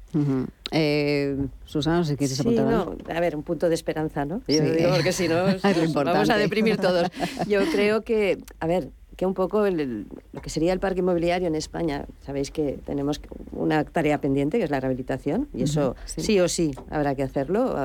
Eh, 0.69 1.35
Susana, 1.65 1.97
no 1.97 2.03
sé 2.03 2.15
qué 2.15 2.27
sí, 2.27 2.47
no, 2.47 2.95
A 3.11 3.19
ver, 3.19 3.35
un 3.35 3.41
punto 3.41 3.69
de 3.69 3.73
esperanza, 3.73 4.23
¿no? 4.25 4.43
Yo 4.47 4.61
digo, 4.61 4.91
porque 4.93 5.11
si 5.11 5.27
no, 5.27 5.45
vamos 6.05 6.29
a 6.29 6.37
deprimir 6.37 6.77
todos. 6.77 7.09
Yo 7.47 7.61
creo 7.71 8.03
que, 8.03 8.37
a 8.59 8.67
ver, 8.67 8.91
que 9.19 9.25
un 9.25 9.33
poco 9.33 9.67
lo 9.69 10.41
que 10.41 10.49
sería 10.49 10.71
el 10.71 10.79
parque 10.79 11.01
inmobiliario 11.01 11.49
en 11.49 11.55
España, 11.55 12.05
sabéis 12.21 12.51
que 12.51 12.79
tenemos 12.85 13.19
una 13.51 13.83
tarea 13.83 14.21
pendiente, 14.21 14.57
que 14.57 14.63
es 14.63 14.71
la 14.71 14.79
rehabilitación, 14.79 15.49
y 15.53 15.63
eso 15.63 15.97
sí. 16.05 16.39
o 16.39 16.47
sí 16.47 16.71
habrá 16.89 17.15
que 17.15 17.23
hacerlo, 17.23 17.75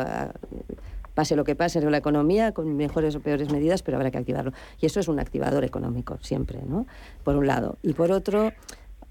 pase 1.14 1.34
lo 1.34 1.42
que 1.42 1.56
pase 1.56 1.80
en 1.80 1.90
la 1.90 1.96
economía, 1.96 2.52
con 2.52 2.76
mejores 2.76 3.16
o 3.16 3.20
peores 3.20 3.50
medidas, 3.50 3.82
pero 3.82 3.96
habrá 3.96 4.12
que 4.12 4.18
activarlo. 4.18 4.52
Y 4.80 4.86
eso 4.86 5.00
es 5.00 5.08
un 5.08 5.18
activador 5.18 5.64
económico, 5.64 6.18
siempre, 6.22 6.60
¿no? 6.64 6.86
Por 7.24 7.34
un 7.34 7.48
lado. 7.48 7.78
Y 7.82 7.94
por 7.94 8.12
otro, 8.12 8.52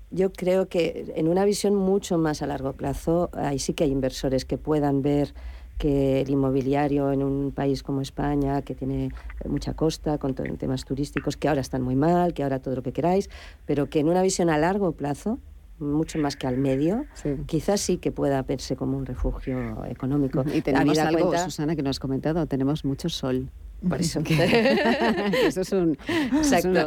yo 0.09 0.31
creo 0.31 0.69
que 0.69 1.11
en 1.17 1.27
una 1.27 1.43
visión 1.43 1.75
mucho 1.75 2.17
más 2.17 2.41
a 2.41 2.47
largo 2.47 2.71
plazo, 2.71 3.31
ahí 3.33 3.59
sí 3.59 3.73
que 3.73 3.83
hay 3.83 3.91
inversores 3.91 4.45
que 4.45 4.57
puedan 4.57 5.01
ver 5.01 5.33
que 5.77 6.21
el 6.21 6.29
inmobiliario 6.29 7.11
en 7.11 7.23
un 7.23 7.51
país 7.51 7.83
como 7.83 8.01
España, 8.01 8.61
que 8.61 8.75
tiene 8.75 9.09
mucha 9.45 9.73
costa, 9.73 10.17
con 10.17 10.33
temas 10.33 10.85
turísticos, 10.85 11.37
que 11.37 11.47
ahora 11.47 11.61
están 11.61 11.81
muy 11.81 11.95
mal, 11.95 12.33
que 12.33 12.43
ahora 12.43 12.59
todo 12.59 12.75
lo 12.75 12.83
que 12.83 12.93
queráis, 12.93 13.29
pero 13.65 13.89
que 13.89 13.99
en 13.99 14.07
una 14.07 14.21
visión 14.21 14.49
a 14.49 14.57
largo 14.57 14.93
plazo, 14.93 15.39
mucho 15.79 16.19
más 16.19 16.35
que 16.35 16.47
al 16.47 16.57
medio, 16.57 17.05
quizás 17.45 17.81
sí 17.81 17.97
que 17.97 18.11
pueda 18.11 18.41
verse 18.43 18.75
como 18.75 18.97
un 18.97 19.05
refugio 19.05 19.83
económico. 19.85 20.43
Y 20.53 20.61
tenemos 20.61 20.97
algo, 20.99 21.37
Susana, 21.37 21.75
que 21.75 21.83
nos 21.83 21.91
has 21.91 21.99
comentado, 21.99 22.45
tenemos 22.45 22.85
mucho 22.85 23.09
sol. 23.09 23.49
Por 23.87 23.99
eso. 23.99 24.21
eso 25.45 25.61
es 25.61 25.71
un, 25.73 25.97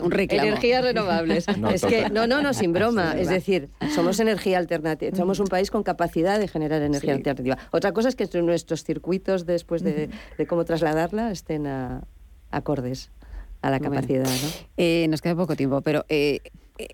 un 0.03 0.11
reclamo. 0.11 0.49
Energías 0.49 0.82
renovables. 0.82 1.47
No, 1.57 1.70
es 1.70 1.84
que, 1.84 2.11
no, 2.11 2.26
no, 2.26 2.42
no, 2.42 2.53
sin 2.53 2.72
broma. 2.72 3.14
es 3.18 3.28
decir, 3.28 3.70
somos 3.94 4.20
energía 4.20 4.59
alternativa. 4.59 5.16
Somos 5.16 5.40
un 5.40 5.47
país 5.47 5.70
con 5.70 5.82
capacidad 5.82 6.38
de 6.38 6.49
generar 6.49 6.82
energía 6.82 7.14
alternativa. 7.14 7.57
Otra 7.70 7.92
cosa 7.92 8.09
es 8.09 8.16
que 8.16 8.26
nuestros 8.42 8.84
circuitos, 8.84 9.47
después 9.47 9.82
de, 9.82 10.11
cómo 10.47 10.64
trasladarla, 10.64 11.30
estén 11.30 11.66
acordes 12.51 13.11
a 13.62 13.70
la 13.70 13.80
capacidad. 13.80 14.26
Eh, 14.76 15.07
nos 15.09 15.22
queda 15.22 15.34
poco 15.34 15.57
tiempo, 15.57 15.80
pero 15.80 16.05
eh, 16.09 16.40
eh, 16.78 16.88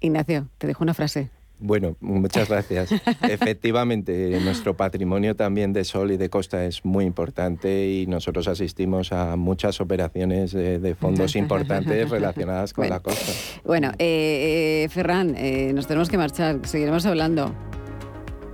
Ignacio, 0.00 0.48
te 0.58 0.66
dejo 0.66 0.82
una 0.82 0.94
frase. 0.94 1.30
Bueno, 1.62 1.96
muchas 2.00 2.48
gracias. 2.48 2.92
Efectivamente, 3.22 4.38
nuestro 4.44 4.76
patrimonio 4.76 5.36
también 5.36 5.72
de 5.72 5.84
sol 5.84 6.10
y 6.10 6.16
de 6.16 6.28
costa 6.28 6.64
es 6.64 6.84
muy 6.84 7.04
importante 7.04 7.88
y 7.88 8.06
nosotros 8.06 8.48
asistimos 8.48 9.12
a 9.12 9.36
muchas 9.36 9.80
operaciones 9.80 10.52
de, 10.52 10.96
fondos 10.98 11.36
importantes 11.36 12.10
relacionadas 12.10 12.72
con 12.72 12.88
la 12.88 13.00
costa. 13.00 13.32
Bueno, 13.64 13.92
eh, 13.98 14.88
Ferran, 14.90 15.36
nos 15.74 15.86
tenemos 15.86 16.08
que 16.08 16.18
marchar, 16.18 16.60
seguiremos 16.64 17.06
hablando. 17.06 17.54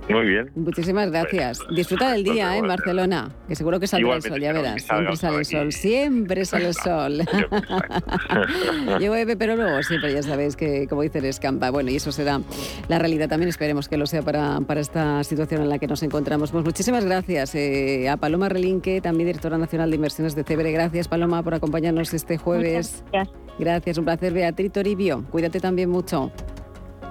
Muy 0.09 0.25
bien. 0.25 0.49
Muchísimas 0.55 1.11
gracias. 1.11 1.59
Disfruta 1.69 2.11
del 2.11 2.23
día 2.23 2.57
en 2.57 2.67
Barcelona, 2.67 3.29
que 3.47 3.55
seguro 3.55 3.79
que 3.79 3.87
saldrá 3.87 4.15
el 4.15 4.21
sol, 4.21 4.41
ya 4.41 4.53
verás. 4.53 4.81
Siempre 4.83 5.15
sale 5.15 5.37
el 5.37 5.45
sol, 5.45 5.71
siempre 5.71 6.45
sale 6.45 6.67
el 6.67 6.73
sol. 6.73 7.19
Llueve, 8.99 9.35
pero 9.37 9.55
luego 9.55 9.83
siempre 9.83 10.11
ya 10.13 10.23
sabéis 10.23 10.55
que, 10.55 10.87
como 10.87 11.03
dicen, 11.03 11.25
escampa. 11.25 11.69
Bueno, 11.69 11.91
y 11.91 11.97
eso 11.97 12.11
será 12.11 12.41
la 12.87 12.99
realidad 12.99 13.29
también. 13.29 13.49
Esperemos 13.49 13.87
que 13.87 13.97
lo 13.97 14.07
sea 14.07 14.23
para, 14.23 14.59
para 14.61 14.81
esta 14.81 15.23
situación 15.23 15.61
en 15.61 15.69
la 15.69 15.77
que 15.77 15.87
nos 15.87 16.01
encontramos. 16.01 16.51
Pues 16.51 16.65
muchísimas 16.65 17.05
gracias 17.05 17.53
eh, 17.53 18.09
a 18.09 18.17
Paloma 18.17 18.49
Relinque, 18.49 19.01
también 19.01 19.27
directora 19.27 19.57
nacional 19.57 19.91
de 19.91 19.95
inversiones 19.95 20.35
de 20.35 20.43
Cebre. 20.43 20.71
Gracias, 20.71 21.07
Paloma, 21.07 21.43
por 21.43 21.53
acompañarnos 21.53 22.13
este 22.13 22.37
jueves. 22.37 23.03
gracias. 23.11 23.35
Gracias, 23.59 23.97
un 23.97 24.05
placer. 24.05 24.33
Beatriz 24.33 24.71
Toribio, 24.71 25.25
cuídate 25.29 25.59
también 25.59 25.89
mucho. 25.89 26.31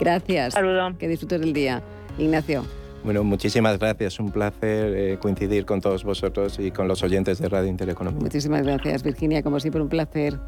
Gracias. 0.00 0.54
Saludo. 0.54 0.96
Que 0.98 1.06
disfrutes 1.06 1.40
del 1.40 1.52
día. 1.52 1.82
Ignacio. 2.18 2.64
Bueno, 3.04 3.24
muchísimas 3.24 3.78
gracias. 3.78 4.18
Un 4.20 4.30
placer 4.30 4.94
eh, 4.94 5.18
coincidir 5.20 5.64
con 5.64 5.80
todos 5.80 6.04
vosotros 6.04 6.58
y 6.58 6.70
con 6.70 6.88
los 6.88 7.02
oyentes 7.02 7.38
de 7.38 7.48
Radio 7.48 7.68
Intereconomía. 7.68 8.20
Muchísimas 8.20 8.62
gracias, 8.62 9.02
Virginia. 9.02 9.42
Como 9.42 9.60
siempre, 9.60 9.82
un 9.82 9.88
placer. 9.88 10.38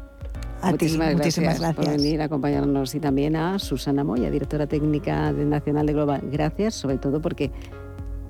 A 0.61 0.69
muchísimas, 0.71 1.15
gracias, 1.15 1.73
por 1.73 1.89
venir 1.89 2.21
a 2.21 2.25
acompañarnos 2.25 2.93
y 2.93 2.99
también 2.99 3.35
a 3.35 3.57
Susana 3.57 4.03
Moya, 4.03 4.29
directora 4.29 4.67
técnica 4.67 5.33
de 5.33 5.43
Nacional 5.43 5.87
de 5.87 5.93
Global. 5.93 6.21
Gracias, 6.31 6.75
sobre 6.75 6.99
todo 6.99 7.19
porque 7.19 7.51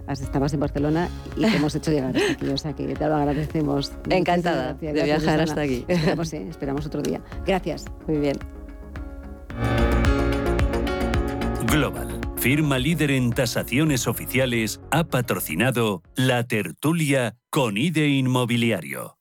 estabas 0.08 0.54
en 0.54 0.62
Barcelona 0.62 1.10
y 1.36 1.42
te 1.42 1.58
hemos 1.58 1.76
hecho 1.76 1.92
llegar 1.92 2.16
hasta 2.16 2.32
aquí, 2.32 2.48
o 2.48 2.58
sea 2.58 2.74
que 2.74 2.88
te 2.94 3.08
lo 3.08 3.16
agradecemos. 3.16 3.92
Encantada 4.10 4.74
de 4.74 4.94
viajar 4.94 5.42
hasta 5.42 5.62
aquí. 5.62 5.86
Esperamos, 5.88 6.34
esperamos 6.34 6.86
otro 6.86 7.02
día. 7.02 7.22
Gracias. 7.46 7.86
Muy 8.08 8.18
bien. 8.18 8.38
Global 11.68 12.21
firma 12.42 12.80
líder 12.80 13.12
en 13.12 13.32
tasaciones 13.32 14.08
oficiales, 14.08 14.82
ha 14.90 15.04
patrocinado 15.04 16.02
La 16.16 16.44
Tertulia 16.48 17.36
con 17.52 17.78
IDE 17.78 18.08
Inmobiliario. 18.08 19.21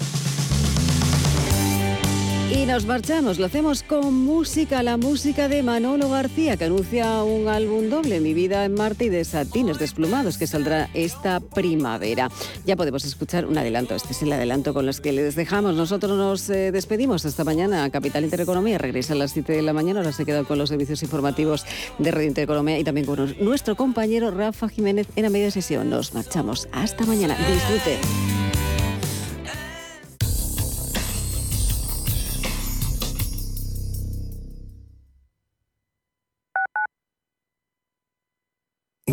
Y 2.53 2.65
nos 2.65 2.85
marchamos, 2.85 3.39
lo 3.39 3.45
hacemos 3.45 3.81
con 3.81 4.13
música, 4.13 4.83
la 4.83 4.97
música 4.97 5.47
de 5.47 5.63
Manolo 5.63 6.09
García, 6.09 6.57
que 6.57 6.65
anuncia 6.65 7.23
un 7.23 7.47
álbum 7.47 7.89
doble, 7.89 8.19
Mi 8.19 8.33
vida 8.33 8.65
en 8.65 8.73
Marte 8.73 9.05
y 9.05 9.09
de 9.09 9.23
Satines 9.23 9.79
Desplumados, 9.79 10.37
que 10.37 10.47
saldrá 10.47 10.89
esta 10.93 11.39
primavera. 11.39 12.29
Ya 12.65 12.75
podemos 12.75 13.05
escuchar 13.05 13.45
un 13.45 13.57
adelanto, 13.57 13.95
este 13.95 14.11
es 14.11 14.21
el 14.23 14.33
adelanto 14.33 14.73
con 14.73 14.85
los 14.85 14.99
que 14.99 15.13
les 15.13 15.35
dejamos. 15.35 15.75
Nosotros 15.75 16.17
nos 16.17 16.49
eh, 16.49 16.73
despedimos 16.73 17.25
hasta 17.25 17.45
mañana. 17.45 17.89
Capital 17.89 18.25
Intereconomía 18.25 18.77
regresa 18.77 19.13
a 19.13 19.15
las 19.15 19.31
7 19.31 19.53
de 19.53 19.61
la 19.61 19.71
mañana, 19.71 20.01
ahora 20.01 20.11
se 20.11 20.25
queda 20.25 20.43
con 20.43 20.57
los 20.57 20.67
servicios 20.67 21.03
informativos 21.03 21.65
de 21.99 22.11
Radio 22.11 22.27
Intereconomía 22.27 22.77
y 22.77 22.83
también 22.83 23.05
con 23.05 23.33
nuestro 23.39 23.77
compañero 23.77 24.29
Rafa 24.29 24.67
Jiménez 24.67 25.07
en 25.15 25.23
la 25.23 25.29
media 25.29 25.51
sesión. 25.51 25.89
Nos 25.89 26.13
marchamos, 26.13 26.67
hasta 26.73 27.05
mañana. 27.05 27.37
Disfrute. 27.49 28.40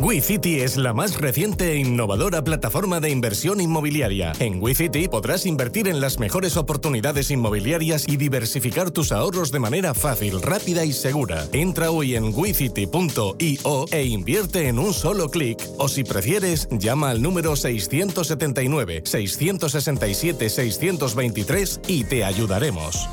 WeCity 0.08 0.60
es 0.60 0.78
la 0.78 0.94
más 0.94 1.20
reciente 1.20 1.72
e 1.72 1.76
innovadora 1.80 2.42
plataforma 2.42 2.98
de 2.98 3.10
inversión 3.10 3.60
inmobiliaria. 3.60 4.32
En 4.38 4.58
WeCity 4.58 5.06
podrás 5.06 5.44
invertir 5.44 5.86
en 5.86 6.00
las 6.00 6.18
mejores 6.18 6.56
oportunidades 6.56 7.30
inmobiliarias 7.30 8.08
y 8.08 8.16
diversificar 8.16 8.90
tus 8.90 9.12
ahorros 9.12 9.52
de 9.52 9.58
manera 9.58 9.92
fácil, 9.92 10.40
rápida 10.40 10.86
y 10.86 10.94
segura. 10.94 11.44
Entra 11.52 11.90
hoy 11.90 12.14
en 12.14 12.32
wecity.io 12.34 13.84
e 13.92 14.04
invierte 14.04 14.68
en 14.68 14.78
un 14.78 14.94
solo 14.94 15.28
clic. 15.28 15.58
O 15.76 15.88
si 15.88 16.04
prefieres, 16.04 16.68
llama 16.70 17.10
al 17.10 17.20
número 17.20 17.54
679 17.54 19.02
667 19.04 20.48
623 20.48 21.80
y 21.86 22.04
te 22.04 22.24
ayudaremos. 22.24 23.06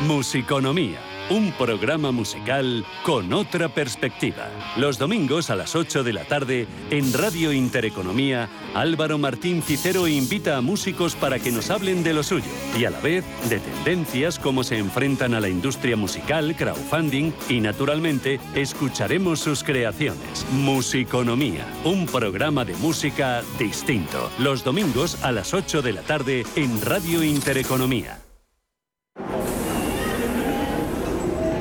Musiconomía 0.00 1.15
un 1.30 1.52
programa 1.52 2.12
musical 2.12 2.84
con 3.02 3.32
otra 3.32 3.68
perspectiva. 3.68 4.48
Los 4.76 4.98
domingos 4.98 5.50
a 5.50 5.56
las 5.56 5.74
8 5.74 6.04
de 6.04 6.12
la 6.12 6.24
tarde, 6.24 6.66
en 6.90 7.12
Radio 7.12 7.52
Intereconomía, 7.52 8.48
Álvaro 8.74 9.18
Martín 9.18 9.62
Cicero 9.62 10.06
invita 10.06 10.56
a 10.56 10.60
músicos 10.60 11.16
para 11.16 11.38
que 11.38 11.50
nos 11.50 11.70
hablen 11.70 12.04
de 12.04 12.14
lo 12.14 12.22
suyo 12.22 12.50
y 12.78 12.84
a 12.84 12.90
la 12.90 13.00
vez 13.00 13.24
de 13.48 13.58
tendencias, 13.58 14.38
cómo 14.38 14.62
se 14.62 14.78
enfrentan 14.78 15.34
a 15.34 15.40
la 15.40 15.48
industria 15.48 15.96
musical, 15.96 16.54
crowdfunding 16.56 17.32
y 17.48 17.60
naturalmente 17.60 18.38
escucharemos 18.54 19.40
sus 19.40 19.64
creaciones. 19.64 20.46
Musiconomía, 20.52 21.66
un 21.84 22.06
programa 22.06 22.64
de 22.64 22.74
música 22.76 23.42
distinto. 23.58 24.30
Los 24.38 24.62
domingos 24.62 25.22
a 25.24 25.32
las 25.32 25.54
8 25.54 25.82
de 25.82 25.92
la 25.92 26.02
tarde 26.02 26.44
en 26.54 26.80
Radio 26.82 27.22
Intereconomía. 27.24 28.25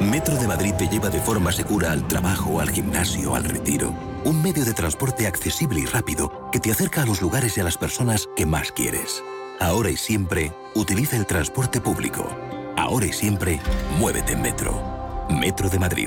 Metro 0.01 0.35
de 0.35 0.47
Madrid 0.47 0.73
te 0.77 0.87
lleva 0.87 1.09
de 1.09 1.19
forma 1.19 1.51
segura 1.51 1.91
al 1.91 2.07
trabajo, 2.07 2.59
al 2.59 2.69
gimnasio, 2.69 3.35
al 3.35 3.45
retiro. 3.45 3.93
Un 4.25 4.41
medio 4.41 4.65
de 4.65 4.73
transporte 4.73 5.25
accesible 5.25 5.79
y 5.79 5.85
rápido 5.85 6.49
que 6.51 6.59
te 6.59 6.71
acerca 6.71 7.03
a 7.03 7.05
los 7.05 7.21
lugares 7.21 7.57
y 7.57 7.61
a 7.61 7.63
las 7.63 7.77
personas 7.77 8.29
que 8.35 8.45
más 8.45 8.71
quieres. 8.71 9.23
Ahora 9.59 9.89
y 9.89 9.97
siempre, 9.97 10.51
utiliza 10.75 11.15
el 11.15 11.25
transporte 11.25 11.79
público. 11.79 12.29
Ahora 12.75 13.05
y 13.05 13.13
siempre, 13.13 13.61
muévete 13.97 14.33
en 14.33 14.41
Metro. 14.41 15.25
Metro 15.29 15.69
de 15.69 15.79
Madrid. 15.79 16.03